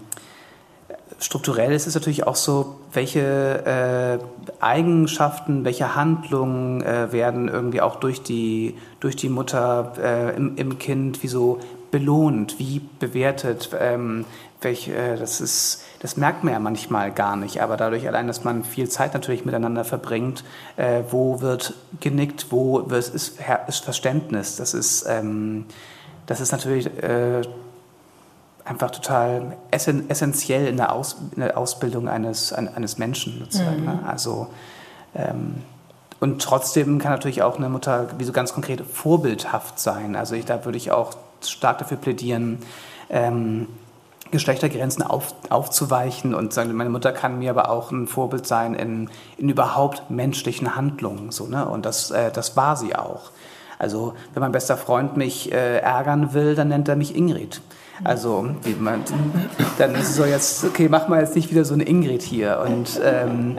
[1.18, 7.96] strukturell ist es natürlich auch so, welche äh, Eigenschaften, welche Handlungen äh, werden irgendwie auch
[7.96, 11.60] durch die, durch die Mutter äh, im, im, Kind wie so
[11.90, 14.24] belohnt, wie bewertet, ähm,
[14.60, 18.42] welche, äh, das ist das merkt man ja manchmal gar nicht, aber dadurch allein, dass
[18.42, 20.44] man viel Zeit natürlich miteinander verbringt,
[20.76, 23.38] äh, wo wird genickt, wo ist, ist,
[23.68, 25.66] ist Verständnis, das ist, ähm,
[26.24, 27.42] das ist natürlich äh,
[28.64, 33.80] einfach total essen, essentiell in der, Aus, in der Ausbildung eines, eines Menschen sozusagen.
[33.80, 33.84] Mhm.
[33.84, 34.00] Ne?
[34.06, 34.48] Also
[35.14, 35.56] ähm,
[36.18, 40.16] und trotzdem kann natürlich auch eine Mutter wie so ganz konkret vorbildhaft sein.
[40.16, 42.58] Also ich, da würde ich auch stark dafür plädieren,
[43.08, 43.66] ähm,
[44.30, 49.10] Geschlechtergrenzen auf, aufzuweichen und sagen, meine Mutter kann mir aber auch ein Vorbild sein in,
[49.36, 51.32] in überhaupt menschlichen Handlungen.
[51.32, 51.66] So, ne?
[51.66, 53.30] Und das, äh, das war sie auch.
[53.78, 57.60] Also wenn mein bester Freund mich äh, ärgern will, dann nennt er mich Ingrid.
[58.04, 59.02] Also wie man,
[59.78, 62.62] dann ist es so jetzt, okay, mach mal jetzt nicht wieder so eine Ingrid hier.
[62.64, 63.58] Und ähm,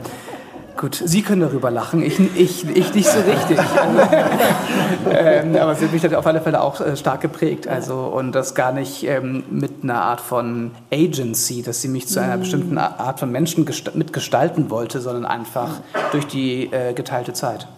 [0.76, 3.58] Gut, Sie können darüber lachen, ich, ich, ich nicht so richtig.
[5.10, 7.68] ähm, aber sie hat mich auf alle Fälle auch äh, stark geprägt.
[7.68, 12.20] Also, und das gar nicht ähm, mit einer Art von Agency, dass sie mich zu
[12.20, 15.80] einer bestimmten Art von Menschen mitgestalten wollte, sondern einfach
[16.10, 17.68] durch die äh, geteilte Zeit.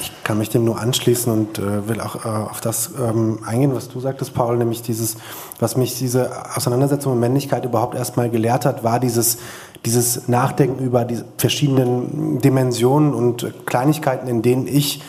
[0.00, 3.74] Ich kann mich dem nur anschließen und äh, will auch äh, auf das ähm, eingehen,
[3.74, 5.16] was du sagtest, Paul, nämlich dieses,
[5.58, 9.38] was mich diese Auseinandersetzung mit Männlichkeit überhaupt erstmal gelehrt hat, war dieses
[9.84, 15.02] dieses Nachdenken über die verschiedenen Dimensionen und Kleinigkeiten, in denen ich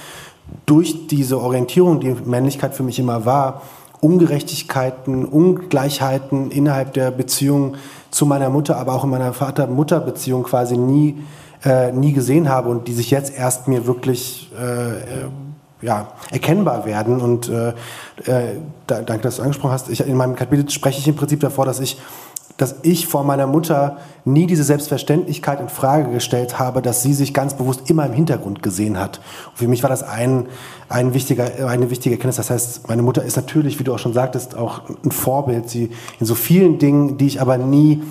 [0.65, 3.61] durch diese Orientierung, die Männlichkeit für mich immer war,
[4.01, 7.75] Ungerechtigkeiten, Ungleichheiten innerhalb der Beziehung
[8.11, 11.21] zu meiner Mutter, aber auch in meiner Vater-Mutter-Beziehung quasi nie,
[11.65, 15.29] äh, nie gesehen habe und die sich jetzt erst mir wirklich äh, äh
[15.81, 17.21] ja, erkennbar werden.
[17.21, 19.89] Und äh, äh, danke, dass du angesprochen hast.
[19.89, 21.97] Ich, in meinem Kapitel spreche ich im Prinzip davor, dass ich
[22.59, 27.33] dass ich vor meiner Mutter nie diese Selbstverständlichkeit in Frage gestellt habe, dass sie sich
[27.33, 29.21] ganz bewusst immer im Hintergrund gesehen hat.
[29.51, 30.47] Und für mich war das ein,
[30.89, 32.35] ein wichtiger, eine wichtige Erkenntnis.
[32.35, 35.69] Das heißt, meine Mutter ist natürlich, wie du auch schon sagtest, auch ein Vorbild.
[35.69, 38.03] Sie in so vielen Dingen, die ich aber nie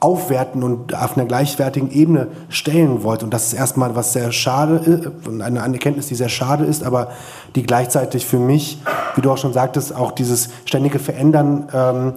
[0.00, 3.26] aufwerten und auf einer gleichwertigen Ebene stellen wollte.
[3.26, 7.08] Und das ist erstmal was sehr schade, äh, eine Erkenntnis, die sehr schade ist, aber
[7.54, 8.82] die gleichzeitig für mich,
[9.14, 12.12] wie du auch schon sagtest, auch dieses ständige Verändern ähm,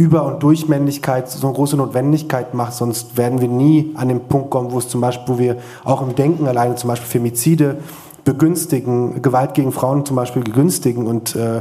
[0.00, 4.48] über- und Durchmännlichkeit so eine große Notwendigkeit macht, sonst werden wir nie an den Punkt
[4.48, 7.76] kommen, wo es zum Beispiel, wo wir auch im Denken alleine zum Beispiel Femizide
[8.24, 11.58] begünstigen, Gewalt gegen Frauen zum Beispiel begünstigen und äh,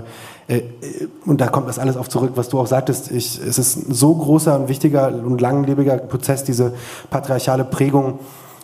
[0.47, 0.61] äh,
[1.25, 3.11] und da kommt das alles auf zurück, was du auch sagtest.
[3.11, 6.73] Ich, es ist ein so großer und wichtiger und langlebiger Prozess, diese
[7.09, 8.19] patriarchale Prägung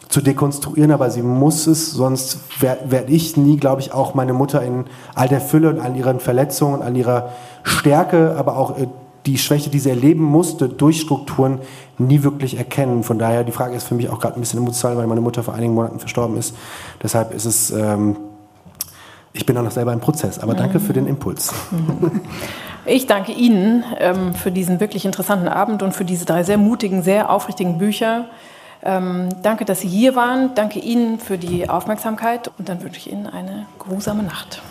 [0.08, 4.32] zu dekonstruieren, aber sie muss es, sonst werde werd ich nie, glaube ich, auch meine
[4.32, 4.86] Mutter in
[5.16, 7.32] all der Fülle und all ihren Verletzungen, all ihrer
[7.64, 8.88] Stärke, aber auch äh,
[9.26, 11.60] die Schwäche, die sie erleben musste durch Strukturen,
[11.98, 13.04] nie wirklich erkennen.
[13.04, 15.44] Von daher, die Frage ist für mich auch gerade ein bisschen emotional, weil meine Mutter
[15.44, 16.56] vor einigen Monaten verstorben ist.
[17.02, 18.16] Deshalb ist es, ähm,
[19.34, 20.40] ich bin auch noch selber im Prozess.
[20.40, 21.54] Aber danke für den Impuls.
[22.88, 27.02] Ich danke Ihnen ähm, für diesen wirklich interessanten Abend und für diese drei sehr mutigen,
[27.02, 28.26] sehr aufrichtigen Bücher.
[28.84, 30.52] Ähm, danke, dass Sie hier waren.
[30.54, 34.62] Danke Ihnen für die Aufmerksamkeit und dann wünsche ich Ihnen eine geruhsame Nacht.